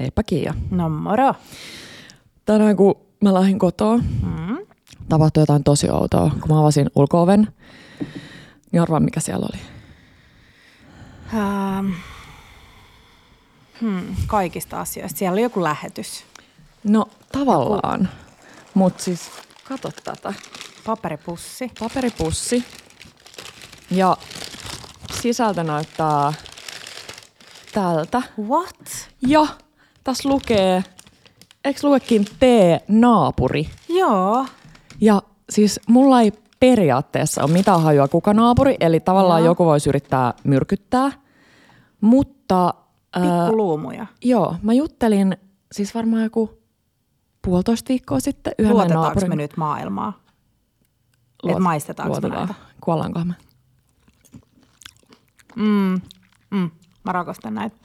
[0.00, 0.54] Heippa Kiia.
[0.70, 1.34] No moro.
[2.46, 4.58] Tänään kun mä lähdin kotoa, Mm.
[5.08, 6.30] tapahtui jotain tosi outoa.
[6.40, 7.48] Kun mä avasin ulko-oven,
[8.72, 9.60] niin arvaa mikä siellä oli.
[11.34, 11.90] Ähm.
[13.80, 15.18] Hmm, kaikista asioista.
[15.18, 16.24] Siellä oli joku lähetys.
[16.84, 18.08] No tavallaan,
[18.74, 19.30] mutta siis
[19.68, 20.34] kato tätä.
[20.86, 21.70] Paperipussi.
[21.80, 22.64] Paperipussi
[23.90, 24.16] ja
[25.20, 26.32] sisältö näyttää
[27.74, 28.22] tältä.
[28.48, 29.08] What?
[29.26, 29.46] Ja
[30.04, 30.84] tässä lukee,
[31.64, 33.68] eikö luekin T-naapuri?
[33.88, 34.46] Joo.
[35.00, 39.50] Ja siis mulla ei periaatteessa ole mitään hajua kuka naapuri, eli tavallaan Joo.
[39.50, 41.12] joku voisi yrittää myrkyttää.
[42.00, 42.74] Mutta
[43.20, 44.06] Pikkuluumuja.
[44.24, 45.36] joo, mä juttelin
[45.72, 46.58] siis varmaan joku
[47.42, 49.28] puolitoista viikkoa sitten yhden Luotetaanko naapurin.
[49.28, 50.12] me nyt maailmaa?
[51.46, 52.46] Luot- Et maistetaanko me luotetaan.
[52.48, 52.62] näitä?
[52.80, 53.34] Kuollaanko me?
[55.56, 56.00] Mm.
[56.50, 56.70] Mm.
[57.04, 57.76] Mä rakastan näitä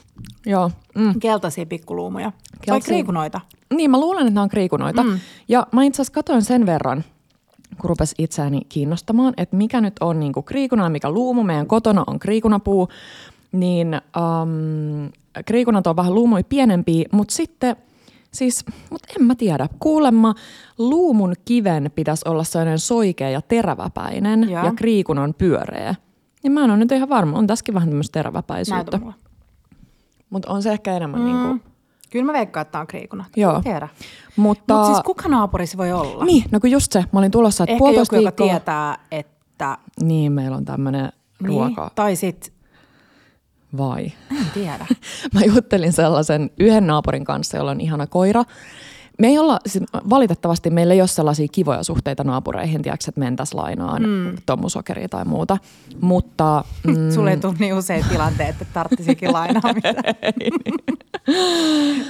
[0.46, 0.72] Joo.
[0.96, 1.20] Mm.
[1.20, 2.26] keltaisia pikkuluumuja.
[2.26, 3.42] Vai Keltaisia- kriikunoita?
[3.74, 5.04] Niin, mä luulen, että nämä on kriikunoita.
[5.04, 5.20] Mm.
[5.48, 7.04] Ja mä itse asiassa katsoin sen verran,
[7.82, 11.44] kun rupesi itseäni kiinnostamaan, että mikä nyt on niinku kriikuna ja mikä luumu.
[11.44, 12.90] Meidän kotona on kriikunapuu,
[13.52, 15.12] niin um,
[15.46, 17.76] kriikunat on vähän luumui pienempiä, mutta sitten,
[18.32, 19.70] siis, mutta en mä tiedä.
[19.80, 20.36] Kuulemma
[20.78, 24.66] luumun kiven pitäisi olla sellainen soikea ja teräväpäinen Joo.
[24.66, 25.96] ja kriikunan pyöreä.
[26.46, 29.00] Niin mä en ole nyt ihan varma, on tässäkin vähän tämmöistä teräväpäisyyttä.
[30.30, 31.26] Mutta on se ehkä enemmän mm.
[31.26, 31.62] niin kuin,
[32.10, 33.28] Kyllä mä veikkaan, että tää on kriikunat.
[33.36, 33.62] Joo.
[33.62, 33.88] Tiedä.
[34.36, 34.74] mutta...
[34.74, 36.26] Mutta siis kuka naapuri se voi olla?
[36.26, 38.60] Niin, no kun just se, mä olin tulossa, että Ehkä puolitoista joku, joka viikkoa.
[38.60, 39.78] tietää, että...
[40.02, 41.12] Niin, meillä on tämmöinen
[41.44, 41.82] ruoka.
[41.82, 42.54] Niin, tai sit,
[43.78, 44.12] Vai?
[44.32, 44.86] en tiedä.
[45.34, 48.44] Mä juttelin sellaisen yhden naapurin kanssa, jolla on ihana koira.
[49.20, 53.54] Me ei olla, siis valitettavasti meillä ei ole sellaisia kivoja suhteita naapureihin, tiedätkö, että mentäs
[53.54, 54.36] lainaan mm.
[54.46, 55.58] tommusokeria tai muuta.
[56.02, 60.16] Mutta mm, Sulle ei tule niin usein tilanteet, että tarttisikin lainaa mitään.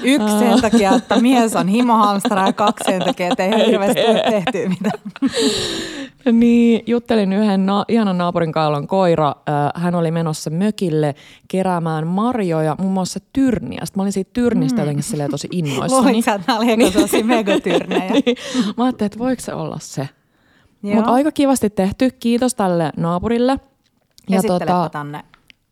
[0.04, 4.24] Yksi sen takia, että mies on himohamstara ja kaksi sen takia, että ei hirveästi tule
[4.30, 5.00] tehtyä mitään.
[6.32, 9.36] Niin, juttelin yhden na- ihanan naapurin kailon koira.
[9.76, 11.16] Hän oli menossa mökille
[11.48, 13.98] keräämään marjoja, muun muassa tyrniästä.
[13.98, 16.08] Mä olin siitä tyrnistä jotenkin silleen tosi innoissani.
[16.08, 18.14] Luulit sä, että nämä oli joku tosi megatyrnejä?
[18.14, 18.38] niin,
[18.78, 20.10] mä ajattelin, että voiko se olla se.
[20.82, 22.12] Mutta aika kivasti tehty.
[22.20, 23.60] Kiitos tälle naapurille.
[24.30, 25.24] Ja tota, tänne,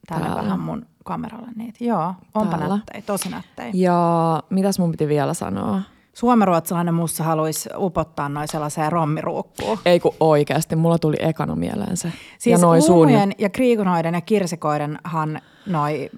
[0.08, 0.44] tänne täällä.
[0.44, 1.84] vähän mun kameralle niitä.
[1.84, 2.76] Joo, onpa Täällä.
[2.76, 3.72] nättejä, tosi nättejä.
[3.74, 5.82] Ja mitäs mun piti vielä sanoa?
[6.14, 9.80] Suomenruotsalainen mussa haluaisi upottaa noin sellaiseen rommiruukkuun.
[9.86, 12.12] Ei kun oikeasti, mulla tuli ekana mieleen se.
[12.38, 16.10] Siis ja noi luumujen ja kriikunoiden ja kirsikoidenhan noi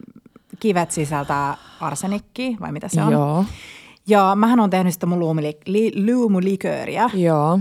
[0.60, 3.12] kivet sisältää arsenikkiä, vai mitä se on?
[3.12, 3.46] Joo,
[4.08, 7.10] Ja mähän on tehnyt sitä mun luumuli, li, luumulikööriä.
[7.14, 7.60] joo.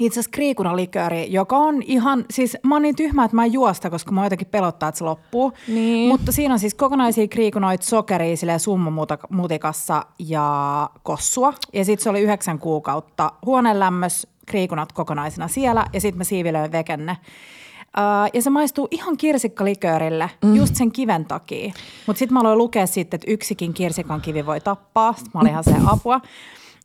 [0.00, 3.90] Itse asiassa kriikunalikööri, joka on ihan, siis mä oon niin tyhmä, että mä en juosta,
[3.90, 5.52] koska mä jotenkin pelottaa, että se loppuu.
[5.68, 6.08] Niin.
[6.08, 11.54] Mutta siinä on siis kokonaisia kriikunoita, sokeria, silleen summamutikassa ja kossua.
[11.72, 17.16] Ja sitten se oli yhdeksän kuukautta huoneenlämmös, kriikunat kokonaisina siellä ja sitten mä siivilöin vekenne.
[17.98, 20.54] Uh, ja se maistuu ihan kirsikkaliköörille, mm.
[20.54, 21.72] just sen kiven takia.
[22.06, 25.12] Mutta sitten mä aloin lukea siitä, että yksikin kirsikan kivi voi tappaa.
[25.12, 26.20] Sitten mä olin ihan se apua.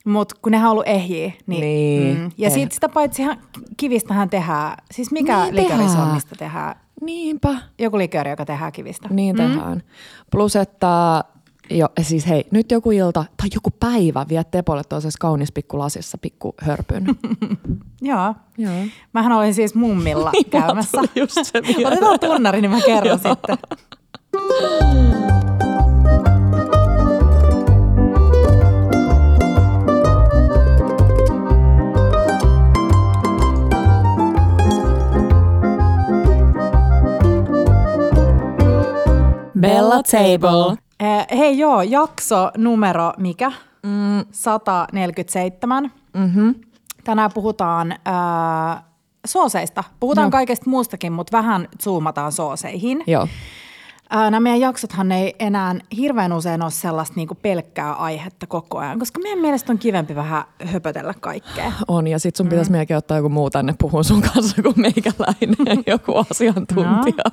[0.05, 1.31] Mutta kun nehän on ollut ehjiä.
[1.47, 2.31] Niin, Niin, mm.
[2.37, 2.53] Ja eh.
[2.53, 3.37] sitten sitä paitsi ihan
[3.77, 6.75] kivistähän tehdään, siis mikä Niin likööri se on, mistä tehdään?
[7.01, 7.55] Niinpä.
[7.79, 9.09] Joku likööri, joka tehdään kivistä.
[9.11, 9.83] Niin tehdään.
[10.31, 11.23] Plus, että
[11.77, 16.17] jo, siis hei, nyt joku ilta tai joku päivä viet Tepolle toisessa kaunis pikku lasissa
[16.17, 17.05] pikku hörpyn.
[18.01, 18.35] Joo.
[18.57, 18.73] Joo.
[19.13, 20.97] Mähän olin siis mummilla käymässä.
[20.97, 21.87] Mulla tuli just se.
[21.87, 23.57] Otetaan tunnari, niin mä kerron sitten.
[39.61, 40.77] Bella Table.
[41.01, 43.51] Eh, hei joo, jakso numero mikä?
[43.83, 44.25] Mm.
[44.31, 45.91] 147.
[46.13, 46.55] Mm-hmm.
[47.03, 48.83] Tänään puhutaan äh,
[49.25, 49.83] sooseista.
[49.99, 50.31] Puhutaan Joo.
[50.31, 53.03] kaikesta muustakin, mutta vähän zoomataan sooseihin.
[53.07, 53.27] Joo.
[54.11, 59.19] Nämä meidän jaksothan ei enää hirveän usein ole sellaista niinku pelkkää aihetta koko ajan, koska
[59.19, 61.71] meidän mielestä on kivempi vähän höpötellä kaikkea.
[61.87, 62.77] On, ja sit sun pitäisi mm.
[62.77, 67.23] melkein ottaa joku muu tänne puhua sun kanssa kuin meikäläinen, joku asiantuntija.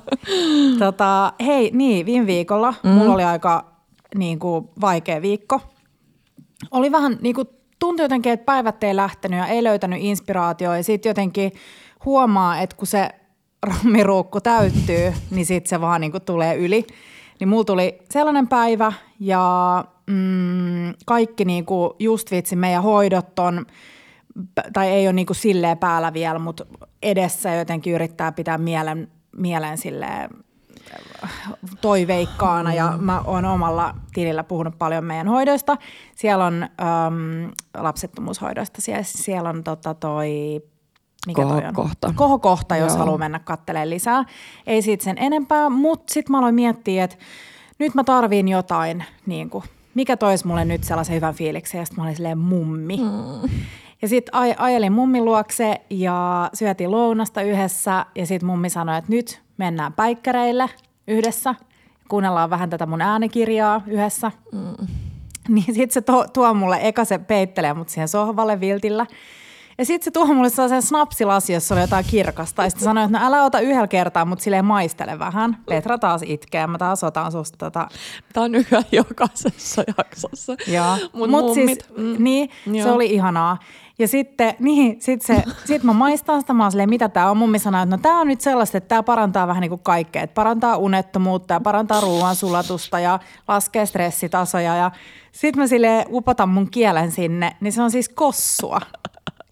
[0.79, 2.89] Tota, hei, niin, viime viikolla mm.
[2.89, 3.71] mulla oli aika
[4.15, 5.61] niinku, vaikea viikko.
[6.71, 7.45] Oli vähän niinku,
[7.79, 11.51] tuntui jotenkin, että päivät ei lähtenyt ja ei löytänyt inspiraatioa ja sitten jotenkin
[12.05, 13.09] huomaa, että kun se
[13.63, 16.87] rammiruukku täyttyy, niin sitten se vaan niinku tulee yli.
[17.39, 23.65] Niin mulla tuli sellainen päivä ja mm, kaikki niinku, just vitsi meidän hoidot on,
[24.73, 26.65] tai ei ole niinku silleen päällä vielä, mutta
[27.03, 29.07] edessä jotenkin yrittää pitää mielen,
[29.37, 30.29] mielen silleen
[31.81, 35.77] toiveikkaana ja mä oon omalla tilillä puhunut paljon meidän hoidoista.
[36.15, 40.61] Siellä on äm, lapsettomuushoidoista, siellä, siellä on tota toi
[41.27, 41.41] mikä?
[41.41, 42.13] Kohokohta.
[42.15, 42.97] Kohokohta, jos Joo.
[42.99, 44.23] haluaa mennä kattelemaan lisää.
[44.67, 47.15] Ei siitä sen enempää, mutta sitten mä aloin miettiä, että
[47.79, 49.63] nyt mä tarviin jotain, niin kuin,
[49.93, 51.79] mikä toisi mulle nyt sellaisen hyvän fiiliksen.
[51.79, 52.97] Ja sitten mä olin silleen mummi.
[52.97, 53.49] Mm.
[54.01, 58.05] Ja sitten aj- ajelin mummin luokse ja syötiin lounasta yhdessä.
[58.15, 60.69] Ja sitten mummi sanoi, että nyt mennään päikkäreille
[61.07, 61.55] yhdessä.
[62.09, 64.31] Kuunnellaan vähän tätä mun äänikirjaa yhdessä.
[64.51, 64.87] Mm.
[65.49, 69.05] Niin sitten se to- tuo mulle, eka se peittelee mut siihen sohvalle viltillä.
[69.79, 72.63] Ja sitten se tuo mulle sellaisen snapsilasi, jossa oli jotain kirkasta.
[72.63, 75.57] Ja sitten sanoi, että no älä ota yhdellä kertaa, mutta silleen maistele vähän.
[75.65, 77.87] Petra taas itkee, mä taas otan susta tota.
[78.33, 80.55] Tämä on yhä jokaisessa jaksossa.
[80.67, 80.97] Joo.
[81.13, 82.15] Mut Mut siis, mm.
[82.23, 82.95] niin, se Joo.
[82.95, 83.57] oli ihanaa.
[83.99, 87.37] Ja sitten, niin, sit, se, sit mä maistan sitä, mä oon silleen, mitä tää on.
[87.37, 90.21] Mummi sanoi, että no tää on nyt sellaista, että tää parantaa vähän niin kuin kaikkea.
[90.21, 94.75] Että parantaa unettomuutta ja parantaa ruoansulatusta ja laskee stressitasoja.
[94.75, 94.91] Ja
[95.31, 98.79] sit mä sille upotan mun kielen sinne, niin se on siis kossua.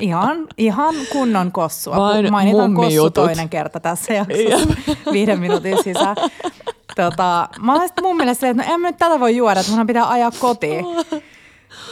[0.01, 1.95] Ihan, ihan kunnon kossua.
[1.97, 3.13] Vain Mainitaan kossu mummijutut.
[3.13, 4.67] toinen kerta tässä jaksossa
[5.13, 6.15] viiden minuutin sisään.
[6.95, 9.71] Tota, mä olen sitten mummille silleen, että no en mä nyt tätä voi juoda, että
[9.71, 10.85] mun pitää ajaa kotiin.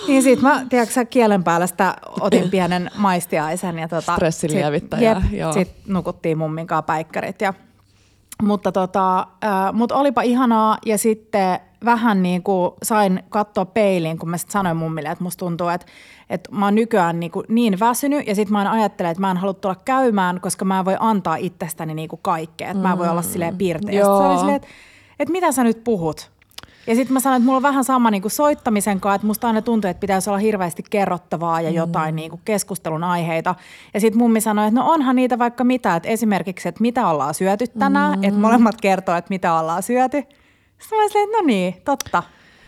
[0.08, 3.80] Niin sit mä, tiedätkö kielen päällä sitä otin pienen maistiaisen.
[3.80, 5.54] Ja tota, Stressilievittäjää, Sit, joo.
[5.56, 7.42] jep, sit nukuttiin mummin kanssa päikkärit.
[7.42, 7.54] Ja,
[8.44, 14.30] mutta tota, äh, mut olipa ihanaa ja sitten vähän niin kuin sain katsoa peiliin, kun
[14.30, 15.88] mä sit sanoin mummille, että musta tuntuu, että,
[16.30, 19.38] että mä oon nykyään niin, kuin niin väsynyt ja sitten mä ajattelen, että mä en
[19.38, 22.98] halua tulla käymään, koska mä en voi antaa itsestäni niin kuin kaikkea, että mä en
[22.98, 23.96] voi olla silleen piirteä.
[23.96, 24.30] Ja sit se Joo.
[24.30, 24.68] oli silleen, että,
[25.20, 26.32] että mitä sä nyt puhut?
[26.88, 29.48] Ja sitten mä sanoin, että mulla on vähän sama niin kuin soittamisen kanssa, että musta
[29.48, 33.56] aina tuntuu, että pitäisi olla hirveästi kerrottavaa ja jotain niin kuin keskustelun aiheita.
[33.94, 37.34] Ja sitten mummi sanoi, että no onhan niitä vaikka mitä, että esimerkiksi, että mitä ollaan
[37.34, 40.18] syöty tänään, että molemmat kertoo, että mitä ollaan syöty.
[40.80, 42.24] Sitten mä silleen, että no niin, totta.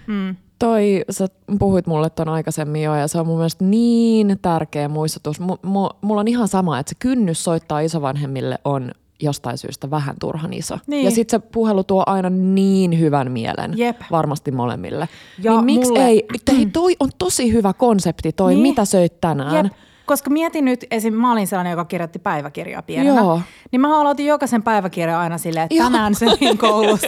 [0.07, 0.35] Mm.
[0.59, 1.27] Toi, sä
[1.59, 5.39] puhuit mulle ton aikaisemmin jo ja se on mun mielestä niin tärkeä muistutus.
[5.39, 8.91] M- m- mulla on ihan sama, että se kynnys soittaa isovanhemmille on
[9.21, 10.77] jostain syystä vähän turhan iso.
[10.87, 11.05] Niin.
[11.05, 14.01] Ja sitten se puhelu tuo aina niin hyvän mielen Jep.
[14.11, 15.09] varmasti molemmille.
[15.43, 18.61] Ja niin miksi mulle- ei, hei, toi on tosi hyvä konsepti toi, Niin.
[18.61, 19.65] mitä söit tänään.
[19.65, 19.73] Jep.
[20.07, 21.13] Koska mietin nyt, esim.
[21.13, 23.19] mä olin sellainen, joka kirjoitti päiväkirjaa pienenä.
[23.21, 23.41] Joo.
[23.71, 27.07] Niin mä aloitin jokaisen päiväkirjan aina silleen, että tänään söin koulussa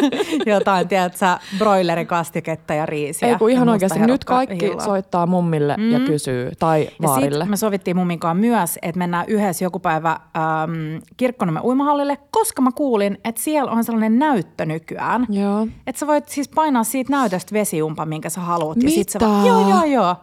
[0.46, 1.26] jotain, tiedätkö,
[1.58, 3.28] broilerikastiketta ja riisiä.
[3.28, 5.90] Ei kun ihan oikeasti, nyt kaikki herukka- soittaa mummille mm.
[5.90, 7.44] ja kysyy, tai Ja vaarille.
[7.44, 10.72] me sovittiin mumminkaan myös, että mennään yhdessä joku päivä ähm,
[11.16, 15.26] Kirkkonomen uimahallille, koska mä kuulin, että siellä on sellainen näyttö nykyään.
[15.28, 15.66] Joo.
[15.86, 18.82] Että sä voit siis painaa siitä näytöstä vesiumpa, minkä sä haluat.
[18.82, 19.28] Ja sit sä Mitä?
[19.30, 20.16] va- joo, joo, joo.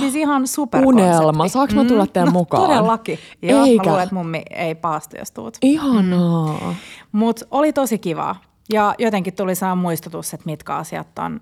[0.00, 1.48] Siis ihan super Unelma.
[1.48, 2.62] Saanko mä tulla teidän no, mukaan?
[2.62, 3.18] Todellakin.
[3.42, 3.84] Joo, Eikä.
[3.84, 5.58] mä luulen, että mummi ei paastu, jos tuut.
[5.62, 6.74] Ihanaa.
[7.12, 8.40] Mutta oli tosi kivaa.
[8.72, 11.40] Ja jotenkin tuli sellainen muistutus, että mitkä asiat on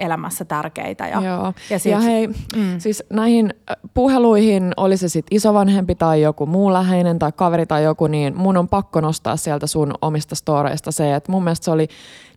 [0.00, 1.08] elämässä tärkeitä.
[1.08, 1.44] Ja, Joo.
[1.44, 2.78] ja, Ja, sit, ja hei, mm.
[2.78, 7.84] siis näihin äh, puheluihin, oli se sitten isovanhempi tai joku muu läheinen tai kaveri tai
[7.84, 11.70] joku, niin mun on pakko nostaa sieltä sun omista storeista se, että mun mielestä se
[11.70, 11.88] oli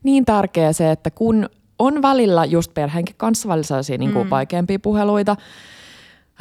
[0.03, 1.49] niin tärkeä se, että kun
[1.79, 4.29] on välillä just perheenkin kanssa välillä sellaisia niin kuin mm.
[4.29, 5.35] vaikeampia puheluita,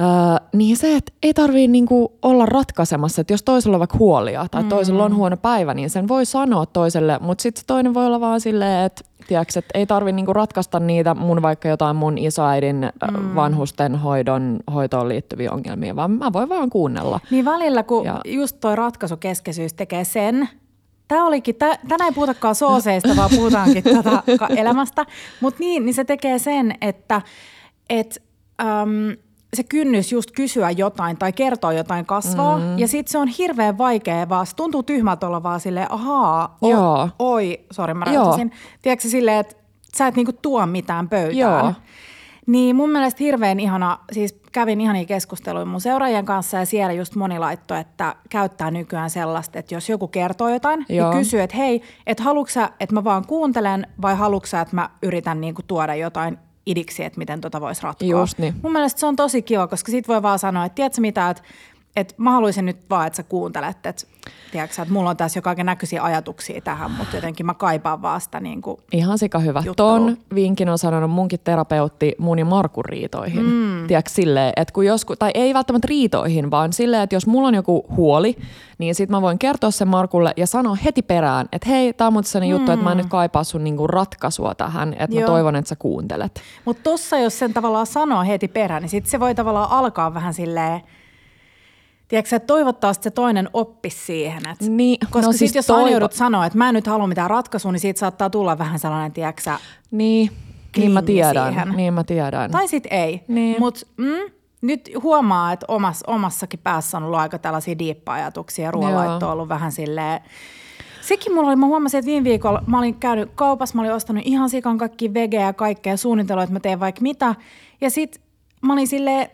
[0.01, 0.07] Öö,
[0.53, 4.65] niin se, että ei tarvii niinku olla ratkaisemassa, että jos toisella on vaikka huolia tai
[4.65, 8.21] toisella on huono päivä, niin sen voi sanoa toiselle, mutta sitten se toinen voi olla
[8.21, 13.35] vaan silleen, että tiedätkö, ei tarvi niinku ratkaista niitä mun vaikka jotain mun isoäidin mm.
[13.35, 17.21] vanhusten hoidon, hoitoon liittyviä ongelmia, vaan mä voin vaan kuunnella.
[17.31, 18.21] Niin välillä, kun ja.
[18.25, 20.49] just toi ratkaisukeskeisyys tekee sen,
[21.13, 25.07] Tämä olikin, tä, tänään ei puhutakaan sooseista, vaan puhutaankin tota ka- elämästä.
[25.41, 27.23] Mutta niin, niin se tekee sen, että
[27.91, 28.23] et,
[28.61, 29.17] äm,
[29.57, 32.59] se kynnys just kysyä jotain tai kertoa jotain kasvaa.
[32.59, 32.79] Mm.
[32.79, 36.71] Ja sitten se on hirveän vaikea vaan, se tuntuu tyhmältä olla vaan silleen, ahaa, o,
[36.71, 37.09] Joo.
[37.19, 38.53] oi, sori mä rajoitin.
[38.83, 39.55] Tiedätkö silleen, että
[39.97, 41.39] sä et niinku tuo mitään pöytään.
[41.39, 41.73] Joo.
[42.47, 47.15] Niin mun mielestä hirveän ihana, siis kävin ihania keskusteluja mun seuraajien kanssa ja siellä just
[47.15, 51.11] moni laittoi, että käyttää nykyään sellaista, että jos joku kertoo jotain, Joo.
[51.11, 54.77] niin kysyy, että hei, että haluatko sä, että mä vaan kuuntelen vai haluatko sä, että
[54.77, 58.09] mä yritän niinku tuoda jotain idiksi, että miten tota voisi ratkoa.
[58.09, 58.55] Just niin.
[58.63, 61.43] Mun mielestä se on tosi kiva, koska sit voi vaan sanoa, että tiedätkö mitä, että,
[61.97, 64.07] että mä haluaisin nyt vaan, että sä kuuntelet, että,
[64.53, 68.21] tiedätkö, että mulla on tässä jo kaiken näköisiä ajatuksia tähän, mutta jotenkin mä kaipaan vaan
[68.21, 69.63] sitä niin kuin, Ihan sika hyvä.
[69.67, 69.91] juttelua.
[69.91, 73.45] Ton vinkin on sanonut munkin terapeutti mun ja Markun riitoihin.
[73.45, 73.87] Mm.
[73.87, 77.55] Tiedätkö silleen, että kun joskus, tai ei välttämättä riitoihin, vaan silleen, että jos mulla on
[77.55, 78.37] joku huoli,
[78.79, 82.13] niin sit mä voin kertoa sen Markulle ja sanoa heti perään, että hei, tää on
[82.13, 82.61] muuten sellainen mm.
[82.61, 85.31] juttu, että mä en nyt kaipaa sun niinku ratkaisua tähän, että mä Joo.
[85.31, 86.41] toivon, että sä kuuntelet.
[86.65, 90.35] Mutta tossa, jos sen tavallaan sanoo heti perään, niin sit se voi tavallaan alkaa vähän
[90.35, 90.81] silleen,
[92.13, 94.43] tiedätkö, että toivottavasti se toinen oppisi siihen.
[94.49, 97.07] Että, Niin, koska no no, siis jos toivo- joudut sanoa, että mä en nyt halua
[97.07, 99.51] mitään ratkaisua, niin siitä saattaa tulla vähän sellainen, tiedätkö,
[99.91, 100.31] Niin,
[100.77, 101.53] niin mä tiedän.
[101.53, 101.69] siihen.
[101.77, 102.51] Niin mä tiedän.
[102.51, 103.25] tai sit ei.
[103.29, 103.57] Niin.
[103.59, 108.71] Mutta mm, nyt huomaa, että omas, omassakin päässä on ollut aika tällaisia diippa-ajatuksia.
[108.71, 110.21] Ruoanlaitto on ollut vähän silleen...
[111.03, 114.23] Sekin mulla oli, mä huomasin, että viime viikolla mä olin käynyt kaupassa, mä olin ostanut
[114.27, 117.35] ihan sikan kaikki vegeä ja kaikkea suunnitellut, että mä teen vaikka mitä.
[117.81, 118.21] Ja sit
[118.61, 119.31] mä olin silleen,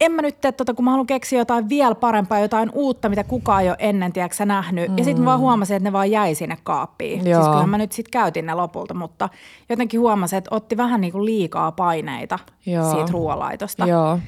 [0.00, 3.24] en mä nyt tee tota, kun mä haluan keksiä jotain vielä parempaa, jotain uutta, mitä
[3.24, 4.90] kukaan ei ole ennen, tiedätkö, nähnyt.
[4.90, 4.98] Mm.
[4.98, 7.26] Ja sitten mä vaan huomasin, että ne vaan jäi sinne kaappiin.
[7.26, 7.42] Joo.
[7.42, 9.28] Siis kyllä mä nyt sitten käytin ne lopulta, mutta
[9.68, 12.90] jotenkin huomasin, että otti vähän niin kuin liikaa paineita Joo.
[12.90, 13.86] siitä ruoanlaitosta.
[13.86, 14.18] Joo.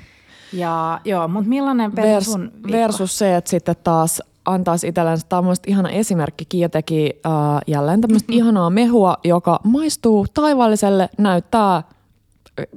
[0.53, 2.73] Ja joo, mutta millainen Vers, sun viikko?
[2.73, 7.33] versus se, että sitten taas antaisi itsellensä, tämä on mun ihana esimerkki, Kiia teki äh,
[7.67, 11.83] jälleen tämmöistä ihanaa mehua, joka maistuu taivaalliselle, näyttää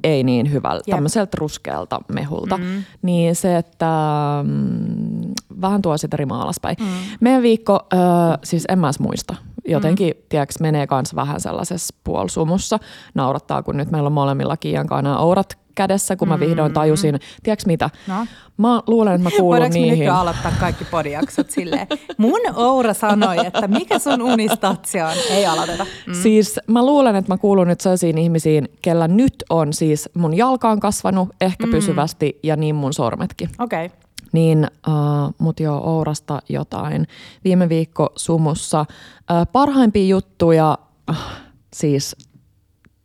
[0.04, 0.96] ei niin hyvältä, Jep.
[0.96, 2.58] tämmöiseltä ruskealta mehulta.
[2.58, 2.84] Mm.
[3.02, 3.88] Niin se, että
[4.44, 6.76] mm, vähän tuo sitä rimaa alaspäin.
[6.80, 6.88] Mm.
[7.20, 9.36] Meidän viikko, äh, siis en mä edes muista,
[9.68, 10.24] jotenkin, mm.
[10.30, 12.80] tiedätkö, menee kans vähän sellaisessa puolsumussa.
[13.14, 17.20] Naurattaa, kun nyt meillä on molemmilla Kiian kanssa nämä ourat kädessä, kun mä vihdoin tajusin,
[17.44, 17.90] tiedätkö mitä?
[18.08, 18.26] No.
[18.58, 20.00] Mä luulen, että mä kuulun Voidaanko niihin.
[20.00, 21.88] nyt jo aloittaa kaikki podijaksot silleen?
[22.18, 25.14] Mun Oura sanoi, että mikä sun unistatio on?
[25.30, 25.86] Ei aloiteta.
[26.08, 26.14] Mm.
[26.14, 30.70] Siis mä luulen, että mä kuulun nyt sellaisiin ihmisiin, kellä nyt on siis mun jalka
[30.70, 31.72] on kasvanut ehkä mm.
[31.72, 33.50] pysyvästi ja niin mun sormetkin.
[33.60, 33.86] Okei.
[33.86, 33.98] Okay.
[34.32, 37.08] Niin, uh, mut joo, Ourasta jotain.
[37.44, 38.82] Viime viikko sumussa.
[38.82, 40.78] Uh, parhaimpia juttuja,
[41.10, 41.16] uh,
[41.74, 42.16] siis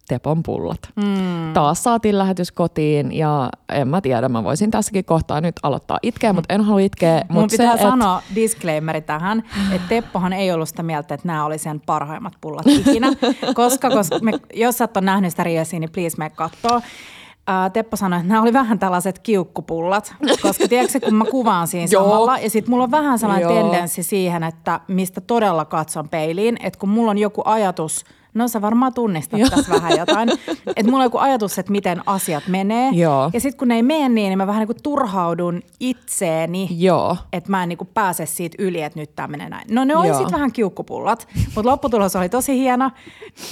[0.09, 0.79] Tepon pullat.
[0.97, 1.53] Mm.
[1.53, 6.33] Taas saatiin lähetys kotiin ja en mä tiedä, mä voisin tässäkin kohtaa nyt aloittaa itkeä,
[6.33, 7.25] mutta en halua itkeä.
[7.29, 11.45] Mun mut pitää se, sanoa disclaimeri tähän, että Teppohan ei ollut sitä mieltä, että nämä
[11.45, 13.09] oli sen parhaimmat pullat ikinä,
[13.55, 16.81] koska, koska me, jos sä et ole nähnyt sitä Riesiä, niin please mene kattoo.
[17.47, 21.89] Ää, Teppo sanoi, että nämä oli vähän tällaiset kiukkupullat, koska tiedätkö kun mä kuvaan siinä
[21.93, 22.03] Joo.
[22.05, 23.63] samalla, ja sitten mulla on vähän sellainen Joo.
[23.63, 28.05] tendenssi siihen, että mistä todella katson peiliin, että kun mulla on joku ajatus,
[28.37, 29.51] no sä varmaan tunnistat Joo.
[29.51, 30.29] tässä vähän jotain,
[30.77, 33.31] että mulla on joku ajatus, että miten asiat menee, Joo.
[33.33, 37.17] ja sitten kun ne ei mene niin, niin mä vähän niin kuin turhaudun itseeni, Joo.
[37.33, 39.67] että mä en niinku pääse siitä yli, että nyt tämä menee näin.
[39.71, 42.91] No ne oli sitten vähän kiukkupullat, mutta lopputulos oli tosi hieno.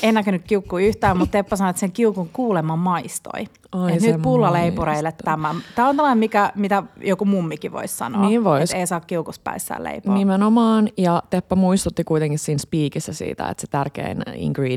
[0.02, 3.46] En näkynyt kiukkua yhtään, mutta Teppo sanoi, että sen kiukun kuulemma maistoi.
[3.92, 5.54] Et se nyt pullaleipureille tämä.
[5.74, 8.28] Tämä on tällainen, mikä, mitä joku mummikin voisi sanoa.
[8.28, 8.62] Niin vois.
[8.62, 10.14] Että ei saa kiukuspäissään leipoa.
[10.14, 14.73] Nimenomaan, ja Teppa muistutti kuitenkin siinä spiikissä siitä, että se tärkein ingredient,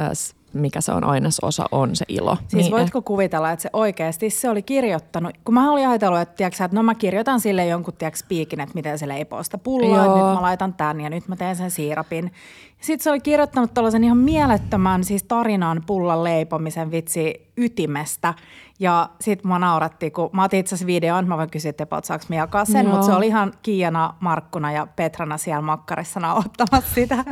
[0.00, 2.36] äh, s- mikä se on ainesosa, on se ilo.
[2.48, 6.34] Siis Niin, voitko kuvitella, että se oikeasti se oli kirjoittanut, kun mä olin ajatellut, että,
[6.34, 10.06] tiiäksä, että no mä kirjoitan sille jonkun tiiäks, spiikin, että miten se leipoo sitä pullaa,
[10.06, 10.14] Joo.
[10.26, 12.32] nyt mä laitan tän ja nyt mä teen sen siirapin.
[12.80, 18.34] Sitten se oli kirjoittanut tällaisen ihan mielettömän siis tarinan pullan leipomisen vitsi ytimestä.
[18.80, 22.08] Ja sitten mua naurattiin, kun mä otin itse asiassa videon, mä voin kysyä Teppo, että
[22.08, 26.94] saanko mä jakaa sen, mutta se oli ihan Kiiana, Markkuna ja Petrana siellä makkarissa nauhoittamassa
[26.94, 27.24] sitä.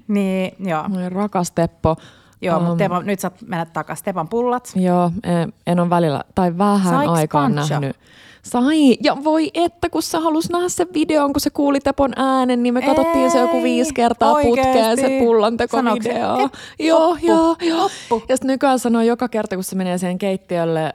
[0.08, 1.96] niin joo, Moi rakas Teppo.
[2.42, 4.04] joo Um, mutta Teppo, nyt saat mennä takaisin.
[4.04, 4.72] Tepan pullat.
[4.76, 7.74] Joo, en- en ole välillä, tai vähän Saiks aikaan Pancho?
[7.74, 7.96] nähnyt.
[8.42, 12.62] Sai, ja voi että, kun sä halus nähdä sen videon, kun se kuuli Tepon äänen,
[12.62, 14.62] niin me katsottiin se joku Ei, viisi kertaa oikeesti?
[14.62, 15.92] putkeen se pullantekovideo.
[15.94, 17.84] Sanoiko se, "Ep, Joo, oppu, joo, joo.
[17.84, 18.22] oppu"?
[18.28, 20.92] Ja sitten nykyään sanoo joka kerta, kun se menee siihen keittiölle, äh,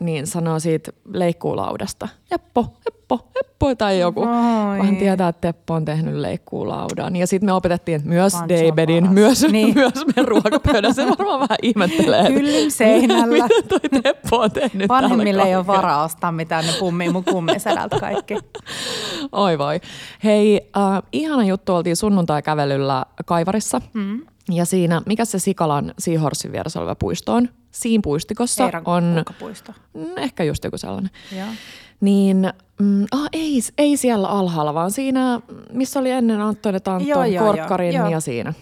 [0.00, 2.08] niin sanoo siitä leikkuulaudasta.
[2.30, 2.66] Eppo,
[3.06, 4.20] Eppo, Eppo tai joku.
[4.20, 4.78] Oi.
[4.78, 7.16] Vähän tietää, että Teppo on tehnyt leikkuulaudan.
[7.16, 9.12] Ja sitten me opetettiin, että myös paras.
[9.14, 9.74] myös, Niin.
[9.74, 11.02] myös meidän ruokapöydässä.
[11.02, 12.28] Se varmaan vähän ihmettelee.
[12.32, 13.26] Hyllyn seinällä.
[13.44, 18.00] Mitä toi Teppo on tehnyt Vanhemmille ei ole varaa ostaa mitään, ne pummii mun kummisedältä
[18.00, 18.34] kaikki.
[19.32, 19.80] Oi voi.
[20.24, 23.80] Hei, äh, ihana juttu, oltiin sunnuntai-kävelyllä Kaivarissa.
[23.92, 24.20] Mm.
[24.50, 27.48] Ja siinä, mikä se Sikalan Seahorsin vieressä oleva puisto on?
[27.70, 29.24] Siinä puistikossa Eiran on
[29.94, 31.10] mm, ehkä just joku sellainen.
[31.36, 31.46] Joo.
[32.00, 35.40] Niin, mm, ah, ei, ei siellä alhaalla, vaan siinä,
[35.72, 38.08] missä oli ennen Antoine Anton, Joo, joo, Korkkarin joo.
[38.08, 38.54] ja siinä.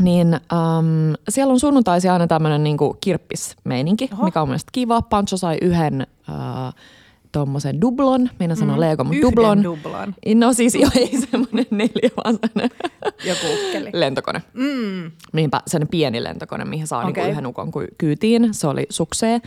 [0.00, 4.24] Niin um, siellä on sunnuntaisia aina tämmöinen niinku kirppismeininki, Oho.
[4.24, 5.02] mikä on mielestäni kiva.
[5.02, 6.74] Pancho sai yhden uh,
[7.32, 9.64] tuommoisen dublon, minä sanon mm, Lego, mutta dublon.
[9.64, 10.14] dublon.
[10.34, 12.70] No siis jo ei semmoinen neljä, vaan semmoinen
[13.24, 13.90] Joku ukkeli.
[13.92, 14.42] lentokone.
[14.54, 15.10] Mm.
[15.32, 17.12] Niinpä, sen pieni lentokone, mihin saa okay.
[17.12, 18.48] Niinku yhden ukon ky- kyytiin.
[18.54, 19.40] Se oli suksee.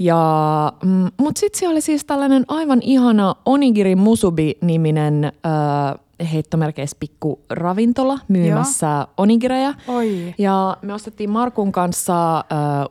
[0.00, 7.40] Ja, mm, mutta sitten siellä oli siis tällainen aivan ihana Onigiri Musubi-niminen äh, heittomerkeissä pikku
[7.50, 9.74] ravintola myymässä onigireja.
[9.88, 10.34] Oi.
[10.38, 12.44] Ja me ostettiin Markun kanssa äh,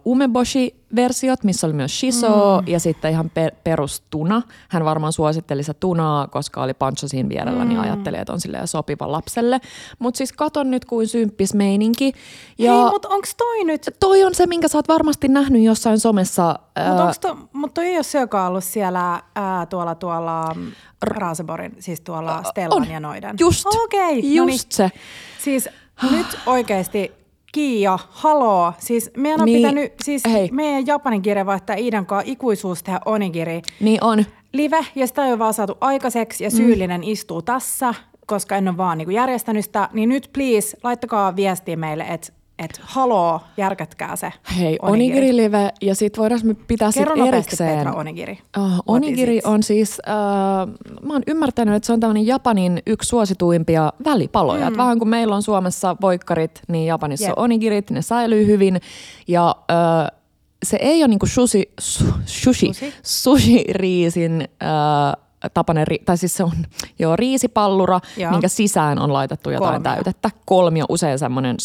[0.06, 2.68] umeboshi versiot, missä oli myös shiso mm.
[2.68, 4.42] ja sitten ihan pe- perustuna.
[4.70, 7.82] Hän varmaan suositteli se tunaa, koska oli pancho siinä vierellä, niin mm.
[7.82, 9.62] niin ajatteli, että on silleen sopiva lapselle.
[10.00, 12.14] Mutta siis katon nyt kuin symppis meininki.
[12.58, 13.90] Ja Hei, mutta onko toi nyt?
[14.00, 16.60] Toi on se, minkä sä oot varmasti nähnyt jossain somessa.
[16.88, 20.56] Mutta to, mut toi ei ole se, joka on ollut siellä ää, tuolla, tuolla
[21.02, 22.92] Raaseborin, siis tuolla Stellan on.
[22.92, 23.36] ja noiden.
[23.40, 24.60] Just, okay, just no niin.
[24.70, 24.92] se.
[25.40, 25.70] Siis
[26.12, 27.19] nyt oikeasti
[27.52, 28.74] Kiia, haloo.
[28.78, 30.50] Siis meidän on niin, pitänyt, siis hei.
[30.52, 33.62] meidän japanin kirja vaihtaa Iidan kanssa ikuisuus tehdä onigiri.
[33.80, 34.26] Niin on.
[34.54, 37.08] Live, ja sitä ei ole vaan saatu aikaiseksi, ja syyllinen mm.
[37.08, 37.94] istuu tässä,
[38.26, 39.90] koska en ole vaan niin järjestänyt sitä.
[39.94, 45.72] Niin nyt please, laittakaa viestiä meille, että että haloo, järkätkää se Hei, onigiri, onigiri live,
[45.82, 47.78] ja sit voidaan me pitää Kerro sit erikseen.
[47.78, 48.40] Petra onigiri.
[48.58, 53.94] Uh, onigiri on siis, uh, mä oon ymmärtänyt, että se on tämmöinen Japanin yksi suosituimpia
[54.06, 54.70] välipaloja.
[54.70, 54.78] Mm.
[54.78, 57.38] vähän kuin meillä on Suomessa voikkarit, niin Japanissa yep.
[57.38, 58.82] on onigirit, ne säilyy hyvin.
[59.28, 60.20] Ja uh,
[60.64, 62.94] se ei ole niinku sushi, sushi, sushi?
[63.04, 66.52] sushi-riisin uh, tapainen, tai siis se on
[67.00, 68.32] joo, riisipallura, joo.
[68.32, 69.96] minkä sisään on laitettu jotain kolmio.
[69.96, 70.30] täytettä.
[70.46, 71.56] Kolmio, usein semmoinen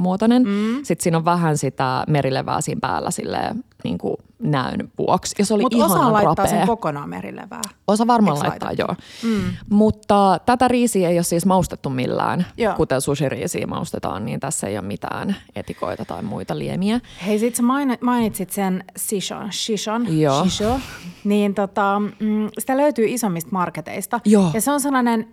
[0.00, 0.42] muotoinen.
[0.42, 0.76] Mm.
[0.82, 5.34] Sitten siinä on vähän sitä merilevää siinä päällä silleen, niin kuin näyn vuoksi.
[5.38, 6.46] Ja se oli Mut osa laittaa rapea.
[6.46, 7.60] sen kokonaan merilevää.
[7.88, 8.94] Osa varmaan Eks laittaa, joo.
[9.22, 9.42] Mm.
[9.70, 12.74] Mutta tätä riisiä ei ole siis maustettu millään, joo.
[12.74, 17.00] kuten sushiriisiä maustetaan, niin tässä ei ole mitään etikoita tai muita liemiä.
[17.26, 17.62] Hei, sit sä
[18.00, 20.42] mainitsit sen shishon, shishon, joo.
[20.42, 20.80] shisho,
[21.24, 24.20] niin tota, mm, sitä löytyy isommista marketeista.
[24.24, 24.50] Joo.
[24.54, 25.28] Ja se on sellainen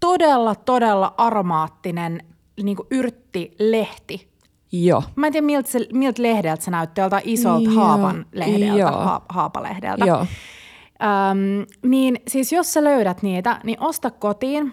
[0.00, 2.22] todella, todella aromaattinen
[2.62, 4.31] niin yrttilehti,
[4.72, 5.02] Joo.
[5.16, 7.84] Mä en tiedä, miltä, se, miltä lehdeltä se näytti, joltain isolta Joo.
[7.84, 8.90] haapan lehdeltä, Joo.
[8.90, 10.04] Ha, haapalehdeltä.
[10.04, 10.26] Joo.
[11.02, 14.72] Öm, niin siis jos sä löydät niitä, niin osta kotiin,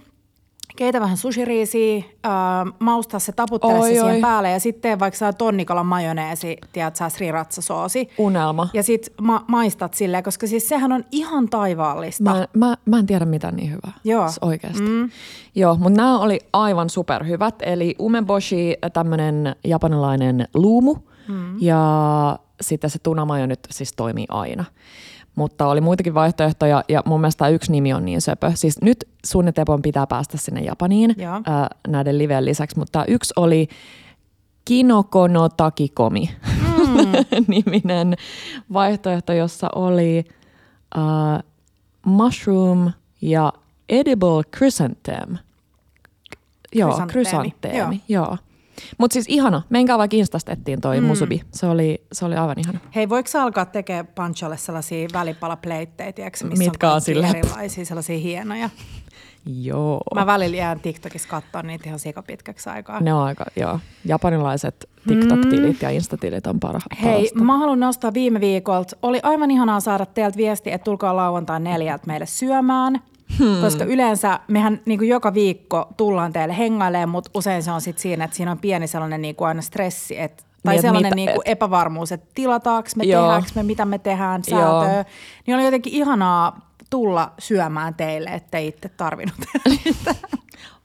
[0.80, 2.32] keitä vähän sushiriisiä, äh,
[2.80, 4.22] maustaa se, taputtele oi, se siihen oi.
[4.22, 8.10] päälle ja sitten vaikka saa tonnikalan majoneesi, tiedät sä, sriracha-soosi.
[8.18, 8.70] Unelma.
[8.74, 12.24] Ja sit ma- maistat silleen, koska siis sehän on ihan taivaallista.
[12.24, 13.94] Mä, mä, mä en tiedä mitä niin hyvää.
[14.04, 14.28] Joo.
[14.28, 14.82] Siis oikeasti.
[14.82, 15.10] Mm.
[15.56, 17.56] Joo, mutta nämä oli aivan superhyvät.
[17.62, 20.96] Eli umeboshi, tämmöinen japanilainen luumu
[21.28, 21.56] mm.
[21.62, 24.66] ja sitten se tunamajo nyt siis toimii aina
[25.36, 28.52] mutta oli muitakin vaihtoehtoja ja mun mielestä yksi nimi on niin söpö.
[28.56, 33.68] Siis nyt suunnitelman pitää päästä sinne Japaniin ää, näiden liveen lisäksi, mutta yksi oli
[34.66, 36.30] Kinokono Takikomi
[36.88, 37.46] mm.
[37.48, 38.16] niminen
[38.74, 40.26] vaihtoehto, jossa oli
[40.98, 41.44] uh,
[42.06, 43.54] mushroom ja
[43.90, 45.38] edible chrysanthemum.
[46.74, 48.02] Joo, chrysanteemi.
[48.08, 48.26] Joo.
[48.26, 48.38] joo.
[48.98, 49.62] Mutta siis ihana.
[49.70, 51.08] Menkää vaikka Instastettiin toi mm.
[51.08, 51.42] musubi.
[51.54, 52.80] Se oli, se oli aivan ihana.
[52.96, 56.12] Hei, voiko alkaa tekemään pancholle sellaisia välipalapleittejä,
[56.44, 58.70] missä Mitkä on, on erilaisia, sellaisia hienoja?
[59.46, 60.02] Joo.
[60.16, 63.00] Mä välillä jään TikTokissa katsoa niitä ihan sikapitkäksi aikaa.
[63.00, 63.80] Ne on aika, joo.
[64.06, 65.78] Japanilaiset TikTok-tilit mm.
[65.82, 67.44] ja Instatilit on parha, Hei, parasta.
[67.44, 68.98] mä haluan nostaa viime viikolta.
[69.02, 73.00] Oli aivan ihanaa saada teiltä viesti, että tulkaa lauantai neljältä meille syömään.
[73.38, 73.62] Hmm.
[73.62, 77.98] Koska yleensä mehän niin kuin joka viikko tullaan teille hengailemaan, mutta usein se on sit
[77.98, 81.16] siinä, että siinä on pieni sellainen niin kuin aina stressi, että tai niin, sellainen mitä,
[81.16, 83.22] niin kuin epävarmuus, että tilataanko me, joo.
[83.22, 85.06] tehdäänkö me, mitä me tehdään, säätöä.
[85.48, 89.38] Niin oli jotenkin ihanaa tulla syömään teille, ettei itse tarvinnut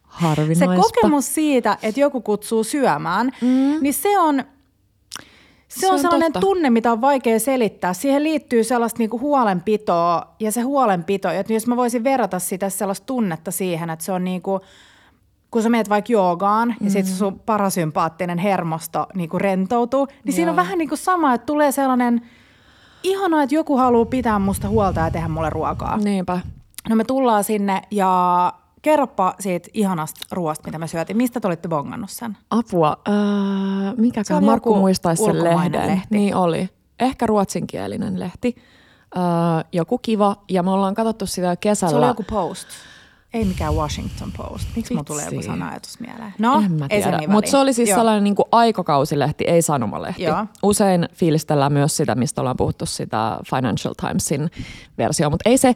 [0.02, 0.66] Harvinaista.
[0.66, 3.76] Se kokemus siitä, että joku kutsuu syömään, mm.
[3.80, 4.44] niin se on,
[5.68, 6.46] se, se on, on sellainen totta.
[6.46, 7.92] tunne, mitä on vaikea selittää.
[7.92, 13.07] Siihen liittyy sellaista niinku huolenpitoa ja se huolenpito, että jos mä voisin verrata sitä sellaista
[13.07, 14.61] tunnetta siihen, että se on niinku,
[15.50, 16.87] kun sä menet vaikka joogaan mm.
[16.87, 20.37] ja sitten sun parasympaattinen hermosto niinku rentoutuu, niin Joo.
[20.37, 22.20] siinä on vähän niinku sama, että tulee sellainen–
[23.05, 25.96] ihanaa, että joku haluaa pitää musta huolta ja tehdä mulle ruokaa.
[25.96, 26.40] Niinpä.
[26.88, 28.53] No me tullaan sinne ja
[28.85, 31.16] kerropa siitä ihanasta ruoasta, mitä me syötiin.
[31.16, 32.37] Mistä te olitte bongannut sen?
[32.51, 32.97] Apua.
[33.09, 33.14] Öö,
[33.97, 35.87] mikäkään Markku muistaisi sen lehden.
[35.87, 36.07] Lehti.
[36.11, 36.68] Niin oli.
[37.01, 38.57] Ehkä ruotsinkielinen lehti.
[39.16, 39.23] Öö,
[39.73, 40.37] joku kiva.
[40.49, 41.90] Ja me ollaan katsottu sitä kesällä.
[41.90, 42.68] Se oli joku post.
[43.35, 44.68] Ei mikään Washington Post.
[44.77, 46.35] Miksi mulla tulee joku sana ajatus mieleen?
[46.38, 47.18] No, en mä tiedä.
[47.18, 47.99] Niin Mutta se oli siis Joo.
[47.99, 50.23] sellainen niin kuin aikakausilehti, ei sanomalehti.
[50.23, 50.47] Joo.
[50.62, 54.51] Usein fiilistellään myös sitä, mistä ollaan puhuttu sitä Financial Timesin
[54.99, 55.75] versio, mutta ei se.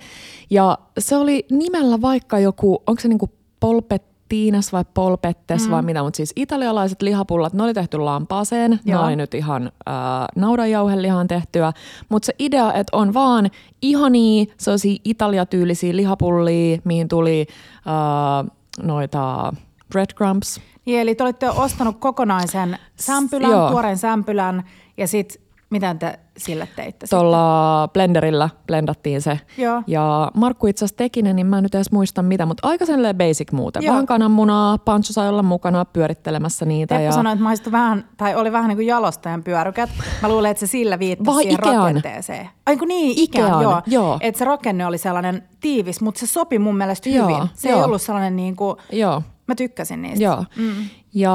[0.51, 5.71] Ja se oli nimellä vaikka joku, onko se niin kuin polpet Tiinas vai polpettes mm.
[5.71, 9.01] vai mitä, mutta siis italialaiset lihapullat, ne oli tehty lampaaseen, Joo.
[9.01, 9.95] ne oli nyt ihan äh,
[10.37, 11.73] naudanjauhelihaan tehtyä,
[12.09, 13.51] mutta se idea, että on vaan
[13.83, 17.47] ihania sellaisia italiatyylisiä lihapullia, mihin tuli
[17.87, 18.51] äh,
[18.83, 19.53] noita
[19.93, 20.61] breadcrumbs.
[20.85, 23.71] Niin, eli te olette ostanut kokonaisen sämpylän, Joo.
[23.71, 24.65] tuoreen sämpylän
[24.97, 29.41] ja sitten Miten te sille teitte Tuolla blenderillä blendattiin se.
[29.59, 29.83] Joo.
[29.87, 32.87] Ja Markku itse asiassa teki ne, niin mä en nyt edes muista mitä, mutta aika
[32.87, 33.83] sellainen basic muuten.
[33.83, 33.93] Joo.
[33.93, 36.95] Vähän kananmunaa, Pancho sai olla mukana pyörittelemässä niitä.
[36.95, 37.13] Teppo ja...
[37.13, 39.91] sanoi, että maistui vähän, tai oli vähän niin kuin jalostajan pyörykät.
[40.23, 41.77] Mä luulen, että se sillä viittasi Vai siihen Ikean.
[41.77, 42.49] rakenteeseen.
[42.67, 43.83] Ai kun niin, Ikean, Ikean joo.
[43.87, 44.19] joo.
[44.21, 47.29] Että se rakenne oli sellainen tiivis, mutta se sopi mun mielestä hyvin.
[47.29, 47.79] Joo, se joo.
[47.79, 49.23] ei ollut sellainen niin kuin, joo.
[49.49, 50.25] Mä tykkäsin niistä.
[50.25, 50.45] Joo.
[50.57, 50.73] Mm.
[51.15, 51.35] Ja,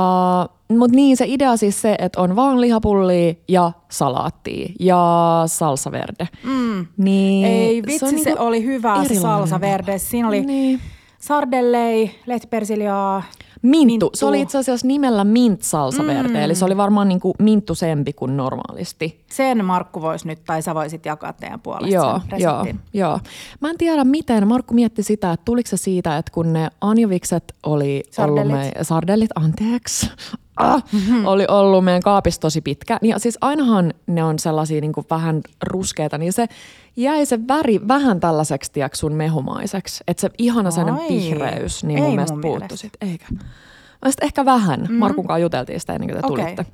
[0.69, 6.27] mutta niin se idea siis se, että on vaan lihapullia ja salaattia ja salsa verde.
[6.43, 6.85] Mm.
[6.97, 9.97] Niin Ei vitsi, se, se niinku oli hyvä se salsa verde.
[9.97, 10.79] Siinä oli niin.
[11.23, 13.23] Sardellei, lehtipersiliaa,
[13.61, 13.85] Minttu.
[13.85, 14.09] minttu.
[14.13, 16.35] Se oli itse asiassa nimellä mint salsa verde, mm.
[16.35, 19.23] eli se oli varmaan niin kuin minttusempi kuin normaalisti.
[19.27, 23.19] Sen Markku voisi nyt, tai sä voisit jakaa teidän puolesta joo, sen joo, joo.
[23.59, 24.47] Mä en tiedä miten.
[24.47, 28.53] Markku mietti sitä, että tuliko se siitä, että kun ne anjovikset oli sardellit.
[28.53, 30.11] ollut me, sardellit, anteeksi,
[30.57, 31.25] ah, mm-hmm.
[31.25, 32.99] oli ollut meidän kaapissa tosi pitkä.
[33.01, 36.47] Niin siis ainahan ne on sellaisia niin kuin vähän ruskeita, niin se
[36.95, 40.03] jäi se väri vähän tällaiseksi, tiedätkö, sun mehumaiseksi.
[40.07, 43.25] Että se ihana sellainen vihreys, niin mun Ei mielestä puuttu sit, eikä.
[44.05, 44.79] Mä ehkä vähän.
[44.79, 44.95] Mm-hmm.
[44.95, 46.43] Markun kanssa juteltiin sitä ennen kuin te okay.
[46.43, 46.65] tulitte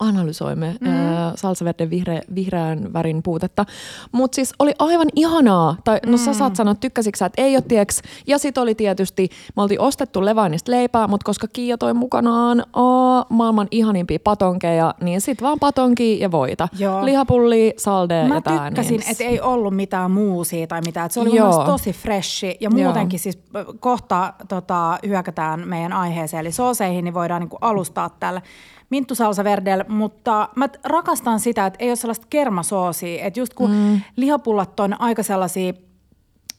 [0.00, 0.88] analysoimme mm.
[0.88, 3.66] äh, salsaverden vihre, vihreän värin puutetta.
[4.12, 6.18] Mutta siis oli aivan ihanaa, tai no mm.
[6.18, 8.02] sä saat sanoa, tykkäsitkö että ei ole tieks.
[8.26, 13.26] Ja sit oli tietysti, me oltiin ostettu Levainista leipää, mutta koska Kiia toi mukanaan aa,
[13.28, 16.68] maailman ihanimpia patonkeja, niin sit vaan patonki ja voita.
[16.78, 17.04] Joo.
[17.06, 18.54] Lihapulli, salde Mä ja tää.
[18.54, 19.10] Mä tykkäsin, niin.
[19.10, 21.06] että ei ollut mitään muusia tai mitään.
[21.06, 21.64] Et se oli Joo.
[21.64, 23.22] tosi freshi ja muutenkin Joo.
[23.22, 23.38] siis
[23.80, 28.42] kohta tota, hyökätään meidän aiheeseen, eli sooseihin, niin voidaan niinku alustaa tällä
[28.90, 33.70] Minttu Salsa Verdel, mutta mä rakastan sitä, että ei ole sellaista kermasoosia, että just kun
[33.70, 34.00] mm.
[34.16, 35.72] lihapullat on aika sellaisia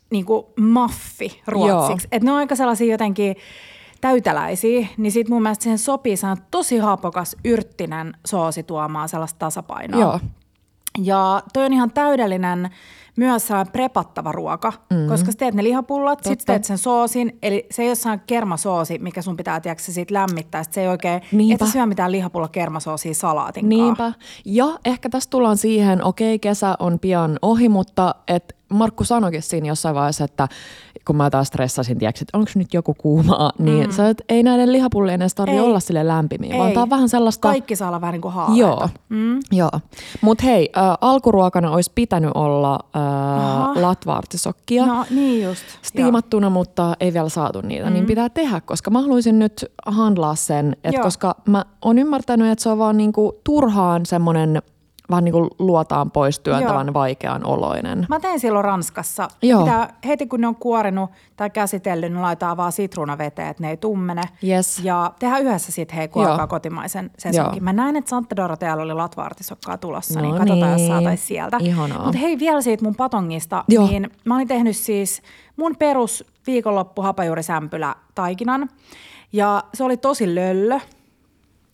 [0.09, 3.35] niin kuin maffi ruotsiksi, että ne on aika sellaisia jotenkin
[4.01, 9.39] täyteläisiä, niin sit mun mielestä siihen sopii se on tosi hapokas yrttinen soosi tuomaan sellaista
[9.39, 10.01] tasapainoa.
[10.01, 10.19] Joo.
[11.03, 12.69] Ja toi on ihan täydellinen
[13.15, 15.07] myös prepattava ruoka, mm.
[15.07, 18.99] koska sä teet ne lihapullat, sitten teet sen soosin, eli se ei ole sellainen kermasoosi,
[18.99, 21.65] mikä sun pitää tiedätkö, sit lämmittää, sit se ei oikein, Niinpä.
[21.65, 24.13] et syö mitään lihapulla kermasoosia salaatin Niinpä.
[24.45, 29.67] Ja ehkä tässä tullaan siihen, okei, kesä on pian ohi, mutta et Markku sanoikin siinä
[29.67, 30.47] jossain vaiheessa, että
[31.05, 33.91] kun mä taas stressasin, tiedätkö, että onko nyt joku kuumaa, niin mm.
[33.91, 36.59] sä, että ei näiden lihapullien edes tarvitse olla sille lämpimiä, ei.
[36.59, 37.47] vaan tää on vähän sellaista...
[37.47, 39.39] Kaikki saa olla vähän niin kuin Joo, mm.
[39.51, 39.71] joo.
[40.21, 44.85] Mutta hei, äh, alkuruokana olisi pitänyt olla äh, latvaartisokkia.
[44.85, 45.63] No niin just.
[45.81, 46.51] Stiimattuna, joo.
[46.51, 47.93] mutta ei vielä saatu niitä, niin mm.
[47.93, 52.63] niin pitää tehdä, koska mä haluaisin nyt handlaa sen, että koska mä oon ymmärtänyt, että
[52.63, 54.61] se on vaan niinku turhaan semmoinen
[55.11, 56.93] vähän niin kuin luotaan pois työntävän Joo.
[56.93, 58.05] vaikean oloinen.
[58.09, 59.27] Mä tein silloin Ranskassa.
[59.41, 59.61] Joo.
[59.61, 63.77] Mitä, heti kun ne on kuorinut tai käsitellyt, niin laitetaan vaan sitruunaveteen, että ne ei
[63.77, 64.21] tummene.
[64.47, 64.79] Yes.
[64.83, 67.63] Ja tehdään yhdessä sitten hei, kun alkaa kotimaisen sesonkin.
[67.63, 70.87] Mä näin, että Santa Dorotealla oli latvaartisokkaa tulossa, no niin katsotaan, niin.
[70.87, 71.57] jos saataisiin sieltä.
[72.03, 73.63] Mutta hei, vielä siitä mun patongista.
[73.67, 73.87] Joo.
[73.87, 75.21] Niin mä olin tehnyt siis
[75.57, 78.69] mun perus viikonloppu hapajuurisämpylä taikinan.
[79.33, 80.79] Ja se oli tosi löllö.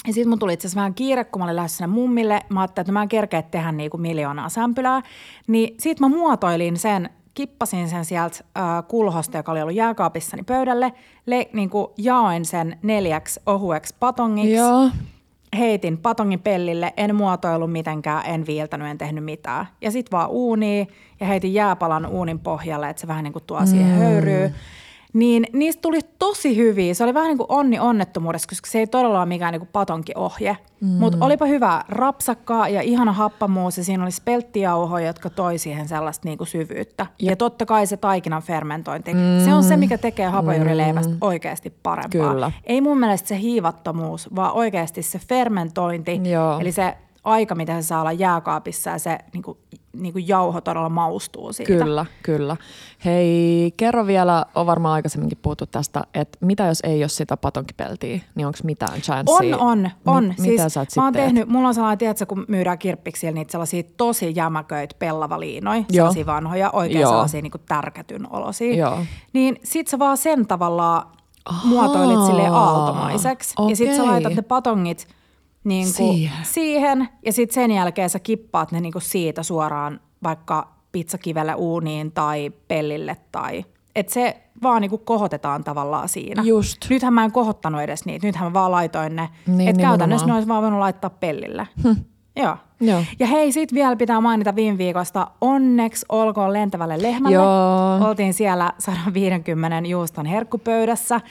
[0.08, 2.42] Ja sitten mun tuli itse asiassa vähän kiire, kun mä olin lähdössä sinne mummille.
[2.50, 5.02] Mä ajattelin, että mä en kerkeä tehdä niinku miljoonaa sämpylää.
[5.48, 10.94] Niin sitten mä muotoilin sen, kippasin sen sieltä äh, kulhosta, joka oli ollut jääkaapissani pöydälle.
[11.26, 14.54] Le, niinku jaoin sen neljäksi ohueksi patongiksi.
[14.54, 14.90] Joo.
[15.58, 19.68] Heitin patongin pellille, en muotoillut mitenkään, en viiltänyt, en tehnyt mitään.
[19.82, 20.88] Ja sitten vaan uuni
[21.20, 23.98] ja heitin jääpalan uunin pohjalle, että se vähän niin kuin tuo siihen mm.
[23.98, 24.54] höyryy
[25.18, 26.94] niin niistä tuli tosi hyviä.
[26.94, 29.70] Se oli vähän niin kuin onni onnettomuudessa, koska se ei todella ole mikään niin kuin
[29.74, 30.58] patonkiohje.
[30.82, 30.88] Mm.
[30.88, 36.28] Mutta olipa hyvä rapsakkaa ja ihana happamuus ja siinä oli spelttijauhoja, jotka toi siihen sellaista
[36.28, 37.06] niin kuin syvyyttä.
[37.20, 39.14] Ja, ja totta kai se taikinan fermentointi.
[39.14, 39.20] Mm.
[39.46, 41.18] Se on se, mikä tekee hapajuurileivästä mm.
[41.22, 42.32] oikeasti parempaa.
[42.34, 42.52] Kyllä.
[42.64, 46.22] Ei mun mielestä se hiivattomuus, vaan oikeasti se fermentointi.
[46.32, 46.60] Joo.
[46.60, 49.58] Eli se aika, mitä se saa olla jääkaapissa ja se niin kuin,
[49.94, 51.74] niin kuin jauho todella maustuu siitä.
[51.74, 52.58] Kyllä, kyllä.
[53.06, 58.20] Hei, kerro vielä, on varmaan aikaisemminkin puhuttu tästä, että mitä jos ei ole sitä patonkipeltiä,
[58.36, 59.58] niin onko mitään chanssia?
[59.58, 60.24] On, on, on.
[60.24, 63.52] Mi- siis mitä sä mä oon tehnyt, mulla on sellainen, tiedätkö, kun myydään kirppiksillä niitä
[63.52, 67.12] sellaisia tosi jämäköitä pellavaliinoja, sellaisia vanhoja, oikein Joo.
[67.12, 68.76] sellaisia niin kuin tärkätyn olosia.
[68.76, 69.00] Joo.
[69.34, 71.08] Niin sit sä vaan sen tavallaan
[71.46, 73.54] Ahaa, muotoilit sille aaltomaiseksi.
[73.58, 73.72] Okay.
[73.72, 75.08] Ja sit sä laitat ne patongit
[75.68, 76.46] niin kuin siihen.
[76.46, 77.10] siihen.
[77.26, 82.52] Ja sitten sen jälkeen sä kippaat ne niin kuin siitä suoraan vaikka pizzakivelle uuniin tai
[82.68, 86.44] pellille tai että se vaan niinku kohotetaan tavallaan siinä.
[86.44, 86.78] Just.
[86.90, 89.30] Nythän mä en kohottanut edes niitä, nythän mä vaan laitoin ne.
[89.48, 91.68] Niin, että käytännössä ne olisi vaan voinut laittaa pellille.
[91.84, 91.96] Hm.
[92.36, 92.58] Joo.
[92.82, 93.04] Joo.
[93.20, 97.36] Ja hei, sit vielä pitää mainita viime viikosta onneksi olkoon lentävälle lehmälle.
[97.36, 98.08] Joo.
[98.10, 101.22] Oltiin siellä 150 juuston herkkupöydässä.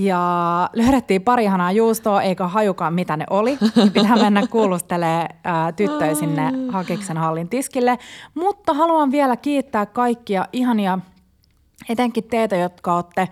[0.00, 3.58] Ja löydettiin pari ihanaa juustoa, eikä hajukaan mitä ne oli.
[3.76, 5.28] Niin pitää mennä kuulustelee
[5.76, 7.98] tyttöjä sinne Hakiksen hallin tiskille.
[8.34, 10.98] Mutta haluan vielä kiittää kaikkia ihania,
[11.88, 13.28] etenkin teitä, jotka olette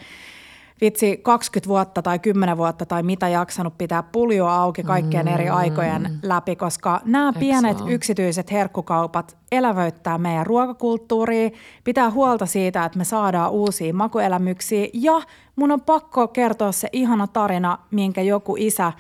[0.81, 5.33] vitsi 20 vuotta tai 10 vuotta tai mitä jaksanut pitää puljoa auki kaikkien mm.
[5.33, 7.91] eri aikojen läpi, koska nämä Eks pienet on?
[7.91, 11.51] yksityiset herkkukaupat elävöittää meidän ruokakulttuuria,
[11.85, 15.23] pitää huolta siitä, että me saadaan uusia makuelämyksiä ja
[15.57, 18.93] mun on pakko kertoa se ihana tarina, minkä joku isä,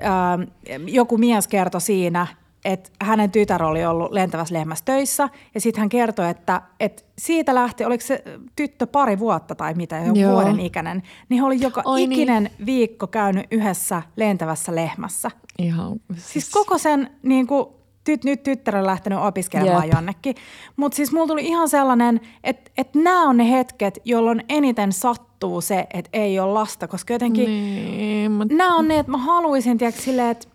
[0.00, 0.38] ää,
[0.86, 2.26] joku mies kertoi siinä–
[2.64, 7.54] että hänen tytär oli ollut lentävässä lehmässä töissä ja sitten hän kertoi, että, että siitä
[7.54, 8.24] lähti, oliko se
[8.56, 12.12] tyttö pari vuotta tai mitä, jo vuoden ikäinen, niin he oli joka Oi niin.
[12.12, 12.66] ikinen niin.
[12.66, 15.30] viikko käynyt yhdessä lentävässä lehmässä.
[15.58, 15.92] Ihan.
[16.12, 17.66] Siis, siis koko sen niin kuin,
[18.04, 19.94] tyt, nyt tyttär on lähtenyt opiskelemaan Jep.
[19.94, 20.34] jonnekin.
[20.76, 25.60] Mutta siis mulla tuli ihan sellainen, että, että nämä on ne hetket, jolloin eniten sattuu
[25.60, 28.44] se, että ei ole lasta, koska jotenkin niin, mä...
[28.44, 30.48] nämä on ne, että mä haluaisin, tiedätkö, silleen, että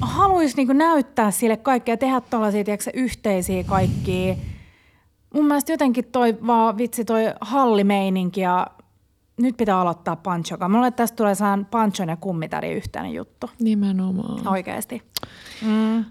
[0.00, 4.34] haluaisi niinku näyttää sille kaikkea, tehdä tuollaisia yhteisiä kaikkia.
[5.34, 8.66] Mun mielestä jotenkin toi vaan vitsi toi hallimeininki ja
[9.36, 10.68] nyt pitää aloittaa panchoka.
[10.68, 13.50] Mulle tästä tulee saan panchon ja kummitari yhteinen juttu.
[13.60, 14.48] Nimenomaan.
[14.48, 15.02] Oikeesti.
[15.62, 16.04] Mm.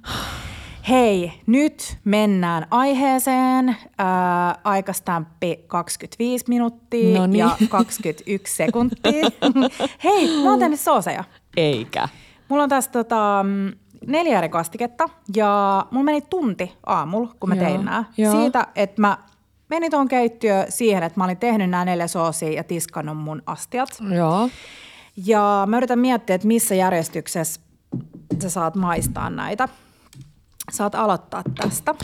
[0.89, 3.75] Hei, nyt mennään aiheeseen.
[3.97, 7.39] Ää, aikastamppi 25 minuuttia Noniin.
[7.39, 9.29] ja 21 sekuntia.
[10.03, 11.23] Hei, mä oon tänne sooseja.
[11.57, 12.07] Eikä.
[12.49, 13.45] Mulla on tässä tota,
[14.07, 17.65] neljä eri kastiketta ja mulla meni tunti aamulla, kun mä Joo.
[17.65, 18.03] tein nämä.
[18.17, 18.41] Joo.
[18.41, 19.17] Siitä, että mä
[19.69, 23.89] menin tuohon keittiöön siihen, että mä olin tehnyt nämä neljä soosia ja tiskannut mun astiat.
[24.15, 24.49] Joo.
[25.25, 27.61] Ja mä yritän miettiä, että missä järjestyksessä
[28.41, 29.69] sä saat maistaa näitä.
[30.71, 31.95] Saat aloittaa tästä.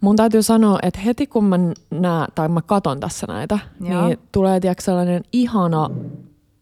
[0.00, 1.56] Mun täytyy sanoa, että heti kun mä
[1.90, 4.06] näen, tai mä katon tässä näitä, Joo.
[4.06, 5.90] niin tulee tiedätkö, sellainen ihana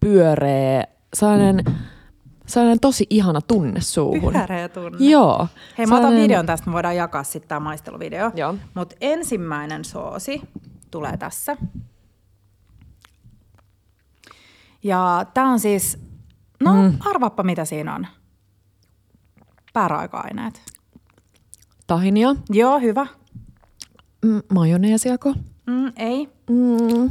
[0.00, 0.84] pyöreä,
[1.14, 1.64] sellainen–
[2.52, 4.32] sellainen tosi ihana tunne suuhun.
[4.32, 4.98] Pyöreä tunne.
[5.00, 5.48] Joo.
[5.78, 8.30] Hei, mä otan videon tästä, me voidaan jakaa sitten tämä maisteluvideo.
[8.34, 8.54] Joo.
[8.74, 10.40] Mutta ensimmäinen soosi
[10.90, 11.56] tulee tässä.
[14.82, 15.98] Ja tämä on siis,
[16.60, 16.96] no mm.
[17.00, 18.06] arvappa mitä siinä on.
[19.72, 20.62] Pääraaka-aineet.
[21.86, 22.36] Tahinia.
[22.50, 23.06] Joo, hyvä.
[24.24, 25.34] Mm, majoneesiako?
[25.66, 26.28] Mm, ei.
[26.50, 27.10] Mm.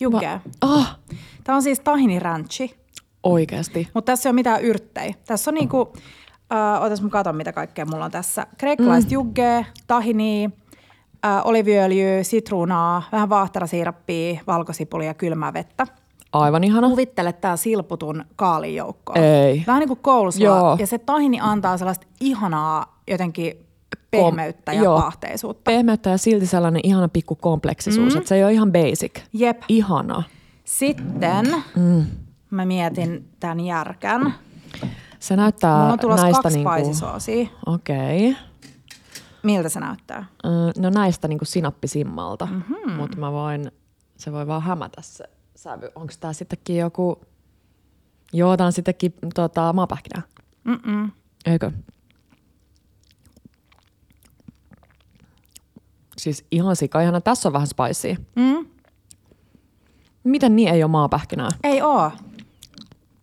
[0.00, 0.40] Jukea.
[0.62, 0.98] Va- ah.
[1.44, 2.79] Tämä on siis tahini ranchi.
[3.22, 3.88] Oikeasti.
[3.94, 5.14] Mutta tässä ei ole mitään yrttejä.
[5.26, 5.92] Tässä on niinku,
[6.52, 8.46] äh, otas mä katon mitä kaikkea mulla on tässä.
[8.58, 9.12] Kreikkalaista mm.
[9.12, 10.50] juggea, tahini,
[11.24, 15.86] äh, oliviöljyä, sitruunaa, vähän vaahterasiirappia, valkosipulia ja kylmää vettä.
[16.32, 16.88] Aivan ihana.
[16.88, 19.16] Kuvittele tää silputun kaalin joukkoa.
[19.16, 19.64] Ei.
[19.66, 20.76] Vähän niin kuin kouluslaa.
[20.78, 23.66] Ja se tahini antaa sellaista ihanaa jotenkin
[24.10, 25.00] pehmeyttä ja Joo.
[25.00, 25.70] paahteisuutta.
[25.70, 28.18] Pehmeyttä ja silti sellainen ihana pikku kompleksisuus, mm.
[28.18, 29.20] että se ei ole ihan basic.
[29.32, 29.62] Jep.
[29.68, 30.22] Ihana.
[30.64, 32.06] Sitten mm
[32.50, 34.34] mä mietin tämän järkän.
[35.18, 36.70] Se näyttää Mulla on tulossa näistä kaksi niinku...
[37.66, 38.30] Okei.
[38.30, 38.42] Okay.
[39.42, 40.24] Miltä se näyttää?
[40.78, 42.92] No näistä niinku sinappisimmalta, mm-hmm.
[42.92, 43.72] mutta mä voin,
[44.16, 45.24] se voi vaan hämätä se
[45.56, 45.88] sävy.
[45.94, 47.20] Onko tää sittenkin joku,
[48.32, 50.22] joo tää on sittenkin tota, maapähkinää.
[50.64, 51.10] Mm-mm.
[51.46, 51.70] Eikö?
[56.16, 57.20] Siis ihan sika, ihana.
[57.20, 58.24] Tässä on vähän spicy.
[58.36, 58.66] Mm.
[60.24, 61.48] Miten niin ei ole maapähkinää?
[61.64, 62.12] Ei oo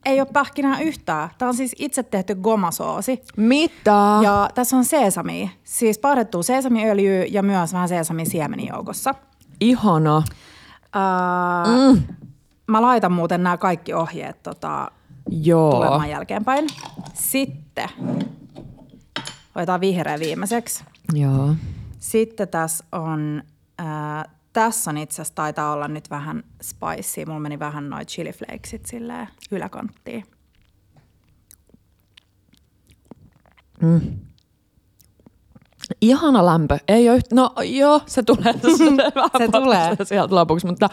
[0.08, 1.30] ei ole pähkinää yhtään.
[1.38, 3.22] Tämä on siis itse tehty gomasoosi.
[3.38, 4.20] Mitä?
[4.24, 9.16] Ja tässä on sesami, siis pahdettua sesamiöljyä ja myös vähän sesamin siemeni joukossa.
[9.60, 10.24] Ihana.
[10.96, 12.04] Öö, mm.
[12.68, 14.92] Mä laitan muuten nämä kaikki ohjeet tota,
[15.30, 15.72] Joo.
[15.72, 16.68] tulemaan jälkeenpäin.
[17.14, 17.90] Sitten
[19.56, 20.84] otetaan vihreä viimeiseksi.
[21.14, 21.56] Joo.
[22.00, 23.44] Sitten tässä on
[23.82, 27.26] äh, tässä on itse asiassa taitaa olla nyt vähän spicy.
[27.26, 30.26] Mulla meni vähän noin chili flakesit silleen yläkanttiin.
[33.82, 34.02] Mm.
[36.02, 36.78] Ihana lämpö.
[36.88, 37.34] Ei ole yht...
[37.34, 38.54] No joo, se tulee.
[39.38, 39.96] Se, tulee.
[40.04, 40.90] Sieltä lopuksi, mutta...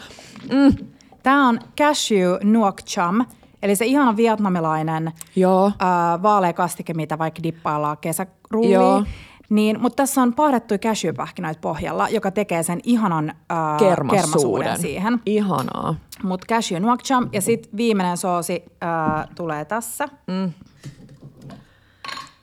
[0.51, 0.87] Mm.
[1.23, 3.25] Tämä on cashew nuoc cham,
[3.63, 5.65] eli se ihana vietnamilainen Joo.
[5.65, 8.73] Äh, vaalea kastike, mitä vaikka dippaillaan kesäruuviin.
[8.73, 9.03] Joo.
[9.49, 15.21] Niin, mutta tässä on pahdettuja cashewpähkinöitä pohjalla, joka tekee sen ihanan äh, kermasuuden siihen.
[15.25, 15.95] Ihanaa.
[16.23, 20.09] Mutta cashew nuokcham ja sitten viimeinen soosi äh, tulee tässä.
[20.27, 20.53] Mm.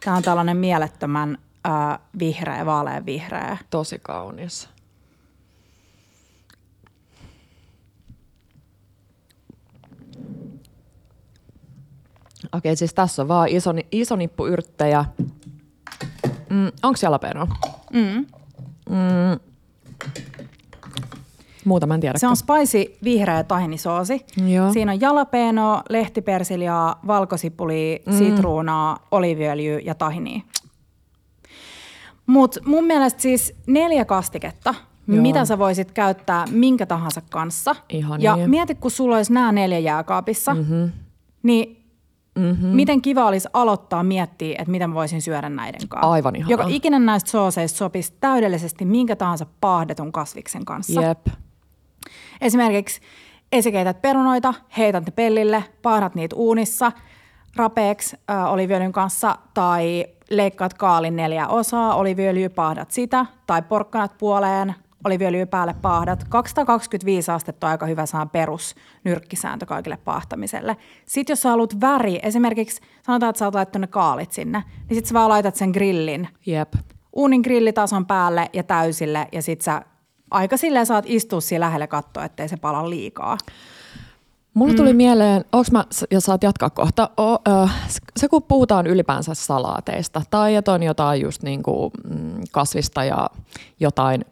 [0.05, 3.57] Tämä on tällainen mielettömän äh, vihreä, vaalean vihreä.
[3.71, 4.69] Tosi kaunis.
[12.53, 15.05] Okei, siis tässä on vaan iso, iso nippu yrttejä,
[16.53, 17.49] Mm, onko jalapeno?
[17.93, 18.27] Mm.
[18.88, 19.41] Mm.
[21.65, 22.19] Muuta mä en tiedä.
[22.19, 24.27] Se on spicy vihreä tahinisoosi.
[24.47, 24.73] Joo.
[24.73, 28.19] Siinä on jalapeno, lehtipersiljaa, valkosipulia, mm.
[28.19, 30.41] sitruunaa, oliiviöljyä ja tahinia.
[32.27, 34.75] Mutta mun mielestä siis neljä kastiketta,
[35.09, 35.23] Joo.
[35.23, 37.77] mitä sä voisit käyttää minkä tahansa kanssa.
[37.88, 38.51] Ihan ja niin.
[38.51, 40.91] mieti, kun sulla olisi nämä neljä jääkaapissa, mm-hmm.
[41.43, 41.82] niin
[42.35, 42.68] Mm-hmm.
[42.68, 46.11] Miten kiva olisi aloittaa miettiä, että miten voisin syödä näiden kanssa.
[46.11, 46.51] Aivan ihanaa.
[46.51, 51.03] Joka ikinen näistä sooseista sopisi täydellisesti minkä tahansa paahdetun kasviksen kanssa.
[51.03, 51.27] Jep.
[52.40, 53.01] Esimerkiksi
[53.53, 56.92] esikeität perunoita, heität ne pellille, paahdat niitä uunissa
[57.57, 64.75] rapeeksi äh, oliviöljyn kanssa tai leikkaat kaalin neljä osaa, oliviöljyä paahdat sitä tai porkkanat puoleen,
[65.05, 66.25] oliviöljyä päälle paahdat.
[66.29, 70.77] 225 astetta on aika hyvä saan perus nyrkkisääntö kaikille paahtamiselle.
[71.07, 74.97] Sitten jos sä haluat väri, esimerkiksi sanotaan, että sä oot laittanut ne kaalit sinne, niin
[74.97, 76.29] sitten sä vaan laitat sen grillin.
[76.47, 76.75] Jep.
[77.12, 79.83] Uunin grillitason päälle ja täysille ja sit sä
[80.31, 83.38] aika silleen saat istua siinä lähelle katsoa, ettei se pala liikaa.
[84.55, 84.97] Mulle tuli mm.
[84.97, 87.69] mieleen, onks mä, ja saat jatkaa kohta, o, ö,
[88.17, 93.31] se kun puhutaan ylipäänsä salaateista, tai että on jotain just niin kuin, mm, kasvista ja
[93.81, 94.25] jotain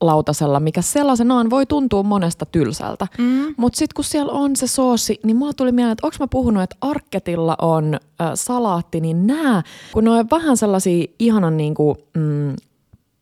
[0.00, 3.06] lautasella, mikä sellaisenaan voi tuntua monesta tylsältä.
[3.18, 3.54] Mm.
[3.56, 6.62] Mutta sitten kun siellä on se soosi, niin mulla tuli mieleen, että onko mä puhunut,
[6.62, 11.98] että Arketilla on äh, salaatti, niin nämä, kun ne on vähän sellaisia ihanan niin kuin,
[12.16, 12.56] mm,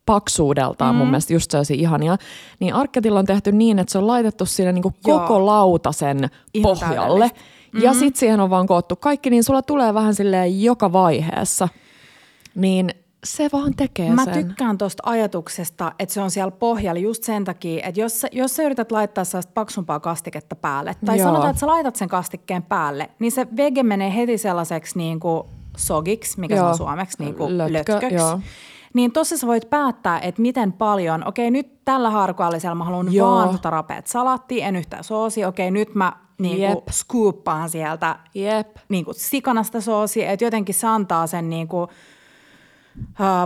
[0.06, 0.98] paksuudeltaan mm.
[0.98, 2.16] mun mielestä just sellaisia ihania,
[2.60, 6.62] niin Arketilla on tehty niin, että se on laitettu sinne niin kuin koko lautasen Ihan
[6.62, 7.26] pohjalle.
[7.26, 7.82] Mm-hmm.
[7.82, 11.68] Ja sitten siihen on vaan koottu kaikki, niin sulla tulee vähän silleen joka vaiheessa.
[12.54, 12.90] Niin
[13.24, 14.34] se vaan tekee Mä sen.
[14.34, 18.56] tykkään tuosta ajatuksesta, että se on siellä pohjalla just sen takia, että jos sä, jos
[18.56, 21.24] sä yrität laittaa sellaista paksumpaa kastiketta päälle, tai Joo.
[21.28, 25.42] sanotaan, että sä laitat sen kastikkeen päälle, niin se vege menee heti sellaiseksi niin kuin
[25.76, 26.64] sogiksi, mikä Joo.
[26.64, 28.14] se on suomeksi, niin kuin Lötkö, lötköksi.
[28.14, 28.40] joo.
[28.94, 33.30] Niin tuossa sä voit päättää, että miten paljon, okei nyt tällä harkoallisella mä haluan Joo.
[33.34, 36.88] vaan tota rapeat salaattia, en yhtään soosia, okei nyt mä niin kuin Jep.
[36.90, 38.76] scooppaan sieltä Jep.
[38.88, 41.88] niin kuin sikanasta soosia, että jotenkin se antaa sen niin kuin,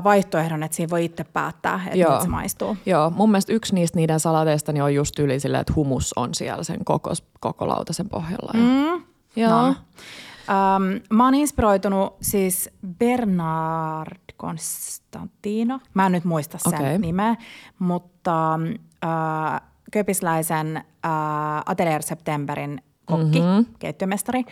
[0.04, 2.20] vaihtoehdon, että siinä voi itse päättää, että Joo.
[2.20, 2.76] se maistuu.
[2.86, 6.34] Joo, mun mielestä yksi niistä niiden salateista niin on just yli silleen, että humus on
[6.34, 8.50] siellä sen koko, koko lautasen pohjalla.
[8.54, 9.02] Ja, Mm.
[9.36, 9.50] Joo.
[9.62, 9.68] No.
[9.68, 15.80] Um, mä oon inspiroitunut siis Bernard Constantino.
[15.94, 16.98] Mä en nyt muista sen Okei.
[16.98, 17.36] nimeä,
[17.78, 18.58] mutta
[19.04, 23.48] uh, köpisläisen uh, Atelier Septemberin kokki, Mhm.
[23.48, 23.66] mm-hmm.
[23.78, 24.44] keittiömestari,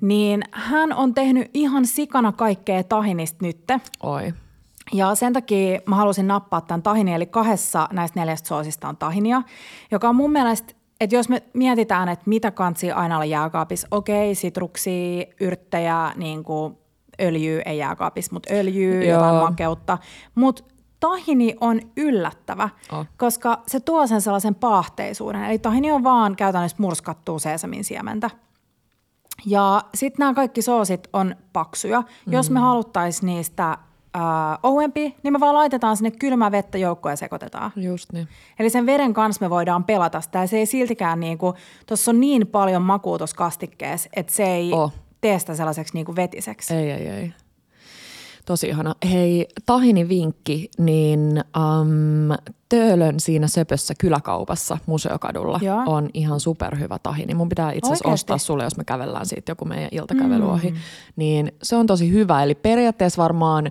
[0.00, 3.80] niin hän on tehnyt ihan sikana kaikkea tahinista nytte.
[4.02, 4.32] Oi.
[4.92, 9.42] Ja sen takia mä halusin nappaa tämän tahinin, eli kahdessa näistä neljästä soosista on tahinia,
[9.90, 14.34] joka on mun mielestä, että jos me mietitään, että mitä kansi aina olla jääkaapissa, okei,
[14.34, 16.78] sitruksia, yrttejä, niin kuin
[17.20, 19.14] öljyä, ei jääkaapissa, mutta öljyä, Joo.
[19.14, 19.98] jotain makeutta,
[20.34, 20.64] mutta
[21.00, 23.06] tahini on yllättävä, Oh.
[23.16, 25.44] koska se tuo sen sellaisen paahteisuuden.
[25.44, 28.30] Eli tahini on vaan käytännössä murskattua seesamin siementä.
[29.46, 32.00] Ja sitten nämä kaikki soosit on paksuja.
[32.26, 32.32] Mm.
[32.32, 33.78] Jos me haluttaisiin niistä äh,
[34.62, 37.72] ohuempia, niin me vaan laitetaan sinne kylmää vettä joukkoon ja sekoitetaan.
[37.76, 38.28] Just niin.
[38.58, 40.38] Eli sen veden kanssa me voidaan pelata sitä.
[40.38, 41.54] Ja se ei siltikään, niinku,
[41.86, 44.92] tuossa on niin paljon makua tuossa kastikkeessa, että se ei Oh.
[45.20, 46.74] tee sitä sellaiseksi niinku vetiseksi.
[46.74, 47.32] Ei, ei, ei.
[48.48, 48.94] Tosi ihana.
[49.10, 52.36] Hei, tahini vinkki, niin um,
[52.68, 55.82] Töölön siinä söpössä kyläkaupassa Museokadulla Joo.
[55.86, 57.34] on ihan superhyvä tahini.
[57.34, 60.74] Mun pitää itse asiassa ostaa sulle, jos me kävellään siitä joku meidän iltakävely ohi.
[61.16, 62.42] Niin se on tosi hyvä.
[62.42, 63.70] Eli periaatteessa varmaan,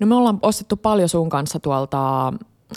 [0.00, 2.32] no me ollaan ostettu paljon sun kanssa tuolta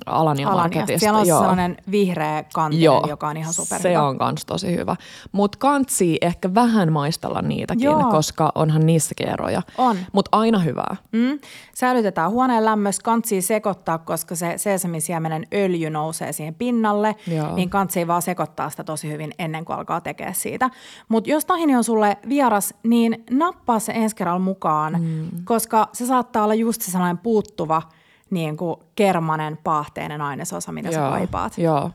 [0.06, 0.62] Alania Alaniasta.
[0.62, 1.00] Marketista.
[1.00, 1.40] Siellä on Joo.
[1.40, 4.96] sellainen vihreä kanteli, Joo, joka on ihan super se on kans tosi hyvä.
[5.32, 8.04] Mutta kantsii ehkä vähän maistella niitäkin, Joo.
[8.04, 9.62] koska onhan niissäkin eroja.
[9.78, 9.98] On.
[10.12, 10.96] Mutta aina hyvää.
[11.12, 11.40] Mm.
[11.76, 17.56] Säilytetään huoneen lämmössä, kantsii sekoittaa, koska se seesamisiemenen öljy nousee siihen pinnalle, Joo.
[17.56, 20.70] niin kantsii vaan sekoittaa sitä tosi hyvin ennen kuin alkaa tekemään siitä.
[21.08, 25.30] Mutta jos tahini on sulle vieras, niin nappaa se ensi kerralla mukaan, mm.
[25.44, 27.82] koska se saattaa olla just se sellainen puuttuva
[28.32, 31.58] niin kuin kermanen, paahteinen ainesosa, mitä sä kaipaat.
[31.58, 31.92] Joo.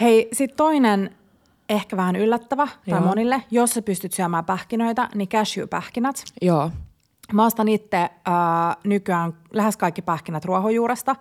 [0.00, 1.10] Hei, sitten toinen
[1.68, 3.00] ehkä vähän yllättävä tai Joo.
[3.00, 6.24] monille, jos sä pystyt syömään pähkinöitä, niin cashew-pähkinät.
[6.42, 6.70] Joo.
[7.32, 11.16] Mä ostan itse äh, nykyään lähes kaikki pähkinät ruohonjuuresta.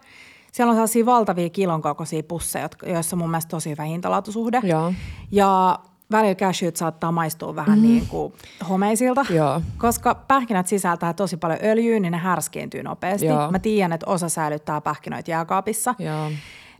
[0.51, 4.60] Siellä on sellaisia valtavia kilon kokoisia pusseja, jotka- joissa on mun mielestä tosi hyvä hintalaatusuhde.
[4.63, 4.93] Joo.
[5.32, 5.80] Ja
[6.12, 7.84] välillä cashewt saattaa maistua vähän mm.
[7.84, 8.34] niin kuin
[8.69, 9.26] homeisilta.
[9.30, 9.62] Joo.
[9.78, 13.26] Koska pähkinät sisältää tosi paljon öljyä, niin ne härskiintyy nopeasti.
[13.26, 13.52] Joo.
[13.52, 15.95] Mä tiedän, että osa säilyttää pähkinöitä jääkaapissa.
[16.00, 16.32] Joo.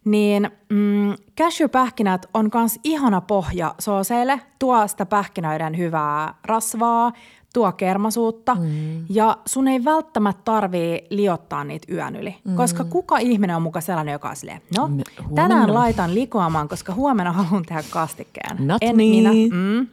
[0.06, 7.12] Niin mm, cashew-pähkinät on myös ihana pohja sooseille, tuo sitä pähkinöiden hyvää rasvaa,
[7.54, 9.06] tuo kermasuutta mm.
[9.10, 12.36] ja sun ei välttämättä tarvii liottaa niitä yön yli.
[12.44, 12.56] Mm.
[12.56, 15.04] Koska kuka ihminen on muka sellainen, joka on silleen, no Me-
[15.36, 15.74] tänään huomenna.
[15.80, 18.68] laitan likoamaan, koska huomenna haluan tehdä kastikkeen.
[18.68, 19.04] Not en me.
[19.04, 19.30] minä.
[19.52, 19.88] Mm.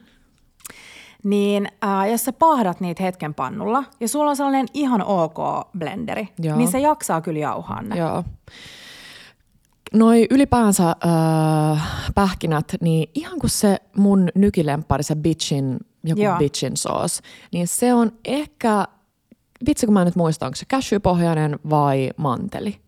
[1.23, 5.37] Niin äh, jos sä pahdat niitä hetken pannulla ja sulla on sellainen ihan ok
[5.77, 6.57] blenderi, Joo.
[6.57, 7.97] niin se jaksaa kyllä jauhaa ne.
[7.97, 8.23] Joo.
[9.93, 16.37] Noi ylipäänsä äh, pähkinät, niin ihan kuin se mun nykilempari, se bitchin, joku Joo.
[16.37, 17.21] bitchin sauce,
[17.53, 18.85] niin se on ehkä,
[19.67, 22.79] vitsi kun mä en nyt muista, onko se cashew-pohjainen vai manteli.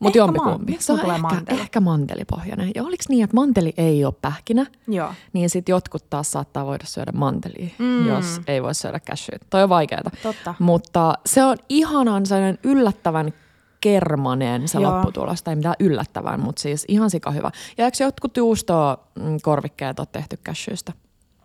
[0.00, 0.72] Mutta jompikumpi.
[0.72, 1.60] man- Se on tulee ehkä, manteli?
[1.60, 2.70] ehkä mantelipohjainen.
[2.74, 5.12] Ja oliko niin, että manteli ei ole pähkinä, Joo.
[5.32, 8.06] niin sitten jotkut taas saattaa voida syödä mantelia, mm.
[8.08, 9.38] jos ei voi syödä cashew.
[9.50, 10.02] Toi on vaikeaa.
[10.22, 10.54] Totta.
[10.58, 13.32] Mutta se on ihanan sellainen yllättävän
[13.80, 14.92] kermanen se Joo.
[14.96, 17.50] lopputulos, tai mitään yllättävän, mutta siis ihan sika hyvä.
[17.78, 20.92] Ja eikö jotkut juustoa mm, korvikkeet ole tehty cashewstä?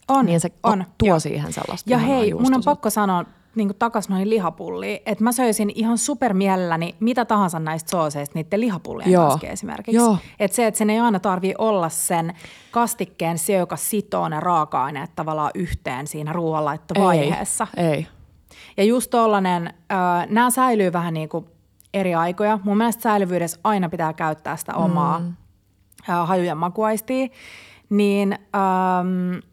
[0.10, 0.86] On, niin se on.
[0.98, 1.20] tuo Joo.
[1.20, 5.72] siihen sellaista Ja hei, mun on pakko sanoa niin takaisin noihin lihapulliin, että mä söisin
[5.76, 9.30] ihan supermielelläni mitä tahansa näistä sooseista niiden lihapullien Joo.
[9.30, 9.96] kanssa esimerkiksi.
[9.96, 10.18] Joo.
[10.40, 12.34] Että se, että sen ei aina tarvii olla sen
[12.72, 17.68] kastikkeen se, joka sitoo ne raaka-aineet tavallaan yhteen siinä ruoanlaittovaiheessa.
[17.78, 18.08] Ei, ei.
[18.78, 21.46] Ja just tollanen, äh, nämä säilyy vähän niin kuin
[21.94, 22.60] eri aikoja.
[22.64, 25.34] Mun mielestä säilyvyydessä aina pitää käyttää sitä omaa mm.
[26.10, 27.28] äh, hajujen makuaistia.
[27.90, 29.49] Niin ähm,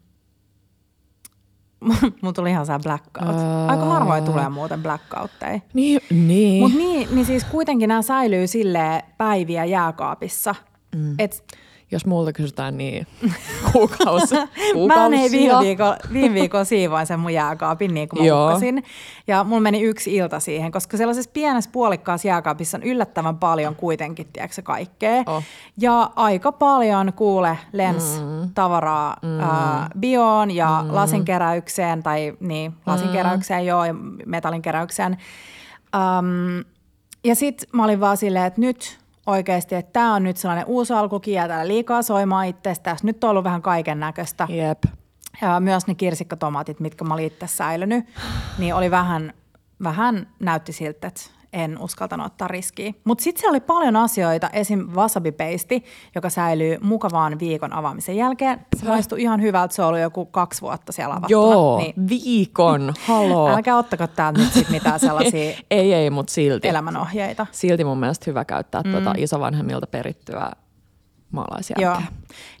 [2.21, 3.35] mun tuli ihan saa blackout.
[3.67, 5.59] Aika harvoin tulee muuten blackoutteja.
[5.73, 6.63] Niin, niin.
[6.63, 10.55] Mutta niin, niin siis kuitenkin nämä säilyy sille päiviä jääkaapissa.
[10.95, 11.15] Mm.
[11.19, 11.43] Et
[11.91, 13.07] Jos multa kysytään, niin
[13.71, 14.35] kuukausi.
[14.35, 15.31] Mä en ei kuukausia.
[15.31, 18.45] viime viikolla, viime viikolla siivoin sen mun jääkaapin niin kuin mä Joo.
[18.45, 18.83] hukkasin.
[19.27, 24.27] Ja mulla meni yksi ilta siihen, koska sellaisessa pienessä puolikkaassa jääkaapissa on yllättävän paljon kuitenkin,
[24.33, 25.23] tiedätkö, kaikkea.
[25.25, 25.43] Oh.
[25.77, 28.49] Ja aika paljon kuule lens mm.
[28.53, 29.39] tavaraa mm.
[29.39, 30.95] Ää, bioon ja mm.
[30.95, 35.17] lasinkeräykseen, tai niin, lasinkeräykseen joo, ja metallinkeräykseen.
[35.95, 36.63] Um,
[37.23, 40.93] ja sitten mä olin vaan silleen, että nyt oikeasti, että tämä on nyt sellainen uusi
[40.93, 42.95] alkukin ja täällä liikaa soimaa itsestä.
[43.03, 44.47] Nyt on ollut vähän kaiken näköistä.
[44.49, 44.83] Jep.
[45.41, 48.05] Ja myös ne kirsikkatomaatit, mitkä mä olin itse säilynyt,
[48.57, 49.33] niin oli vähän,
[49.83, 51.21] vähän näytti siltä, että
[51.53, 52.93] en uskaltanut ottaa riskiä.
[53.03, 54.87] Mutta sitten siellä oli paljon asioita, esim.
[54.95, 55.83] wasabi-peisti,
[56.15, 58.59] joka säilyy mukavaan viikon avaamisen jälkeen.
[58.75, 61.31] Se maistui ihan hyvältä, se oli joku kaksi vuotta siellä avattuna.
[61.31, 63.49] Joo, Niin, viikon, haloo.
[63.55, 66.67] älkää ottako täältä nyt sit mitään sellaisia ei, ei, mutta silti.
[66.67, 67.47] elämänohjeita.
[67.51, 68.91] Silti mun mielestä hyvä käyttää mm.
[68.91, 70.51] tuota isovanhemmilta perittyä
[71.31, 71.87] maalaisjälkeä.
[71.87, 72.01] Joo.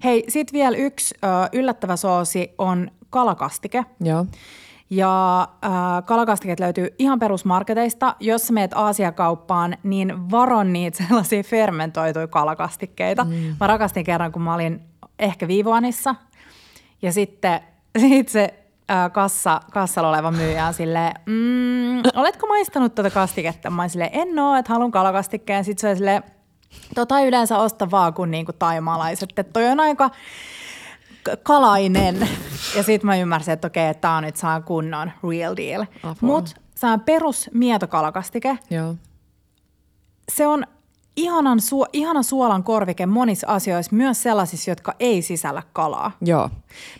[0.03, 3.85] Hei, sitten vielä yksi ö, yllättävä soosi on kalakastike.
[3.99, 4.25] Joo.
[4.89, 5.71] Ja äh,
[6.05, 8.15] kalakastiket löytyy ihan perusmarketeista.
[8.19, 13.23] Jos sä meet Aasiakauppaan, niin varon niitä sellaisia fermentoituja kalakastikkeita.
[13.23, 13.55] Mm.
[13.59, 14.81] Mä rakastin kerran, kun mä olin
[15.19, 16.15] ehkä Viivoanissa.
[17.01, 17.59] Ja sitten
[17.99, 18.53] sit se
[18.91, 23.69] äh, kassa, kassalla oleva myyjä on silleen, mm, oletko maistanut tuota kastiketta?
[23.69, 25.63] Mä silleen, en oo, että haluan kalakastikkeen.
[25.63, 26.23] Sitten se oli silleen,
[26.95, 29.29] tota yleensä osta vaan kuin niinku taimaalaiset.
[29.29, 30.09] Että toi on aika
[31.43, 32.27] kalainen.
[32.75, 35.85] Ja sitten mä ymmärsin, että okei, että tää on nyt saa kunnon real deal.
[36.21, 38.57] Mutta se on perus mietokalakastike.
[38.69, 38.95] Joo.
[40.31, 40.63] Se on
[41.17, 46.11] ihanan su- ihana suolan korvike monissa asioissa, myös sellaisissa, jotka ei sisällä kalaa.
[46.21, 46.49] Joo.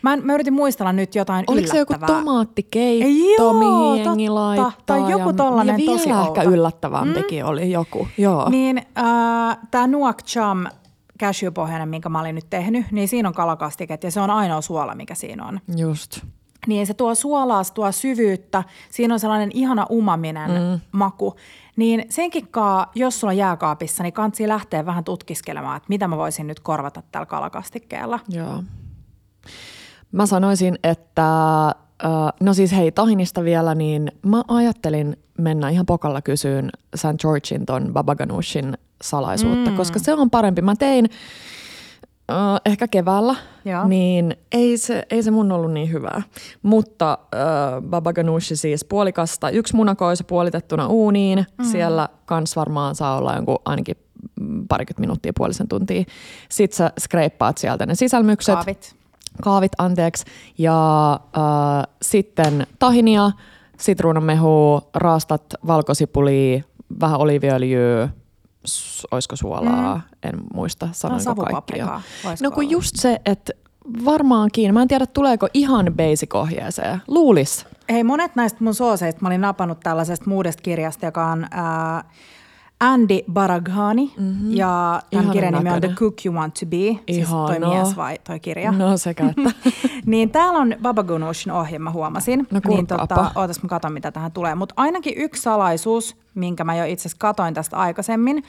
[0.02, 4.72] Mä, en- mä yritin muistella nyt jotain Oliko se joku tomaattikeitto, Joo, mihin jengi laittaa?
[4.86, 6.42] Tai joku ja, tollanen ja vielä tosi ehkä outo.
[6.42, 7.50] yllättävämpikin mm.
[7.50, 8.08] oli joku.
[8.18, 8.50] Joo.
[8.50, 10.66] Niin äh, tämä Nuak Cham
[11.18, 14.96] cashew-pohjainen, minkä mä olin nyt tehnyt, niin siinä on kalakastiket ja se on ainoa suola,
[14.96, 15.60] mikä siinä on.
[15.78, 16.20] Just.
[16.68, 20.80] Niin se tuo suolaa, se tuo syvyyttä, siinä on sellainen ihana umaminen mm.
[20.92, 21.36] maku.
[21.76, 26.18] Niin senkin kaa, jos sulla on jääkaapissa, niin kansi lähteä vähän tutkiskelemaan, että mitä mä
[26.18, 28.20] voisin nyt korvata tällä kalakastikkeella.
[28.30, 28.64] Joo.
[30.12, 31.24] Mä sanoisin, että,
[32.42, 37.22] no siis hei, tahinista vielä, niin mä ajattelin mennä ihan pokalla kysyyn St.
[37.22, 39.78] Georgein ton Baba Ganoushin salaisuutta, mm.
[39.78, 40.62] koska se on parempi.
[40.62, 41.10] Mä tein
[42.32, 43.36] äh, ehkä keväällä,
[43.66, 43.88] Joo.
[43.88, 46.22] niin ei se, ei se mun ollut niin hyvää.
[46.64, 47.40] Mutta äh,
[47.90, 51.46] Baba Ganoushi siis puolikasta, yksi munakoisa puolitettuna uuniin.
[51.58, 51.66] Mm.
[51.66, 53.96] Siellä kans varmaan saa olla jonkun ainakin
[54.42, 56.04] mm, parikymmentä minuuttia, puolisen tuntia.
[56.50, 58.96] Sitten sä skreippaat sieltä ne sisälmykset Kaavit.
[59.42, 60.26] kaavit, anteeksi,
[60.58, 63.32] ja äh, sitten tahinia,
[63.80, 66.62] sitruunamehua, raastat valkosipulia,
[67.00, 68.10] vähän oliiviöljyä,
[69.12, 70.02] olisiko suolaa, mm.
[70.30, 71.50] en muista, sanoinko kaikki
[71.80, 71.86] jo.
[71.86, 72.72] savupaprikaa, voisiko No kun olla?
[72.72, 73.54] just se, että
[74.06, 77.66] varmaankin, mä en tiedä tuleeko ihan basic-ohjeeseen, luulis.
[77.90, 82.04] Hei, monet näistä mun sooseista mä olin napannut tällaisesta muudesta kirjasta, joka on ää,
[82.80, 84.52] Andy Baraghani mm-hmm.
[84.52, 85.94] ja tämän Ihanan kirjan nimi on The.
[85.96, 88.72] Cook You Want To Be, siis toi mies vai toi kirja.
[88.72, 89.70] No sekä että.
[90.06, 92.40] niin täällä on Baba Ganoush'n ohje, mä huomasin.
[92.40, 93.32] No niin kurkkaapa.
[93.36, 94.56] ootas mä katon, mitä tähän tulee.
[94.56, 98.44] Mutta ainakin yksi salaisuus, minkä mä jo itse asiassa katoin tästä aikaisemmin,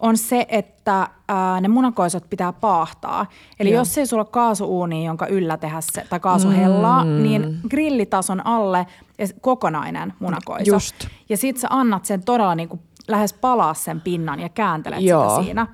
[0.00, 3.26] on se, että ää, ne munakoisot pitää paahtaa.
[3.60, 3.80] Eli Joo.
[3.80, 7.22] jos ei sulla ole kaasuuuni, jonka yllä tehdä se, tai kaasuhellaa, mm.
[7.22, 8.86] niin grillitason alle
[9.18, 10.72] ja kokonainen munakoiso.
[10.72, 10.94] Just.
[11.28, 15.30] Ja sit sä annat sen todella niin kuin lähes palaa sen pinnan ja kääntelet Joo.
[15.30, 15.66] sitä siinä.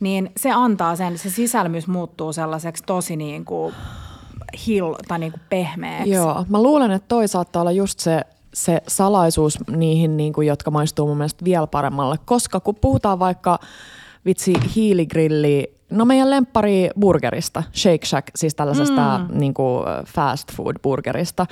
[0.00, 3.74] Niin se antaa sen, se sisälmys muuttuu sellaiseksi tosi niin kuin
[4.66, 6.10] hill tai niin kuin pehmeäksi.
[6.10, 8.20] Joo, mä luulen, että toi saattaa olla just se,
[8.54, 12.16] se salaisuus niihin, niin kuin, jotka maistuu mun mielestä vielä paremmalle.
[12.24, 13.58] Koska kun puhutaan vaikka
[14.24, 19.38] vitsi hiiligrilli, no meidän lemppari burgerista, Shake Shack, siis tällaisesta mm.
[19.38, 21.46] niin kuin fast food burgerista,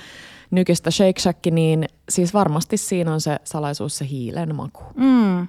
[0.51, 4.83] nykyistä Shake Shack, niin siis varmasti siinä on se salaisuus se hiilen maku.
[4.97, 5.49] Mm.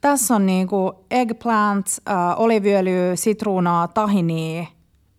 [0.00, 4.66] Tässä on niinku eggplant, äh, oliviöljyä, sitruunaa, tahinia,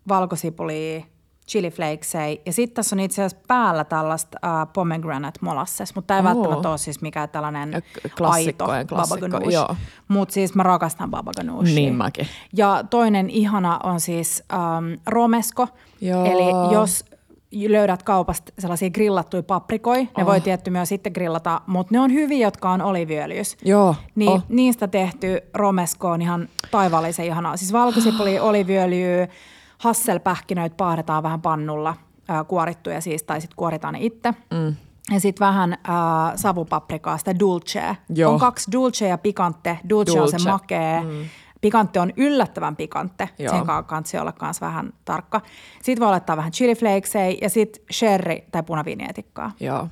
[0.07, 1.01] valkosipulia,
[1.47, 2.41] chili flakesei.
[2.45, 6.29] Ja sitten tässä on itse asiassa päällä tällaista äh, pomegranate molasses, mutta tämä ei Oo.
[6.35, 9.75] välttämättä ole siis mikään tällainen Ja k- aito baba klassikko, ganoush.
[10.07, 11.75] Mutta siis mä rakastan baba ganoushia.
[11.75, 12.27] Niin mäkin.
[12.53, 15.67] Ja toinen ihana on siis ähm, romesko.
[16.01, 16.25] Joo.
[16.25, 17.05] Eli jos
[17.51, 20.25] löydät kaupasta sellaisia grillattuja paprikoja, ne Oh.
[20.25, 23.57] voi tietty myös sitten grillata, mutta ne on hyviä, jotka on oliviöljys.
[23.65, 24.43] Joo, Niin oh.
[24.49, 27.57] niistä tehty romesko on ihan taivaallisen ihanaa.
[27.57, 29.27] Siis valkosipuli, oliviöljyä,
[29.77, 31.95] hasselpähkinöitä paahdetaan vähän pannulla,
[32.27, 34.33] ää, kuorittuja siis, tai sitten kuoritaan ne itse.
[34.53, 34.75] Mm.
[35.13, 37.95] Ja sitten vähän ää, savupaprikaa, sitä dulcea.
[38.15, 38.33] Joo.
[38.33, 39.79] On kaksi dulce ja pikante.
[39.89, 40.49] Dulce, on se Dulce.
[40.51, 41.01] makee.
[41.03, 41.09] Mm.
[41.65, 43.29] Pikantte on yllättävän pikantte.
[43.39, 43.53] Joo.
[43.53, 45.41] Sen kanssa kansi olla myös vähän tarkka.
[45.83, 49.51] Sitten voi laittaa vähän chili flakesei ja sitten sherry tai punaviinietikkaa.
[49.59, 49.87] Joo.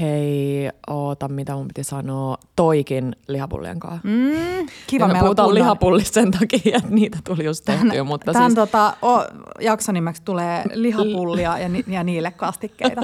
[0.00, 2.36] Hei, oota, mitä mun piti sanoa.
[2.56, 4.00] Toikin lihapullien kanssa.
[4.08, 8.50] Mm, kiva meillä puhutaan kunnon- lihapullista sen takia, että niitä tuli just tehtyä, mutta Tämän
[8.50, 8.54] siis...
[8.54, 9.24] tota, o,
[9.60, 13.02] jakson nimeksi tulee lihapullia ja, ni, ja niille kastikkeita.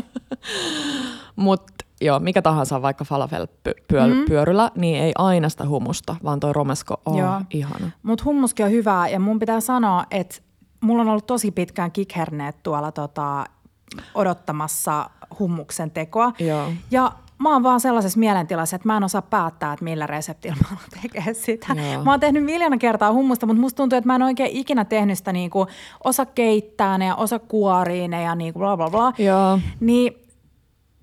[1.36, 1.62] Mut
[2.02, 7.40] joo, mikä tahansa vaikka falafel-pyöryllä, niin ei aina sitä humusta, vaan toi romesko on Joo.
[7.50, 7.90] ihana.
[8.02, 10.36] Mutta hummuskin on hyvää ja mun pitää sanoa, että
[10.80, 13.44] mulla on ollut tosi pitkään kikherneet tuolla tota,
[14.14, 16.32] odottamassa hummuksen tekoa.
[16.38, 16.68] Joo.
[16.90, 20.68] Ja mä oon vaan sellaisessa mielentilassa, että mä en osaa päättää, että millä reseptillä mä
[20.70, 21.66] alan tekemään sitä.
[21.92, 22.04] Joo.
[22.04, 25.18] Mä oon tehnyt miljoona kertaa hummusta, mutta musta tuntuu, että mä en oikein ikinä tehnyt
[25.18, 25.66] sitä niinku,
[26.04, 29.12] osa keittää ne ja osa kuorii ne ja niinku bla bla bla.
[29.18, 29.58] Joo.
[29.80, 30.21] Niin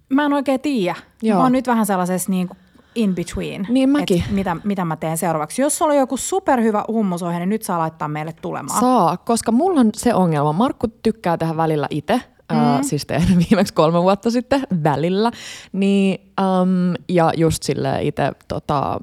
[0.09, 0.95] mä en oikein tiedä.
[1.21, 1.37] Joo.
[1.37, 2.49] Mä oon nyt vähän sellaisessa niin
[2.95, 3.67] in between.
[3.69, 4.23] Niin mäkin.
[4.25, 5.61] Et mitä, mitä mä teen seuraavaksi.
[5.61, 8.79] Jos sulla on joku superhyvä hummusohje, niin nyt saa laittaa meille tulemaan.
[8.79, 10.53] Saa, koska mulla on se ongelma.
[10.53, 12.21] Markku tykkää tehdä välillä itse.
[12.51, 12.57] Mm.
[12.57, 15.31] Äh, siis tein viimeksi kolme vuotta sitten välillä.
[15.71, 18.99] Niin, äm, ja just sille itse tota,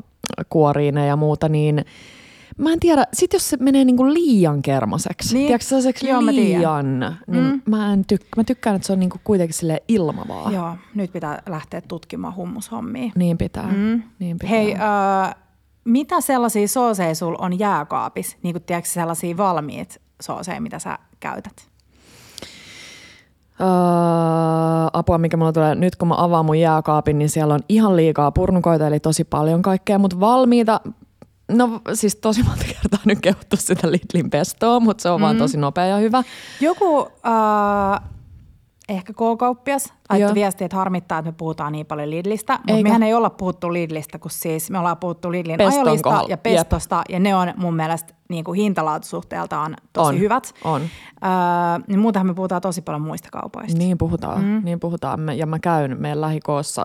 [0.49, 1.85] kuoriine ja muuta, niin
[2.59, 5.47] mä en tiedä, sit jos se menee niinku liian kermaseksi, Niin.
[5.47, 7.63] tiedätkö sellaiseksi Joo, mä liian, niin mm.
[7.67, 10.51] mä, en tyk- mä tykkään, että se on niinku kuitenkin sille ilmavaa.
[10.53, 13.13] Joo, nyt pitää lähteä tutkimaan hummushommia.
[13.17, 14.03] Niin pitää, mm.
[14.19, 14.51] niin pitää.
[14.57, 15.35] Hei, äh,
[15.85, 18.37] mitä sellaisia sooseja sulla on jääkaapissa?
[18.43, 21.69] Niin kuin tiedätkö sellaisia valmiit sooseja, mitä sä käytät?
[23.61, 27.97] Uh, apua, mikä mulla tulee nyt, kun mä avaan mun jääkaapin, niin siellä on ihan
[27.97, 30.81] liikaa purnukoita, eli tosi paljon kaikkea, mutta valmiita,
[31.49, 35.23] no siis tosi monta kertaa nyt kehuttu sitä Lidlin pestoa, mutta se on mm.
[35.23, 36.23] vaan tosi nopea ja hyvä.
[36.61, 38.01] Joku äh,
[38.89, 42.59] ehkä K-kauppias laittoi viestiä, että harmittaa, että me puhutaan niin paljon Lidlistä.
[42.67, 46.29] Mutta mehän ei olla puhuttu Lidlistä, kun siis me ollaan puhuttu Lidlin Peston ajolista kohdalla.
[46.31, 47.03] ja pestosta.
[47.09, 50.55] Ja ne on mun mielestä niin kuin hintalaatusuhteeltaan tosi On, hyvät.
[50.65, 50.83] on.
[50.83, 51.31] Öö,
[51.89, 53.79] niin muutenhan me puhutaan tosi paljon muista kaupoista.
[53.79, 54.61] Niin puhutaan, mm.
[54.65, 55.21] niin puhutaan.
[55.21, 56.85] Me- Ja mä käyn meidän lähikoossa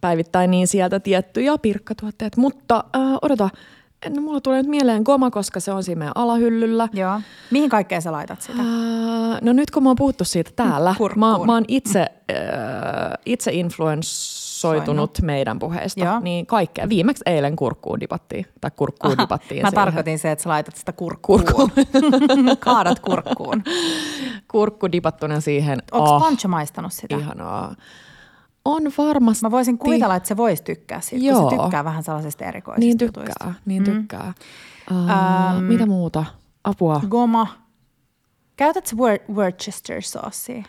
[0.00, 2.36] päivittäin niin sieltä tiettyjä pirkkatuotteet.
[2.36, 3.48] Mutta äh, odota,
[4.06, 6.88] no mulla tulee nyt mieleen goma, koska se on siinä meidän alahyllyllä.
[6.92, 7.20] Joo.
[7.50, 8.58] Mihin kaikkeen sä laitat sitä?
[8.58, 11.40] Äh, no nyt kun mä oon puhuttu siitä täällä, Kurkkuun.
[11.40, 12.38] mä, mä oon itse, äh,
[13.26, 16.20] itse influenssoitunut meidän puheista, Joo.
[16.20, 16.88] niin kaikkea.
[16.88, 19.84] Viimeksi eilen kurkkuun dipattiin, tai kurkkuun dipattiin Mä siihen.
[19.84, 21.44] tarkoitin se, että sä laitat sitä kurkkuun.
[21.44, 21.70] kurkkuun.
[22.60, 23.62] Kaadat kurkkuun.
[24.48, 25.78] Kurkku dipattuna siihen.
[25.92, 27.16] Onko oh, Pancho maistanut sitä?
[27.16, 27.74] Ihanaa.
[28.68, 29.46] On varmasti.
[29.46, 31.50] Mä voisin kuvitella, että se voisi tykkää siitä, kun Joo.
[31.50, 33.44] se tykkää vähän sellaisista erikoisista Niin jutuista.
[33.44, 33.92] tykkää, niin Mm.
[33.92, 34.32] tykkää.
[34.90, 36.24] Uh, mitä muuta?
[36.64, 37.00] Apua.
[37.08, 37.46] Goma.
[38.56, 40.62] Käytätkö Wor- Worcester saucea?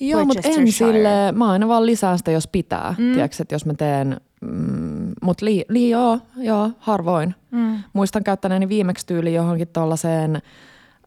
[0.00, 2.94] Joo, mutta en sille, mä aina vaan lisään sitä, jos pitää.
[2.98, 3.12] Mm.
[3.12, 7.34] Tiedätkö, että jos mä teen, mm, mutta li, li, joo, joo, harvoin.
[7.50, 7.78] Mm.
[7.92, 10.42] Muistan käyttäneeni viimeksi tyyli johonkin tuollaiseen,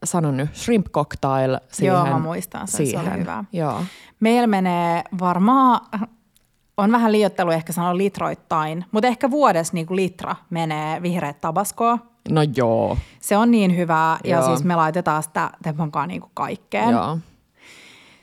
[0.04, 1.94] sanon nyt, shrimp cocktail siihen.
[1.94, 3.20] Joo, mä muistan sen, se oli siihen.
[3.20, 3.44] hyvä.
[3.52, 3.82] Joo.
[4.20, 5.80] Meillä menee varmaan
[6.78, 11.98] on vähän liiottelu ehkä sanoa litroittain, mutta ehkä vuodessa niin kuin litra menee vihreät tabaskoa.
[12.30, 12.98] No joo.
[13.20, 14.46] Se on niin hyvää ja Joo.
[14.46, 16.90] siis me laitetaan sitä Temponkaan niin kuin kaikkeen.
[16.90, 17.18] Joo.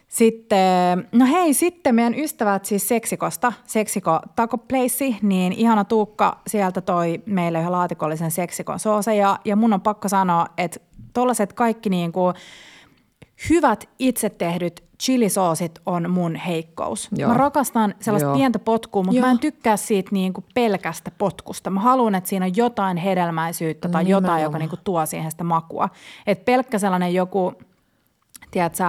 [0.07, 6.81] Sitten, no hei, sitten meidän ystävät siis Seksikosta, Seksiko Taco Place, niin ihana Tuukka sieltä
[6.81, 9.39] toi meille yhden laatikollisen Seksikon sooseja.
[9.45, 10.79] Ja mun on pakko sanoa, että
[11.13, 12.35] tollaset kaikki niin kuin
[13.49, 17.09] hyvät itse tehdyt chilisoosit on mun heikkous.
[17.11, 17.31] Joo.
[17.31, 18.35] Mä rakastan sellaista Joo.
[18.35, 19.31] pientä potkua, mutta mä Joo.
[19.31, 21.69] en tykkää siitä niin kuin pelkästä potkusta.
[21.69, 24.59] Mä haluan, että siinä on jotain hedelmäisyyttä tai jotain, joka Nimenomaan.
[24.59, 25.89] niin kuin tuo siihen sitä makua.
[26.27, 27.53] Et pelkkä sellainen joku,
[28.51, 28.83] tiedätkö,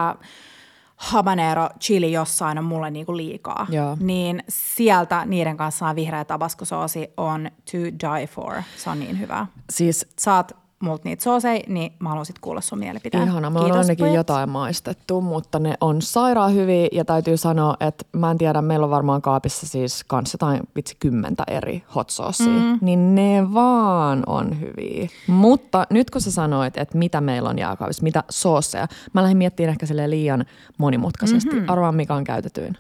[0.97, 3.67] habanero chili jossain on mulle niinku liikaa.
[3.71, 3.97] Joo.
[4.01, 8.55] Niin sieltä niiden kanssa on vihreä tabaskosoosi on to die for.
[8.77, 9.47] Se on niin hyvä.
[9.71, 13.29] Siis Saat multa niitä sooseja, niin mä haluan sit kuulla sun mielipiteen.
[13.29, 14.15] Ihana, mä oon ainakin pojat.
[14.17, 18.85] jotain maistettu, mutta ne on sairaan hyviä ja täytyy sanoa, että mä en tiedä, meillä
[18.85, 22.09] on varmaan kaapissa siis kans jotain vitsi kymmentä eri hot
[22.41, 22.79] mm.
[22.81, 25.09] niin ne vaan on hyviä.
[25.27, 29.71] Mutta nyt kun sä sanoit, että mitä meillä on jääkaapissa, mitä soosseja, mä lähdin miettimään
[29.71, 30.45] ehkä liian
[30.79, 31.55] monimutkaisesti.
[31.55, 31.71] Mm-hmm.
[31.71, 32.77] Arvaan, mikä on käytetyin.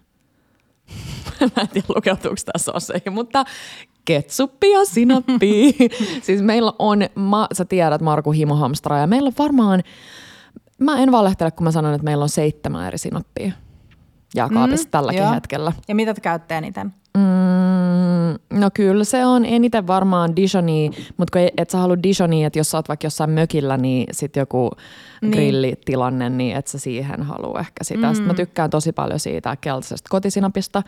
[1.56, 3.44] mä en tiedä lukeutuuko tämä sosseihin, mutta
[4.06, 5.76] ketsuppi ja sinappi.
[6.26, 9.82] siis meillä on, ma, sä tiedät Marku Himo Hamstra ja meillä on varmaan,
[10.78, 13.52] mä en valehtele kun mä sanon, että meillä on seitsemän eri sinappia
[14.36, 15.34] jääkaapissa mm, tälläkin joo.
[15.34, 15.72] hetkellä.
[15.88, 16.94] Ja mitä te käytte eniten?
[17.16, 22.58] Mm, no kyllä se on eniten varmaan Dijonia, mutta kun et sä halua Dijonia, että
[22.58, 24.70] jos sä oot vaikka jossain mökillä, niin sit joku
[25.22, 25.32] Niin.
[25.32, 28.06] grillitilanne, niin et sä siihen halua ehkä sitä.
[28.06, 28.14] Mm.
[28.14, 30.82] Sitten mä tykkään tosi paljon siitä keltaisesta kotisinapista.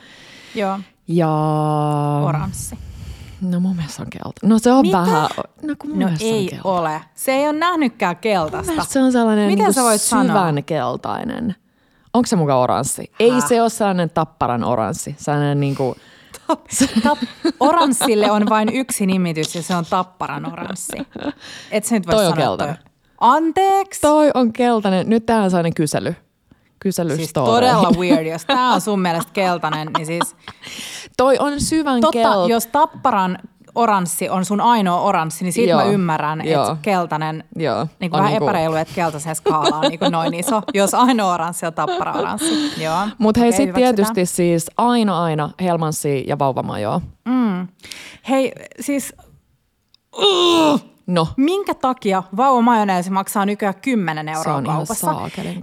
[0.54, 1.30] Joo, Ja...
[2.24, 2.78] oranssi.
[3.40, 4.40] No mun mielestä se on kelta.
[4.46, 4.98] No se on Mitä?
[4.98, 5.28] vähän...
[5.62, 6.68] No kun mun No se on ei kelta.
[6.68, 7.00] ole.
[7.14, 8.72] Se ei ole nähnytkään Mun keltaista.
[8.72, 10.52] mielestä se on sellainen Miten niin sä voit syvän sanoa?
[10.66, 11.54] keltainen.
[12.14, 13.12] Onko se mukaan oranssi?
[13.20, 13.48] Ei Häh?
[13.48, 15.14] se ole sellainen tapparan oranssi.
[15.18, 15.94] Sellainen niin kuin,
[17.02, 17.18] Tap,
[17.60, 20.92] oranssille on vain yksi nimitys ja se on tapparan oranssi.
[21.70, 22.76] Et sä nyt voi Toi on sanoa, keltainen.
[22.76, 22.84] Toi.
[23.20, 24.00] Anteeksi?
[24.00, 25.08] toi on keltainen.
[25.10, 26.14] Nyt tehdään sellainen kysely.
[26.80, 30.36] Kysely Siis todella weird, jos tämä on sun mielestä keltainen, niin siis
[31.16, 32.48] Toi on syvän totta, kelta.
[32.48, 33.38] jos tapparan
[33.74, 38.18] oranssi on sun ainoa oranssi, niin siitä Joo, mä ymmärrän, että keltainen, Joo, niin kuin
[38.18, 41.74] vähän niinku- epäreilu, että keltaisen skaala on niin kuin noin iso, jos ainoa oranssi on
[41.74, 42.72] tappara oranssi.
[43.18, 47.00] Mutta hei, Okei, sitten tietysti siis aina aina helmanssi ja vauvamajoa.
[48.28, 49.14] Hei, siis
[51.08, 55.14] No, minkä takia vauvamajoneesi maksaa nykyään 10 euroa Se on kaupassa?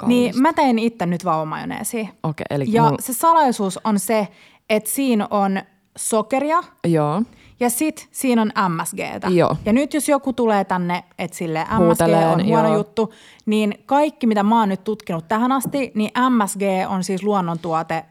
[0.06, 2.08] Niin mä tein itse nyt vauvamajoneesia.
[2.24, 2.46] okei.
[2.50, 4.28] Eli Ja mul- se salaisuus on se,
[4.70, 5.62] että siinä on
[5.98, 7.22] sokeria Joo.
[7.60, 9.28] ja sit siinä on MSGtä.
[9.30, 9.58] Joo.
[9.66, 12.78] Ja nyt jos joku tulee tänne, että sille MSG Huuteleen, on huono joo.
[12.78, 13.14] juttu,
[13.46, 18.06] niin kaikki mitä mä oon nyt tutkinut tähän asti, niin MSG on siis luonnontuote.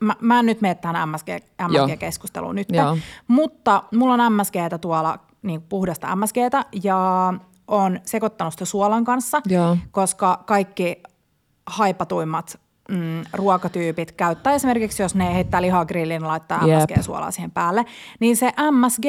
[0.00, 1.28] Mä, mä en nyt mene tähän MSG.
[1.62, 2.68] MSG-keskusteluun nyt,
[3.28, 7.32] mutta mulla on MSGtä tuolla, niin puhdasta MSGtä ja
[7.68, 9.76] on sekoittanut sitä suolan kanssa, Joo.
[9.90, 11.02] koska kaikki
[11.66, 16.80] haipatuimmat mm, ruokatyypit käyttää esimerkiksi, jos ne heittää lihaa grilliin ja laittaa Jep.
[16.80, 17.84] MSG-suolaa siihen päälle,
[18.20, 19.04] niin se MSG,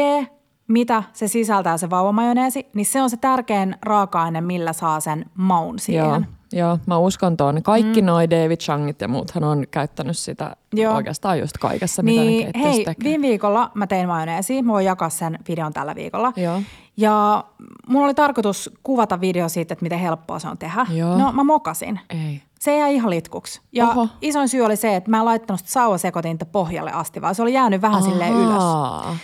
[0.68, 5.80] mitä se sisältää se vauvamajoneesi, niin se on se tärkein raaka-aine, millä saa sen maun
[5.80, 6.06] siihen.
[6.06, 6.22] Joo,
[6.52, 7.64] joo, mä uskon tuon.
[7.64, 8.06] Kaikki mm.
[8.06, 10.96] noi David Changit ja muuthan on käyttänyt sitä Joo.
[10.96, 13.04] oikeastaan just kaikessa, mitä ne Niin hei, tekee.
[13.04, 14.62] viime viikolla mä tein majoneesi.
[14.62, 16.34] Mä voin jakaa sen videon tällä viikolla.
[16.36, 16.62] Joo.
[16.98, 17.44] Ja
[17.88, 20.86] mulla oli tarkoitus kuvata video siitä, että miten helppoa se on tehdä.
[20.90, 21.18] Joo.
[21.18, 22.00] No mä mokasin.
[22.10, 22.42] Ei.
[22.60, 23.62] Se jäi ihan litkuksi.
[23.72, 24.08] Ja Oho.
[24.22, 27.54] isoin syy oli se, että mä en laittanut sitä sauvasekotinta pohjalle asti, vaan se oli
[27.54, 28.56] jäänyt vähän silleen ylös.
[28.64, 29.16] Ahaa.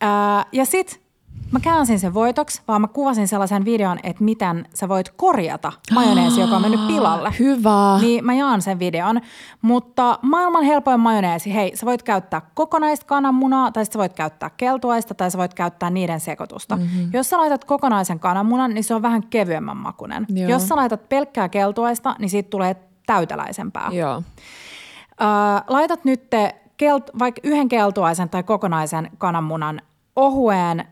[0.00, 1.00] Ää, ja sit
[1.50, 6.40] mä käänsin sen voitoksi, vaan mä kuvasin sellaisen videon, että miten sä voit korjata majoneesi,
[6.40, 7.34] joka on mennyt pilalle.
[7.38, 7.98] Hyvä.
[8.00, 9.20] Niin mä jaan sen videon.
[9.62, 15.14] Mutta maailman helpoin majoneesi, hei, sä voit käyttää kokonaista kananmunaa, tai sä voit käyttää keltuaista,
[15.14, 16.76] tai sä voit käyttää niiden sekoitusta.
[16.76, 17.10] Mm-hmm.
[17.12, 20.26] Jos sä laitat kokonaisen kananmunan, niin se on vähän kevyemmän makunen.
[20.28, 20.50] Joo.
[20.50, 22.76] Jos sä laitat pelkkää keltuaista, niin siitä tulee
[23.06, 23.88] täyteläisempää.
[23.92, 24.22] Joo.
[25.20, 26.22] Ää, laitat nyt
[26.76, 29.80] kelt, vaikka yhden keltuaisen tai kokonaisen kananmunan
[30.16, 30.84] ohueen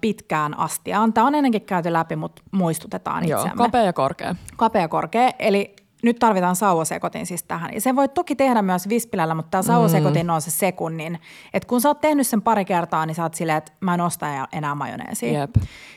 [0.00, 1.12] pitkään astiaan.
[1.12, 3.40] Tämä on ennenkin käyty läpi, mutta muistutetaan Joo.
[3.40, 3.64] itseämme.
[3.64, 4.34] Kapea ja korkea.
[4.56, 7.70] Kapea korkea, eli nyt tarvitaan sauvasekotin siis tähän.
[7.74, 11.18] Ja sen voit toki tehdä myös vispilällä, mutta tämä sauvasekotin on se sekunnin.
[11.54, 14.00] Et kun sä oot tehnyt sen pari kertaa, niin sä oot silleen, että mä en
[14.00, 15.40] osta enää majoneesia.
[15.40, 15.50] Jep.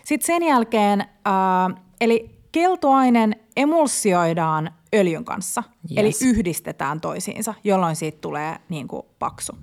[0.04, 5.98] Sitten sen jälkeen, äh, eli keltuainen emulsioidaan öljyn kanssa, Yes.
[5.98, 9.54] eli yhdistetään toisiinsa, jolloin siitä tulee niin kuin paksu.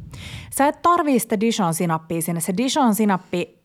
[0.50, 2.40] Sä et tarvii sitä Dijon sinappia sinne.
[2.40, 3.61] Se Dijon sinappi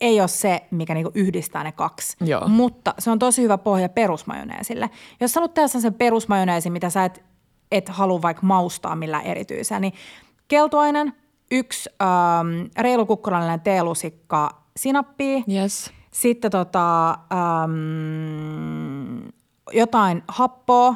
[0.00, 2.48] ei ole se, mikä niinku yhdistää ne kaksi, Joo.
[2.48, 4.90] mutta se on tosi hyvä pohja perusmajoneesille.
[5.20, 7.22] Jos sä haluat tehdä sen perusmajoneesin, mitä sä et,
[7.72, 9.92] et halua vaikka maustaa millään erityisellä, niin
[10.48, 11.12] keltuainen,
[11.50, 15.90] yksi ähm, reilu kukkurallinen teelusikka sinappia, Yes.
[16.10, 19.28] sitten tota, ähm,
[19.72, 20.94] jotain happoa,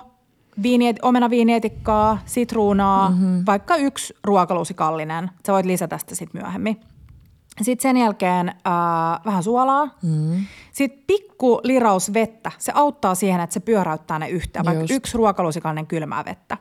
[0.63, 3.43] viiniet, omenaviinietikkaa, sitruunaa, mm-hmm.
[3.47, 5.31] vaikka yksi ruokalusikallinen.
[5.47, 6.81] Sä voit lisätä sitä sitten myöhemmin.
[7.63, 8.55] Sitten sen jälkeen äh,
[9.25, 9.89] vähän suolaa.
[10.03, 10.45] Mm.
[10.73, 12.51] Sitten pikku liraus vettä.
[12.59, 14.95] Se auttaa siihen, että se pyöräyttää ne yhteen, vaikka Just.
[14.95, 16.57] yksi ruokalusikallinen kylmää vettä.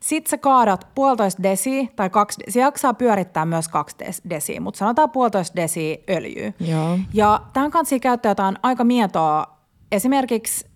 [0.00, 4.78] Sitten sä kaadat puolitoista desiä tai kaksi, se jaksaa pyörittää myös kaksi des- desiä, mutta
[4.78, 6.52] sanotaan puolitoista desiä öljyä.
[6.60, 6.98] Joo.
[7.14, 9.46] Ja tähän kanssa käyttää jotain aika mietoa,
[9.92, 10.66] esimerkiksi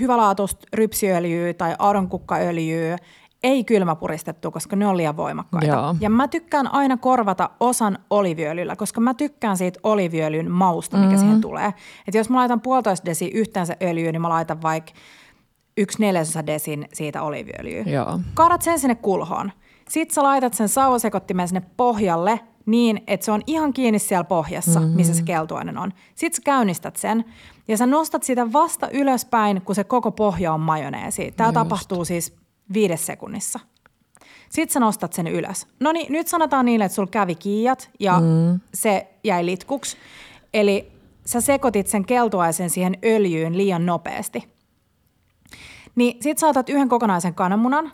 [0.00, 2.98] hyvälaatuista rypsiöljyä tai auronkukkaöljyä,
[3.42, 5.66] ei kylmäpuristettu, koska ne on liian voimakkaita.
[5.66, 5.94] Joo.
[6.00, 11.20] Ja mä tykkään aina korvata osan oliviöljyllä, koska mä tykkään siitä oliviöljyn mausta, mikä mm-hmm.
[11.20, 11.74] siihen tulee.
[12.08, 14.92] Et jos mä laitan puolitoista desi yhteensä öljyä, niin mä laitan vaikka
[15.76, 17.82] yksi neljäsosa desin siitä oliviöljyä.
[17.82, 18.20] Joo.
[18.34, 19.52] Kaadat sen sinne kulhoon.
[19.88, 24.80] Sitten sä laitat sen sauvasekottimen sinne pohjalle niin, että se on ihan kiinni siellä pohjassa,
[24.80, 24.96] mm-hmm.
[24.96, 25.92] missä se keltuainen on.
[26.14, 27.24] Sitten sä käynnistät sen
[27.68, 31.32] ja sä nostat sitä vasta ylöspäin, kun se koko pohja on majoneesi.
[31.36, 31.54] Tämä Just.
[31.54, 32.39] tapahtuu siis
[32.72, 33.60] viides sekunnissa.
[34.50, 35.66] Sitten sä nostat sen ylös.
[35.80, 38.60] No niin, nyt sanotaan niille, että sulla kävi kiijat ja mm.
[38.74, 39.96] se jäi litkuksi.
[40.54, 40.92] Eli
[41.26, 44.48] sä sekoitit sen keltuaisen siihen öljyyn liian nopeasti.
[45.94, 47.92] Niin sit sä otat yhden kokonaisen kananmunan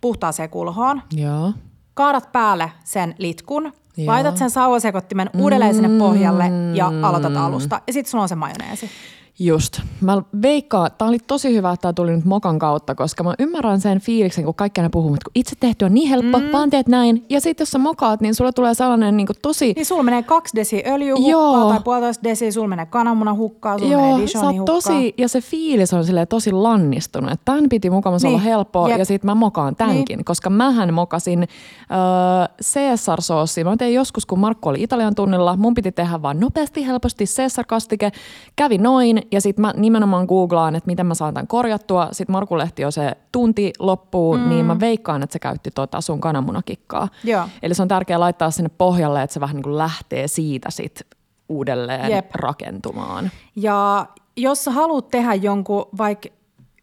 [0.00, 1.52] puhtaaseen kulhoon, Joo.
[1.94, 4.06] kaadat päälle sen litkun, Joo.
[4.06, 6.44] laitat sen sauvasekottimen uudelleen sinne pohjalle
[6.74, 7.80] ja aloitat alusta.
[7.86, 8.90] Ja sitten sulla on se majoneesi.
[9.38, 9.80] Just.
[10.00, 13.80] Mä veikkaan, tää oli tosi hyvä, että tää tuli nyt mokan kautta, koska mä ymmärrän
[13.80, 16.52] sen fiiliksen, kun kaikki aina puhuu, että kun itse tehty on niin helppo, mm.
[16.52, 17.24] vaan teet näin.
[17.30, 19.72] Ja sitten jos sä mokaat, niin sulla tulee sellainen niin tosi...
[19.76, 23.96] Niin sulla menee kaksi desi öljyä hukkaa tai puolitoista desi, sulla menee kananmuna hukkaa, sulla
[23.96, 24.74] menee Joo, sä Dijoni oot hukkaa.
[24.74, 27.30] tosi, ja se fiilis on silleen tosi lannistunut.
[27.32, 28.98] Että Tämän piti mukamas Niin, olla helppoa, jep.
[28.98, 30.24] ja sitten mä mokaan tämänkin, Niin.
[30.24, 33.64] koska mähän mokasin äh, Caesar-soossia.
[33.64, 38.10] Mä tein joskus, kun Markku oli Italian tunnilla, mun piti tehdä vaan nopeasti, helposti Caesar-kastike.
[38.56, 42.08] Kävi noin, ja sitten mä nimenomaan googlaan, että miten mä saan tämän korjattua.
[42.12, 44.48] Sitten Markku lehti jo se tunti loppuu, mm.
[44.48, 47.08] niin mä veikkaan, että se käytti tota sun kananmunakikkaa.
[47.24, 47.48] Joo.
[47.62, 51.00] Eli se on tärkeää laittaa sinne pohjalle, että se vähän niin kuin lähtee siitä sit
[51.48, 52.34] uudelleen Jep.
[52.34, 53.30] rakentumaan.
[53.56, 54.06] Ja
[54.36, 56.28] jos sä haluat tehdä jonkun vaikka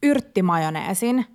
[0.03, 1.25] yrttimajoneesin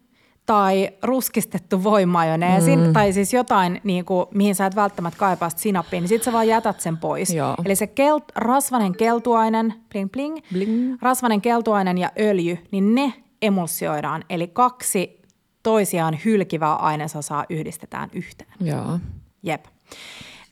[0.46, 2.92] tai ruskistettu voimajoneesin, mm.
[2.92, 6.32] tai siis jotain, niin kuin, mihin sä et välttämättä kaipaa sitä sinappia, niin sit sä
[6.32, 7.30] vaan jätät sen pois.
[7.30, 7.54] Joo.
[7.64, 10.98] Eli se kelt, rasvanen keltuainen, bling bling, Bling.
[11.02, 14.24] rasvanen keltuainen ja öljy, niin ne emulsioidaan.
[14.30, 15.22] Eli kaksi
[15.62, 18.50] toisiaan hylkivää ainesosaa yhdistetään yhteen.
[18.60, 18.98] Joo.
[19.42, 19.64] Jep.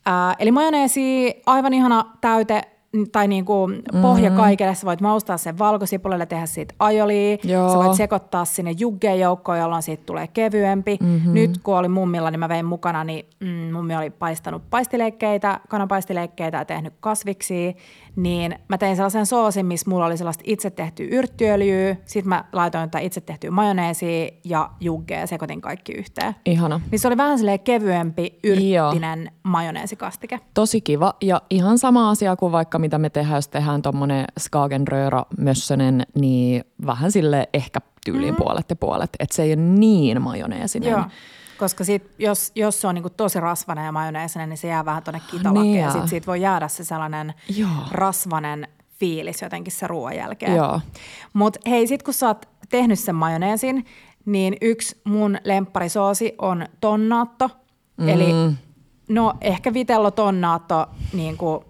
[0.06, 2.62] Ää, eli majoneesi, aivan ihana täyte
[3.12, 3.70] tai niinku
[4.02, 4.42] pohja mm-hmm.
[4.42, 4.74] kaikelle.
[4.74, 7.36] Sä voit maustaa sen valkosipulille, tehdä siitä ajolia.
[7.44, 7.72] Joo.
[7.72, 10.98] Sä voit sekoittaa sinne juggeen joukkoon, jolloin siitä tulee kevyempi.
[11.00, 11.34] Mm-hmm.
[11.34, 16.56] Nyt kun oli mummilla, niin mä vein mukana, niin mm, mummi oli paistanut paistileikkeitä, kananpaistileikkeitä
[16.58, 17.76] ja tehnyt kasviksi.
[18.16, 21.96] Niin mä tein sellaisen soosin, missä mulla oli sellaista itse tehtyä yrttiöljyä.
[22.04, 26.34] Sitten mä laitoin tätä itse tehtyä majoneesia ja juggea ja sekoitin kaikki yhteen.
[26.44, 26.80] Ihana.
[26.90, 30.40] Niin se oli vähän silleen kevyempi, yrttinen majoneesikastike.
[30.54, 31.14] Tosi kiva.
[31.20, 36.64] Ja ihan sama asia kuin vaikka mitä me tehdään, jos tehdään tuommoinen Skagenröra mössönen, niin
[36.86, 38.38] vähän sille ehkä tyyliin mm.
[38.38, 39.10] puolet ja puolet.
[39.18, 40.90] Että se ei ole niin majoneesinen.
[40.90, 41.04] Joo.
[41.58, 45.02] Koska sit, jos, jos se on niinku tosi rasvainen ja majoneesinen, niin se jää vähän
[45.02, 45.62] tuonne kitalakkeen.
[45.62, 45.92] Niin ja jää.
[45.92, 47.70] sit siitä voi jäädä se sellainen Joo.
[47.90, 48.68] rasvanen
[48.98, 50.52] fiilis jotenkin se ruoan jälkeen.
[51.32, 53.84] Mutta hei, sit kun sä oot tehnyt sen majoneesin,
[54.24, 57.50] niin yksi mun lempparisoosi on tonnaatto.
[57.96, 58.08] Mm.
[58.08, 58.26] Eli
[59.08, 61.64] no ehkä vitello tonnaatto niin kuin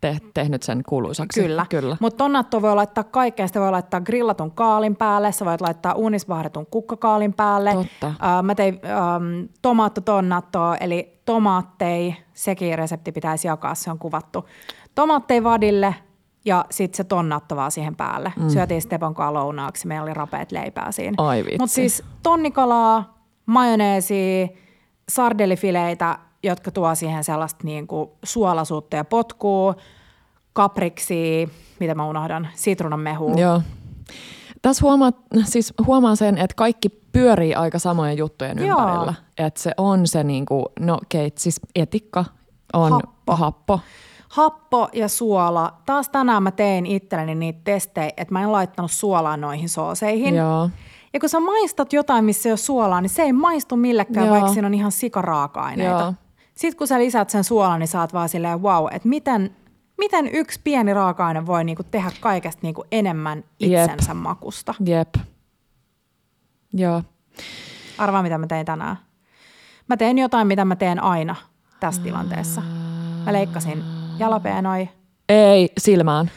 [0.00, 1.42] Te, tehnyt sen kuuluisaksi.
[1.42, 1.66] Kyllä.
[1.70, 1.96] Kyllä.
[2.00, 3.46] Mutta tonnatto voi laittaa kaikkea.
[3.46, 7.72] Sitä voi laittaa grillatun kaalin päälle, sä voit laittaa uunisvahdetun kukkakaalin päälle.
[7.72, 8.06] Totta.
[8.06, 14.48] Uh, mä tein um, tomaatto-tonnattoa, eli tomaattei, sekin resepti pitäisi jakaa, se on kuvattu.
[14.94, 15.94] Tomaattei vadille
[16.44, 18.32] ja sitten se tonnatto vaan siihen päälle.
[18.36, 18.48] Mm.
[18.48, 21.14] Syötiin Stepon kanssa lounaaksi, meillä oli rapeat leipää siinä.
[21.18, 21.44] Ai.
[21.58, 24.48] Mutta siis tonnikalaa, majoneesia,
[25.08, 29.74] sardelifileitä, jotka tuo siihen sellaista niin kuin suolaisuutta ja potkua,
[30.52, 31.48] kapriksi,
[31.80, 33.34] mitä mä unohdan, sitruunanmehua.
[33.36, 33.62] Joo.
[34.62, 35.12] Tässä huomaa,
[35.44, 38.78] siis huomaa sen, että kaikki pyörii aika samojen juttujen Joo.
[38.78, 39.14] ympärillä.
[39.38, 42.24] Että se on se niinku, no keit, siis etikka
[42.72, 43.36] on Happo.
[43.36, 43.80] happo.
[44.28, 45.72] Happo ja suola.
[45.86, 50.34] Taas tänään mä tein itselleni niitä testejä, että mä en laittanut suolaa noihin sooseihin.
[50.34, 50.70] Joo.
[51.12, 54.34] Ja kun sä maistat jotain, missä ei ole suolaa, niin se ei maistu millekään, Joo.
[54.34, 56.00] vaikka siinä on ihan sikaraaka-aineita.
[56.02, 56.14] Joo.
[56.58, 59.56] Sitten kun sä lisät sen suolan, niin oot vaan silleen, wow, että miten,
[59.98, 63.90] miten yksi pieni raaka-aine voi niinku tehdä kaikesta niinku enemmän Jep.
[63.90, 64.74] itsensä makusta.
[64.86, 65.14] Jep.
[66.72, 67.02] Joo.
[67.98, 68.96] Arvaa, mitä mä tein tänään.
[69.88, 71.36] Mä teen jotain, mitä mä teen aina
[71.80, 72.62] tässä tilanteessa.
[73.26, 73.84] Mä leikkasin
[74.18, 74.86] jalapeenoja.
[75.28, 76.30] Ei, silmään.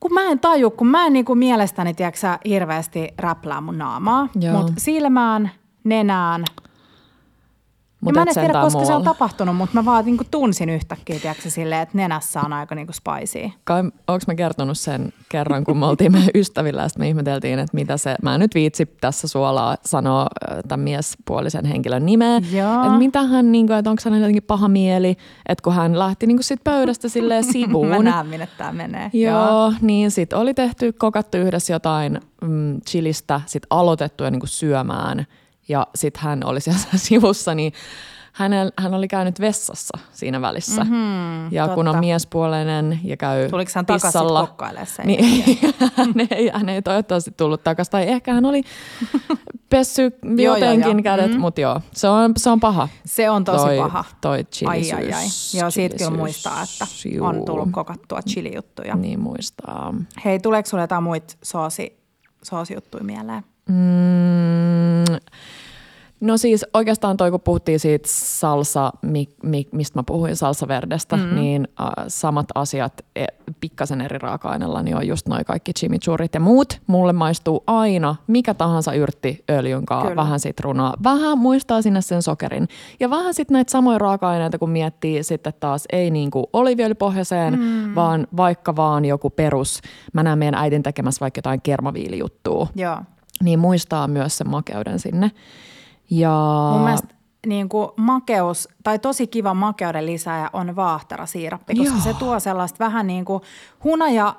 [0.00, 4.72] Kun mä en taju, kun mä en niinku mielestäni, tiedätkö, hirveästi räplää mun naamaa, mutta
[4.76, 5.50] silmään,
[5.84, 6.44] nenään,
[8.02, 9.04] Mut ja mä en tiedä, koska se on muualla.
[9.04, 13.50] tapahtunut, mutta mä vaan niinku tunsin yhtäkkiä, tiedätkö, silleen, että nenässä on aika niinku spicy.
[13.64, 17.74] Kai, onko mä kertonut sen kerran, kun me oltiin meidän ystävillä ja me ihmeteltiin, että
[17.76, 20.26] mitä se, mä en nyt viitsi tässä suolaa sanoa
[20.68, 22.84] tämän miespuolisen henkilön nimeä, Joo.
[22.84, 25.16] että mitä hän, niin kuin, että onko hänellä jotenkin paha mieli,
[25.48, 27.88] että kun hän lähti niin kuin sit pöydästä silleen sivuun.
[27.88, 29.10] Mä näen, minne tämä menee.
[29.12, 35.26] Joo, niin sitten oli tehty, kokattu yhdessä jotain mm, chilistä, sitten aloitettu jo niinku syömään
[35.68, 37.72] ja sitten hän oli siellä sivussa, niin
[38.32, 40.84] hänel, hän oli käynyt vessassa siinä välissä.
[40.84, 42.00] Mm-hmm, ja kun on totta.
[42.00, 44.54] miespuolinen ja käy Tuliko hän pissalla,
[44.84, 45.58] sen niin
[45.96, 47.90] hän, ei, hän ei toivottavasti tullut takaisin.
[47.90, 48.62] Tai ehkä hän oli
[49.70, 50.02] pessy
[50.36, 51.02] joo, jotenkin joo.
[51.02, 51.40] kädet, Mm.
[51.40, 52.88] mutta joo, se on, se on paha.
[53.06, 54.04] Se on tosi toi, paha.
[54.20, 54.92] Toi Ai, chilisyys.
[54.94, 55.26] ai, ai.
[55.60, 57.26] Joo, siitä kyllä muistaa, että juu.
[57.26, 58.94] on tullut kokattua chili-juttuja.
[58.96, 59.94] Niin muistaa.
[60.24, 61.98] Hei, tuleeko sulle jotain muita soosi,
[62.42, 63.44] soosijuttuja mieleen?
[63.68, 65.16] Mm,
[66.22, 71.34] no siis oikeastaan toi, kun puhuttiin siitä salsa, mi, mi, mistä mä puhuin, salsaverdestä, mm.
[71.34, 73.24] niin äh, samat asiat e,
[73.60, 76.80] pikkasen eri raaka-aineella, niin on just noi kaikki chimichurit ja muut.
[76.86, 80.22] Mulle maistuu aina mikä tahansa yrtti öljyn kanssa, Kyllä.
[80.22, 82.68] vähän sitruunaa, vähän muistaa sinne sen sokerin.
[83.00, 87.94] Ja vähän sitten näitä samoja raaka-aineita, kun miettii sitten taas ei niin kuin oliviöljypohjaiseen, mm.
[87.94, 89.80] vaan vaikka vaan joku perus.
[90.12, 92.98] Mä näen meidän äitin tekemässä vaikka jotain kermaviilijuttua Joo.
[93.42, 95.30] Niin muistaa myös sen makeuden sinne.
[96.10, 97.14] Ja Mun mielestä
[97.46, 102.04] niin kuin makeus, tai tosi kiva makeuden lisääjä on vaahterasiirappi, koska Joo.
[102.04, 103.42] se tuo sellaista vähän niin kuin
[103.84, 104.34] hunaja,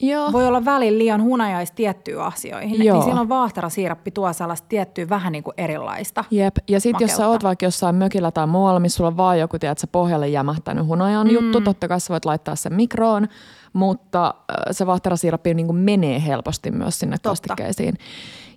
[0.00, 0.32] Joo.
[0.32, 2.96] voi olla välillä liian hunajais tiettyyn asioihin, Joo.
[2.96, 6.24] niin silloin vaahterasiirappi tuo sellaista tiettyä vähän niin kuin erilaista.
[6.30, 6.56] Jep.
[6.68, 9.58] Ja sitten jos sä oot vaikka jossain mökillä tai muualla, missä sulla on vaan joku,
[9.58, 11.32] tiedät, sä pohjalle jämähtänyt hunajan mm.
[11.32, 13.28] juttu, totta kai sä voit laittaa sen mikroon,
[13.72, 17.28] mutta äh, se vaahterasiirappi niin kuin menee helposti myös sinne Totta.
[17.28, 17.94] kastikkeisiin.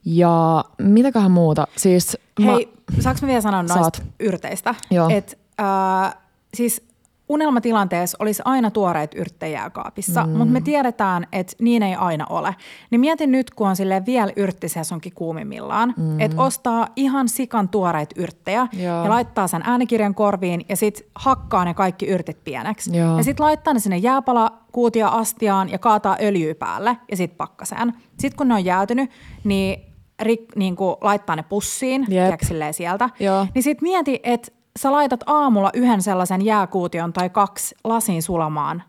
[0.05, 1.67] Ja mitäköhän muuta?
[1.77, 4.03] Siis Hei, saanko mä vielä sanoa noista Saat.
[4.19, 4.75] yrteistä?
[4.91, 5.09] Joo.
[5.09, 6.15] Et, äh,
[6.53, 6.91] siis
[7.31, 10.29] unelmatilanteessa olisi aina tuoreet yrttejä jääkaapissa, mm.
[10.29, 12.55] mutta me tiedetään, että niin ei aina ole.
[12.91, 16.19] Niin mietin nyt, kun on sille vielä yrttisesonkin kuumimmillaan, mm.
[16.19, 19.03] että ostaa ihan sikan tuoreita yrttejä Joo.
[19.03, 22.97] ja laittaa sen äänikirjan korviin ja sitten hakkaa ne kaikki yrtit pieneksi.
[22.97, 23.17] Joo.
[23.17, 27.93] Ja sitten laittaa ne sinne jääpalakuutia astiaan ja kaataa öljyä päälle ja sitten pakkaseen.
[28.19, 29.09] Sitten kun ne on jäätynyt,
[29.43, 29.90] niin,
[30.21, 32.09] rik, niin kuin laittaa ne pussiin, Jep.
[32.09, 33.09] tiedätkö, silleen sieltä.
[33.19, 33.47] Joo.
[33.55, 38.83] Niin sitten mieti, että sä laitat aamulla yhden sellaisen jääkuution tai kaksi lasiin sulamaan.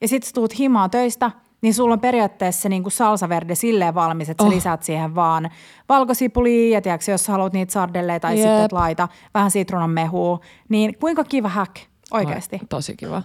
[0.00, 1.30] Ja sitten sä tuut himaa töistä,
[1.62, 4.54] niin sulla on periaatteessa se niinku salsaverde silleen valmis, että sä Oh.
[4.54, 5.50] lisäät siihen vaan
[5.88, 8.48] valkosipulia ja tiedätkö, jos sä haluat niitä sardelleja tai Jep.
[8.48, 10.40] sitten et laita vähän sitruunan mehua.
[10.68, 11.76] Niin kuinka kiva hack
[12.10, 12.56] oikeasti.
[12.56, 13.22] Ai, tosi kiva.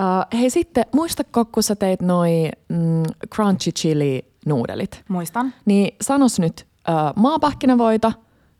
[0.00, 3.02] Uh, hei sitten, muistatko, kun sä teit noi mm,
[3.34, 5.04] crunchy chili nuudelit?
[5.08, 5.54] Muistan.
[5.64, 8.12] Niin sanos nyt uh, maapähkinävoita,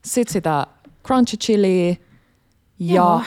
[0.05, 0.67] sit sitä
[1.07, 1.97] crunchy chiliä
[2.79, 3.23] ja Joo.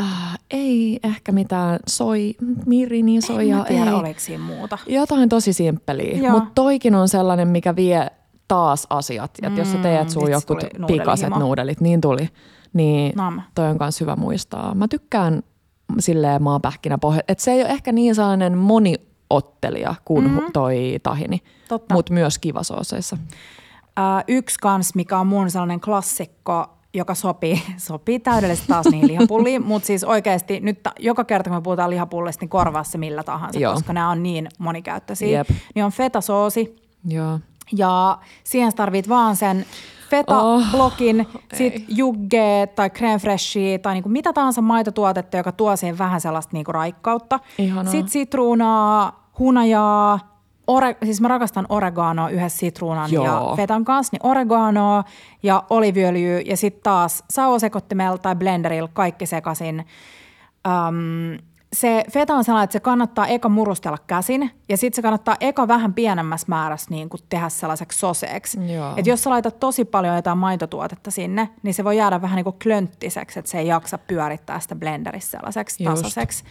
[0.00, 0.06] uh,
[0.50, 2.34] ei ehkä mitään soi,
[2.66, 3.96] mirini, En soijaa, mä tiedä, ei.
[3.96, 4.78] oliko siinä muuta.
[4.86, 8.10] Jotain tosi simppeliä, mutta toikin on sellainen, mikä vie
[8.48, 9.30] taas asiat.
[9.48, 10.86] Mm, jos sä teet sun nuudelihimo.
[10.86, 12.28] pikaset nuudelit, niin tuli.
[12.72, 13.40] Niin Nam.
[13.54, 14.74] toi on myös hyvä muistaa.
[14.74, 15.42] Mä tykkään
[15.98, 17.22] silleen maapähkinäpohja.
[17.28, 18.58] Että se ei ole ehkä niin sellainen
[19.34, 20.52] moniottelija kuin mm-hmm.
[20.52, 21.42] toi tahini,
[21.92, 23.16] mutta myös kiva sooseissa.
[23.98, 29.66] Äh, yksi kans, mikä on mun sellainen klassikko, joka sopii, sopii täydellisesti taas niihin lihapulliin,
[29.70, 33.22] mutta siis oikeasti nyt ta- joka kerta kun me puhutaan lihapullista, niin korvaa se millä
[33.22, 33.72] tahansa, Joo.
[33.74, 35.38] koska nämä on niin monikäyttöisiä.
[35.38, 35.48] Jep.
[35.74, 36.76] Niin on fetasoosi
[37.08, 37.38] Joo.
[37.76, 39.66] ja siihen tarvit vaan sen
[40.04, 45.98] Oh, feta-blokin, sit jugge tai crème freshia tai niinku mitä tahansa maitotuotetta, joka tuo siihen
[45.98, 47.40] vähän sellaista niinku raikkautta.
[47.58, 47.92] Ihanaa.
[47.92, 53.24] Sitten sitruunaa, hunajaa, ore, siis mä rakastan oreganoa yhdessä sitruunan Joo.
[53.24, 55.04] ja fetan kanssa, niin oreganoa
[55.42, 59.86] ja oliviöljyä ja sitten taas sauvasekottimella tai blenderilla kaikki sekaisin.
[60.66, 61.38] Öm,
[61.72, 65.68] se feta on sellainen, että se kannattaa eka murustella käsin ja sitten se kannattaa eka
[65.68, 68.58] vähän pienemmässä määrässä niin kuin tehdä sellaiseksi soseeksi.
[68.96, 72.44] Et jos sä laitat tosi paljon jotain maitotuotetta sinne, niin se voi jäädä vähän niin
[72.44, 75.94] kuin klönttiseksi, että se ei jaksa pyörittää sitä blenderissä sellaiseksi Just.
[75.94, 76.44] tasaiseksi.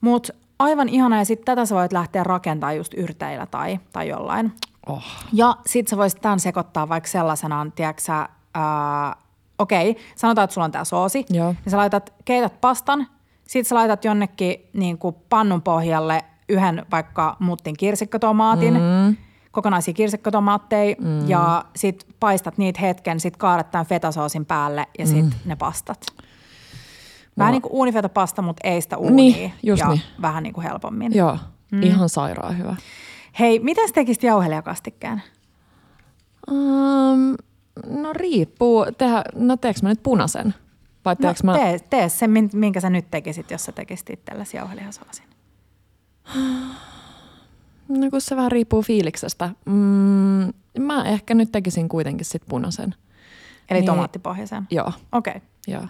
[0.00, 4.52] Mutta aivan ihana ja sitten tätä sä voit lähteä rakentamaan just yrteillä tai, tai jollain.
[4.86, 5.04] Oh.
[5.32, 9.16] Ja sit sä voisit tämän sekoittaa vaikka sellaisenaan, tiedätkö sä, ää,
[9.58, 11.52] okei, sanotaan, että sulla on tää soosi, Joo.
[11.52, 13.06] niin sä laitat, keität pastan,
[13.44, 19.16] sit sä laitat jonnekin niin kuin pannun pohjalle yhden vaikka muttin kirsikkatomaatin, mm.
[19.50, 21.28] kokonaisia kirsikkotomaatteja mm.
[21.28, 25.32] ja sit paistat niitä hetken, sit kaadat tämän fetasoosin päälle ja sit mm.
[25.44, 26.06] ne pastat.
[27.38, 29.36] Vähän niin kuin uunifetapasta, mutta ei sitä uunia.
[29.36, 30.00] Niin, just ja niin.
[30.22, 31.14] vähän niin kuin helpommin.
[31.14, 31.38] Joo,
[31.72, 31.82] mm.
[31.82, 32.76] ihan sairaan hyvä.
[33.38, 35.22] Hei, miten sä tekisit jauhelijakastikkeen?
[36.50, 37.36] Um,
[38.02, 38.86] no riippuu.
[38.98, 40.54] Tehdä, no teekö mä nyt punaisen?
[41.04, 41.54] Vai No, mä...
[41.54, 45.24] tee, tee se, min- minkä sä nyt tekisit, jos sä tekisit itsellesi jauhelihasoosin.
[47.88, 49.50] No kun se vähän riippuu fiiliksestä.
[49.64, 52.94] Mm, mä ehkä nyt tekisin kuitenkin sit punaisen.
[53.70, 53.86] Eli Niin.
[53.86, 54.66] tomaattipohjaisen.
[54.70, 55.40] Joo, Okei, okay.
[55.66, 55.82] joo.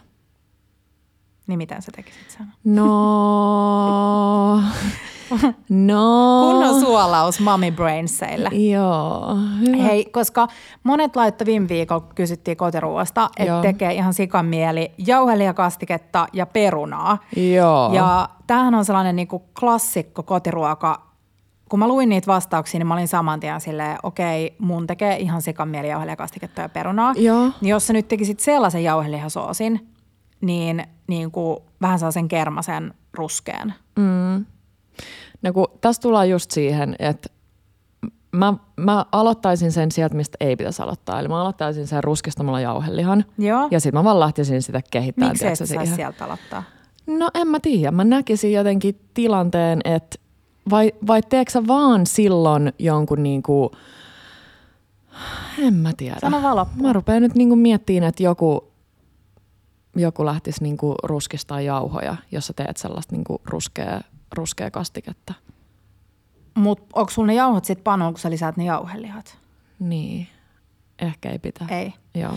[1.48, 2.46] Niin miten sä tekisit sen?
[2.64, 2.84] No...
[5.68, 6.50] no...
[6.50, 8.48] Kunnon suolaus Mami Brainseille.
[8.48, 9.76] Joo, hyvä.
[9.76, 10.48] Hei, koska
[10.82, 17.18] monet laittoi viime viikolla, kysyttiin kotiruoasta, että tekee ihan sikan mieli jauhelihakastiketta ja perunaa.
[17.36, 17.92] Joo.
[17.92, 21.08] Ja tämähän on sellainen niin kuin klassikko kotiruoka.
[21.68, 25.42] Kun mä luin niitä vastauksia, niin mä olin saman tien silleen, okei, mun tekee ihan
[25.42, 27.12] sikan mieli ja perunaa.
[27.16, 27.50] Joo.
[27.60, 29.88] Niin jos sä nyt tekisit sellaisen jauhelihasoosin,
[30.40, 33.74] niin, niin kuin vähän sellaisen kermasen ruskean.
[35.42, 37.28] No kun tässä tullaan just siihen, että
[38.32, 41.20] mä, mä aloittaisin sen sieltä, mistä ei pitäisi aloittaa.
[41.20, 43.24] Eli mä aloittaisin sen ruskistamalla jauhelihan.
[43.38, 43.68] Joo.
[43.70, 45.32] Ja sitten mä vaan lähtisin sitä kehittämään.
[45.32, 46.62] Miksi et sä saisi sieltä aloittaa?
[47.06, 47.90] No en mä tiedä.
[47.90, 50.18] Mä näkisin jotenkin tilanteen, että
[50.70, 53.70] vai, vai teekö sä vaan silloin jonkun niinku,
[55.58, 56.16] en mä tiedä.
[56.20, 56.86] Sano vaan loppuun.
[56.86, 58.72] Mä rupean nyt niinku miettimään, että joku,
[59.98, 64.00] joku lähtisi niinku ruskistaa jauhoja, jos sä teet sellaista niinku ruskea,
[64.36, 65.34] ruskea kastiketta.
[66.54, 69.38] Mutta onko sulla ne jauhot sitten panoon, kun sä lisäät ne jauhelihat?
[69.78, 70.28] Niin,
[70.98, 71.66] ehkä ei pitää.
[71.70, 71.92] Ei.
[72.14, 72.32] Joo.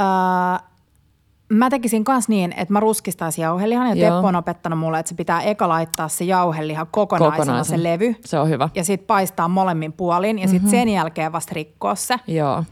[0.00, 0.66] Öö,
[1.48, 4.16] mä tekisin kans niin, että mä ruskistaisin jauhelihan ja Joo.
[4.16, 7.78] Teppo on opettanut mulle, että se pitää eka laittaa se jauheliha kokonaisena Kokonaisen.
[7.78, 8.68] se levy Se on hyvä.
[8.74, 12.16] ja sitten paistaa molemmin puolin ja sitten sen jälkeen vasta rikkoa se.
[12.26, 12.64] Joo.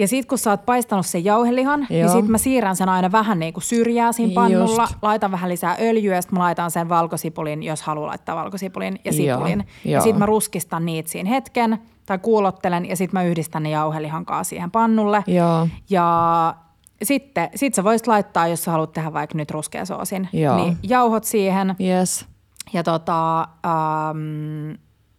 [0.00, 2.12] Ja sitten kun sä oot paistanut sen jauhelihan, niin Joo.
[2.12, 4.82] sitten mä siirrän sen aina vähän niin kuin syrjää siinä pannulla.
[4.82, 4.94] Just.
[5.02, 9.12] Laitan vähän lisää öljyä ja sitten mä laitan sen valkosipulin, jos haluaa laittaa valkosipulin ja
[9.12, 9.64] Joo, sipulin.
[9.84, 10.02] Ja joo.
[10.02, 14.48] sitten mä ruskistan niitä siinä hetken tai kuulottelen ja sitten mä yhdistän ne jauhelihan kanssa
[14.48, 15.24] siihen pannulle.
[15.26, 15.68] Joo.
[15.90, 16.54] Ja
[17.02, 20.56] sitten sit sä voisit laittaa, jos sä haluat tehdä vaikka nyt ruskeasoosin, Joo.
[20.56, 22.26] niin jauhot siihen Yes.
[22.72, 24.70] ja, tota, ähm,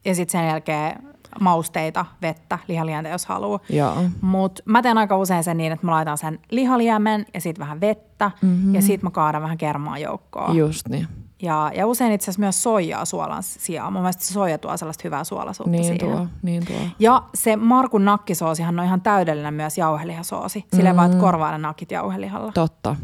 [0.05, 3.59] ja sitten sen jälkeen mausteita, vettä, lihalientä jos haluaa.
[3.69, 3.95] Joo.
[4.21, 7.82] Mutta mä teen aika usein sen niin, että mä laitan sen lihaliemen ja sitten vähän
[7.82, 8.75] vettä mm-hmm.
[8.75, 10.57] ja sitten mä kaadan vähän kermaa joukkoon.
[10.57, 11.07] Just niin.
[11.41, 13.93] Ja, ja usein itse asiassa myös soijaa suolan sijaan.
[13.93, 15.99] Mun mielestä se soija tuo sellaista hyvää suolaisuutta Niin siihen.
[15.99, 16.75] tuo, niin tuo.
[16.99, 20.65] Ja se Markun nakkisoosihan on ihan täydellinen myös jauhelihasoosi.
[20.75, 22.51] Silleen vaan, että korvaa ne nakit jauhelihalla.
[22.51, 22.95] Totta.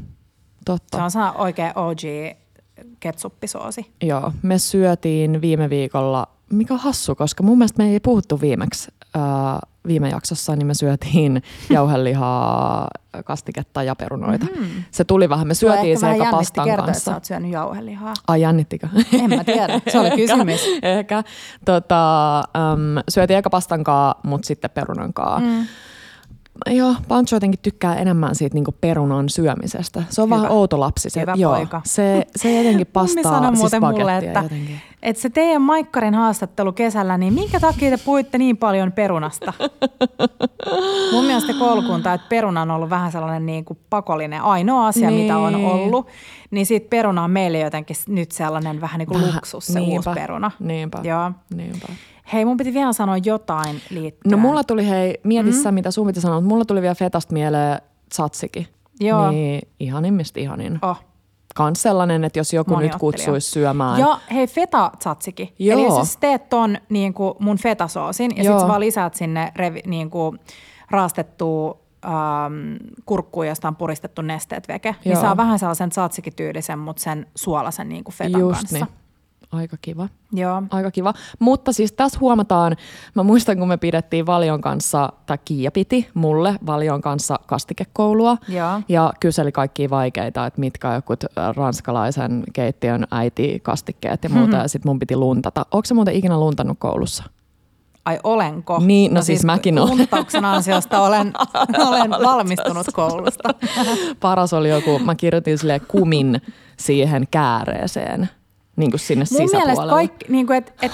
[0.65, 0.97] Totta.
[0.97, 2.01] Se on sana oikein OG
[2.99, 3.91] ketsuppisoosi.
[4.03, 8.91] Joo, me syötiin viime viikolla, mikä on hassu, koska mun mielestä me ei puhuttu viimeksi
[9.15, 12.87] ää, viime jaksossa, niin me syötiin jauhelihaa,
[13.25, 14.45] kastiketta ja perunoita.
[14.45, 14.83] Mm-hmm.
[14.91, 17.11] Se tuli vähän, me syötiin se eka pastan kertoa, että kanssa.
[17.11, 18.13] sä oot syönyt jauhelihaa.
[18.27, 18.87] Ai jännittikö?
[19.23, 20.61] En mä tiedä, se oli kysymys.
[20.67, 21.23] ehkä, ehkä.
[21.65, 22.43] Tota, äm,
[23.09, 25.39] syötiin eka pastan kaa, mutta sitten perunan kaa.
[25.39, 25.65] Mm.
[26.69, 30.03] Joo, Pancho jotenkin tykkää enemmän siitä niinku perunan syömisestä.
[30.09, 30.35] Se on Hyvä.
[30.35, 31.09] vähän outo lapsi.
[31.09, 31.81] Se, Hyvä joo, poika.
[31.85, 34.79] Se, se jotenkin pastaa sanoi siis muuten mulle, bagettia että, jotenkin.
[35.03, 39.53] että se teidän Maikkarin haastattelu kesällä, niin minkä takia te puhuitte niin paljon perunasta?
[41.13, 45.21] Mun mielestä koulukunta, että peruna on ollut vähän sellainen niin kuin pakollinen ainoa asia, niin.
[45.21, 45.65] mitä on Niin.
[45.67, 46.07] ollut.
[46.51, 50.19] Niin siitä peruna on meille jotenkin nyt sellainen vähän niin kuin luksus, se niinpä, uusi
[50.21, 50.51] peruna.
[50.59, 51.31] Niinpä, Joo.
[51.55, 51.87] niinpä.
[52.33, 54.31] Hei, mun piti vielä sanoa jotain liittyen.
[54.31, 55.73] No mulla tuli, hei, mieti mm.
[55.73, 58.67] mitä sun piti sanoa, mutta mulla tuli vielä fetasta mieleen tzatziki.
[58.99, 59.31] Joo.
[59.31, 60.79] Niin ihanimmista ihanin.
[60.81, 60.97] Oh.
[61.55, 63.99] Kans sellainen, että jos joku Moni nyt kutsuisi syömään.
[63.99, 65.53] Ja hei, feta tzatziki.
[65.59, 65.79] Joo.
[65.79, 68.53] Eli sä teet ton niin kuin mun fetasoosin ja Joo.
[68.53, 70.39] sit sä vaan lisäät sinne revi, niin kuin
[70.91, 72.75] raastettua ähm,
[73.05, 75.21] kurkkuun, josta on puristettu nesteet veke, niin Joo.
[75.21, 78.85] saa vähän sellaisen tzatziki-tyylisen, mutta sen suolasen niin kuin fetan Just kanssa.
[78.85, 78.87] niin.
[79.51, 80.09] Aika kiva.
[80.33, 80.63] Joo.
[80.71, 81.13] Aika kiva.
[81.39, 82.75] Mutta siis tässä huomataan,
[83.15, 88.37] mä muistan kun me pidettiin Valion kanssa, tai Kiia piti mulle Valion kanssa kastikekoulua.
[88.49, 88.81] Joo.
[88.89, 94.57] Ja kyseli kaikkia vaikeita, että mitkä on jokut äh, ranskalaisen keittiön äiti kastikkeet ja muuta.
[94.57, 95.65] Ja sitten mun piti luntata.
[95.71, 97.23] Onko se muuten ikinä luntannut koulussa?
[98.05, 98.79] Ai olenko?
[98.79, 99.97] Niin, no siis mäkin olen.
[99.97, 101.33] Luntauksen ansiosta olen,
[101.87, 103.49] olen valmistunut koulusta.
[104.19, 106.41] Paras oli joku, mä kirjoitin sille kumin
[106.77, 108.29] siihen kääreeseen,
[108.77, 109.91] niin kuin sinne Mun mielestä sisäpuolelle.
[109.93, 110.91] kaikki, niin kuin, et, et,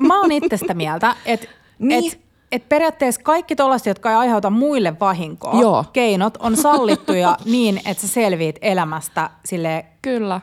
[0.00, 1.46] mä oon itse sitä mieltä, että
[1.78, 2.12] Niin.
[2.12, 2.20] et,
[2.52, 5.84] et periaatteessa kaikki tollaiset, jotka ei aiheuta muille vahinkoa, Joo.
[5.92, 10.40] keinot on sallittuja niin, että sä selviit elämästä sille Kyllä.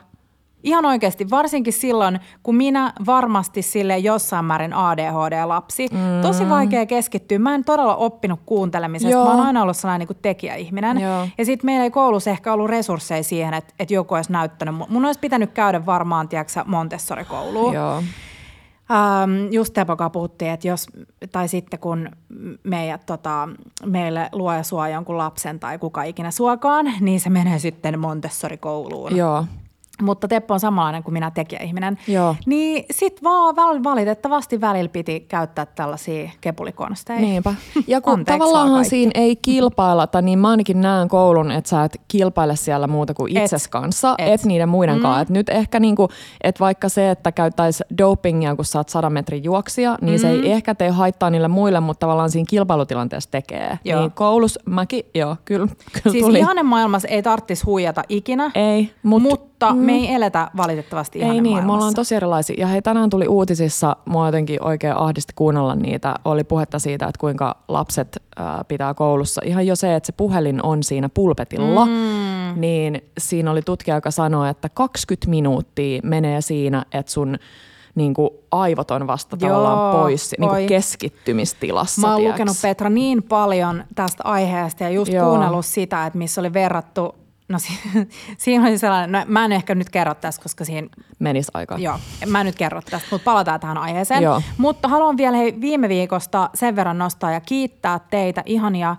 [0.66, 5.98] Ihan oikeasti, varsinkin silloin, kun minä varmasti sille jossain määrin ADHD-lapsi, mm.
[6.22, 7.38] tosi vaikea keskittyä.
[7.38, 9.12] Mä en todella oppinut kuuntelemisesta.
[9.12, 9.24] Joo.
[9.24, 11.00] Mä oon aina ollut sellainen niin tekijäihminen.
[11.00, 11.28] Joo.
[11.38, 14.74] Ja sitten meillä ei koulussa ehkä ollut resursseja siihen, että, että joku olisi näyttänyt.
[14.88, 17.74] Mun olisi pitänyt käydä varmaan, tiedätkö, Montessori-kouluun.
[17.74, 18.02] Joo.
[18.90, 20.86] Ähm, just Tepoka puhuttiin, että jos,
[21.32, 22.08] tai sitten kun
[22.62, 23.48] meidät, tota,
[23.84, 29.16] meille luoja suo jonkun lapsen tai kuka ikinä suokaan, niin se menee sitten Montessori-kouluun.
[29.16, 29.44] Joo.
[30.02, 31.98] Mutta Teppo on samanlainen kuin minä tekijäihminen.
[32.08, 32.36] Joo.
[32.46, 37.20] Niin sit vaan valitettavasti välillä piti käyttää tällaisia kepulikonsteja.
[37.20, 37.54] Niinpä.
[37.86, 42.56] Ja kun tavallaan siinä ei kilpailata, niin mä ainakin näen koulun, että sä et kilpaile
[42.56, 45.02] siellä muuta kuin itses et, kanssa, et, et niiden muiden mm.
[45.02, 45.20] kanssa.
[45.20, 46.08] Et nyt ehkä niinku,
[46.40, 50.20] että vaikka se, että käyttäisi dopingia, kun sä oot sadan metrin juoksija, niin mm.
[50.20, 50.50] se ei mm.
[50.50, 53.78] ehkä tee haittaa niille muille, mutta tavallaan siinä kilpailutilanteessa tekee.
[53.84, 54.00] Joo.
[54.00, 56.38] Niin koulus mäkin, joo, kyllä, kyllä Siis tuli.
[56.38, 58.50] ihanen maailmassa ei tarvitsisi huijata ikinä.
[58.54, 59.55] Ei, mutta...
[59.56, 59.78] Mutta mm.
[59.78, 62.56] me ei eletä valitettavasti ihan Ei niin, me ollaan tosi erilaisia.
[62.58, 66.14] Ja hei, tänään tuli uutisissa, mua jotenkin oikein ahdisti kuunnella niitä.
[66.24, 69.40] Oli puhetta siitä, että kuinka lapset äh, pitää koulussa.
[69.44, 71.86] Ihan jo se, että se puhelin on siinä pulpetilla.
[71.86, 72.60] Mm.
[72.60, 77.38] Niin siinä oli tutkija, joka sanoi, että 20 minuuttia menee siinä, että sun
[77.94, 82.00] niin kuin aivot on vasta Joo, tavallaan pois niin kuin keskittymistilassa.
[82.00, 85.28] Mä oon lukenut Petra niin paljon tästä aiheesta ja just Joo.
[85.28, 87.14] kuunnellut sitä, että missä oli verrattu
[87.48, 87.80] No si-
[88.38, 90.88] siinä oli sellainen, no mä en ehkä nyt kerro tästä, koska siinä...
[91.18, 91.78] Menisi aika.
[91.78, 94.22] Joo, mä en nyt kerro tästä, mutta palataan tähän aiheeseen.
[94.22, 94.42] Joo.
[94.58, 98.96] Mutta haluan vielä hei, viime viikosta sen verran nostaa ja kiittää teitä ihania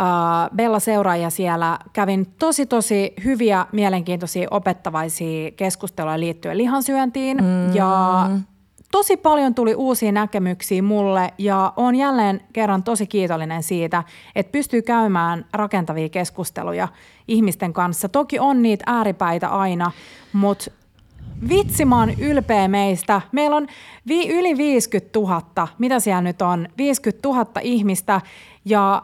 [0.00, 1.78] Uh, Bella-seuraajia siellä.
[1.92, 7.36] Kävin tosi tosi hyviä, mielenkiintoisia, opettavaisia keskusteluja liittyen lihansyöntiin.
[7.36, 7.74] Mm.
[7.74, 8.30] Ja
[8.94, 14.04] tosi paljon tuli uusia näkemyksiä mulle ja on jälleen kerran tosi kiitollinen siitä,
[14.36, 16.88] että pystyy käymään rakentavia keskusteluja
[17.28, 18.08] ihmisten kanssa.
[18.08, 19.90] Toki on niitä ääripäitä aina,
[20.32, 20.70] mutta
[21.48, 23.20] vitsi mä oon ylpeä meistä.
[23.32, 23.66] Meillä on
[24.08, 28.20] vi- yli 50 000, mitä siellä nyt on, 50 000 ihmistä
[28.64, 29.02] ja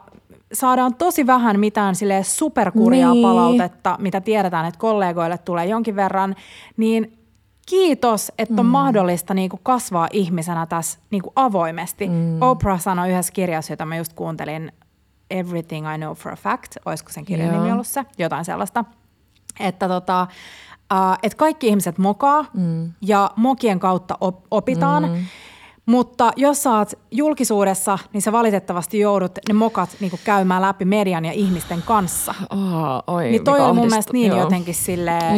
[0.53, 3.22] saadaan tosi vähän mitään sille superkurjaa niin.
[3.22, 6.36] palautetta, mitä tiedetään, että kollegoille tulee jonkin verran,
[6.76, 7.20] niin
[7.71, 8.71] kiitos, että on mm.
[8.71, 12.09] mahdollista niin kuin kasvaa ihmisenä tässä niin kuin avoimesti.
[12.09, 12.43] Mm.
[12.43, 14.73] Oprah sanoi yhdessä kirjassa, jota mä just kuuntelin,
[15.31, 18.85] Everything I Know for a Fact, olisiko sen kirjan nimi ollut se, jotain sellaista,
[19.61, 20.27] että tota,
[20.93, 22.93] uh, että kaikki ihmiset mokaa mm.
[23.03, 25.03] ja mokien kautta op- opitaan.
[25.03, 25.25] Mm.
[25.87, 31.25] Mutta jos sä oot julkisuudessa, niin sä valitettavasti joudut ne mokat niin käymään läpi median
[31.25, 32.35] ja ihmisten kanssa.
[32.51, 34.41] Oh, oi, niin toi on mun mielestä niin Joo.
[34.41, 35.35] jotenkin silleen,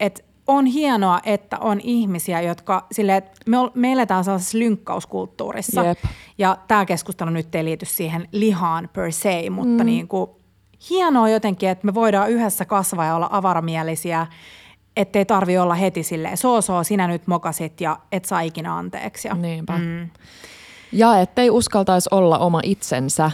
[0.00, 5.84] että on hienoa, että on ihmisiä, jotka sille, että me, me eletään sellaisessa lynkkauskulttuurissa.
[5.84, 5.98] Jep.
[6.38, 9.86] Ja tämä keskustelu nyt ei liity siihen lihaan per se, mutta mm.
[9.86, 10.30] niin kuin,
[10.90, 14.26] hienoa jotenkin, että me voidaan yhdessä kasvaa ja olla avaramielisiä,
[14.96, 19.28] ettei tarvi olla heti silleen, soo soo, sinä nyt mokasit ja et saa ikinä anteeksi.
[19.28, 19.78] Ja, Niinpä.
[19.78, 20.10] Mm.
[20.92, 23.30] Ja ettei uskaltaisi olla oma itsensä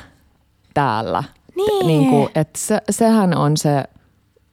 [0.74, 1.24] täällä.
[1.56, 1.86] Niin.
[1.86, 3.84] niin kuin, että se, sehän on se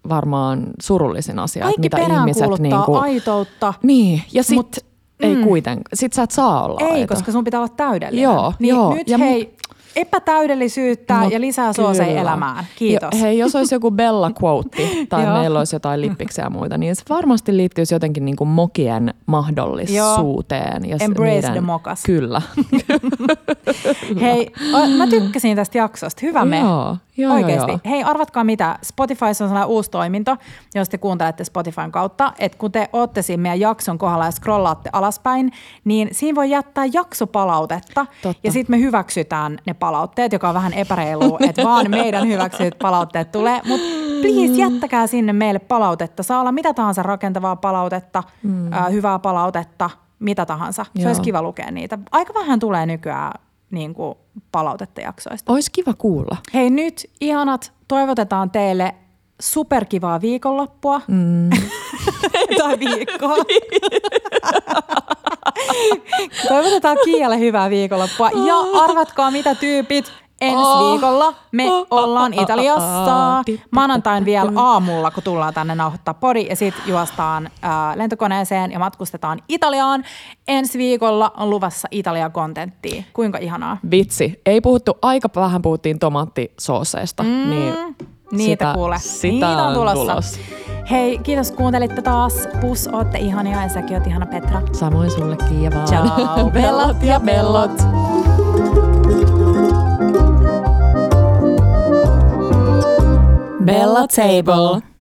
[0.10, 2.50] varmaan surullisin asia, Kaikki mitä ihmiset...
[2.60, 3.74] Niin kuin, aitoutta.
[3.84, 4.84] Niin, ja sitten
[5.20, 5.44] ei mm.
[5.44, 5.90] kuitenkaan.
[5.94, 7.14] Sit sä et saa olla Ei, aito.
[7.14, 8.24] koska sun pitää olla täydellinen.
[8.24, 8.94] Joo, niin joo.
[8.94, 9.56] Nyt ja hei,
[9.96, 12.66] epätäydellisyyttä Mut ja lisää suosei elämään.
[12.76, 13.10] Kiitos.
[13.14, 16.96] Jo, hei, jos olisi joku Bella quote tai meillä olisi jotain lippiksiä ja muita, niin
[16.96, 20.90] se varmasti liittyisi jotenkin niin kuin mokien mahdollisuuteen.
[20.90, 22.04] Ja Embrace niiden, the mokas.
[22.04, 22.42] Kyllä.
[24.22, 24.52] hei,
[24.98, 26.20] mä tykkäsin tästä jaksosta.
[26.24, 26.60] Hyvä me.
[26.60, 27.72] Joo, joo, Oikeasti.
[27.72, 28.80] Joo, Hei, arvatkaa mitä.
[28.84, 30.38] Spotify on sellainen uusi toiminto,
[30.76, 34.90] jos te kuuntelette Spotifyn kautta, että kun te ootte siinä meidän jakson kohdalla ja scrollaatte
[34.94, 35.52] alaspäin,
[35.86, 38.40] niin siinä voi jättää jaksopalautetta Totta.
[38.44, 43.32] ja sitten me hyväksytään ne palautteet, joka on vähän epäreilu, että vaan meidän hyväksytyt palautteet
[43.32, 43.62] tulee.
[43.68, 43.88] Mutta
[44.22, 46.24] please jättäkää sinne meille palautetta.
[46.24, 48.74] Saa olla mitä tahansa rakentavaa palautetta, mm.
[48.74, 49.90] äh, hyvää palautetta,
[50.20, 50.86] mitä tahansa.
[50.96, 51.10] Se Joo.
[51.10, 51.98] olisi kiva lukea niitä.
[52.12, 53.32] Aika vähän tulee nykyään
[53.74, 54.18] niin kuin
[54.52, 55.54] palautetta jaksoista.
[55.54, 56.38] Olisi kiva kuulla.
[56.54, 58.96] Hei nyt, ihanat, toivotetaan teille
[59.42, 61.02] superkivaa viikonloppua.
[61.08, 61.50] Mm.
[62.60, 63.36] tai viikkoa.
[66.48, 68.30] Toivotetaan Kiialle hyvää viikonloppua.
[68.30, 70.12] Ja arvatkaa mitä tyypit,
[70.44, 70.92] ensi oh.
[70.92, 73.44] viikolla me ollaan Italiassa.
[73.72, 79.40] Maanantain vielä aamulla, kun tullaan tänne nauhoittaa podi ja sitten juostaan äh, lentokoneeseen ja matkustetaan
[79.50, 80.04] Italiaan.
[80.48, 83.04] Ensi viikolla on luvassa Italia-kontenttia.
[83.14, 83.78] Kuinka ihanaa?
[83.92, 84.42] Vitsi.
[84.46, 87.24] Ei puhuttu, aika vähän puhuttiin tomaattisooseista.
[87.24, 87.50] Mm.
[87.50, 87.74] Niin
[88.32, 88.96] Niitä sitä, kuule.
[89.00, 90.12] Sitä Niitä on tulossa.
[90.12, 90.40] tulossa.
[90.92, 92.48] Hei, kiitos kuuntelitte taas.
[92.62, 94.62] Pus, ootte ihania ja säkin oot ihana Petra.
[94.72, 95.88] Samoin sullekin ja vaan.
[95.88, 97.72] Ciao, bellot ja bellot.
[103.66, 104.93] Bella Table.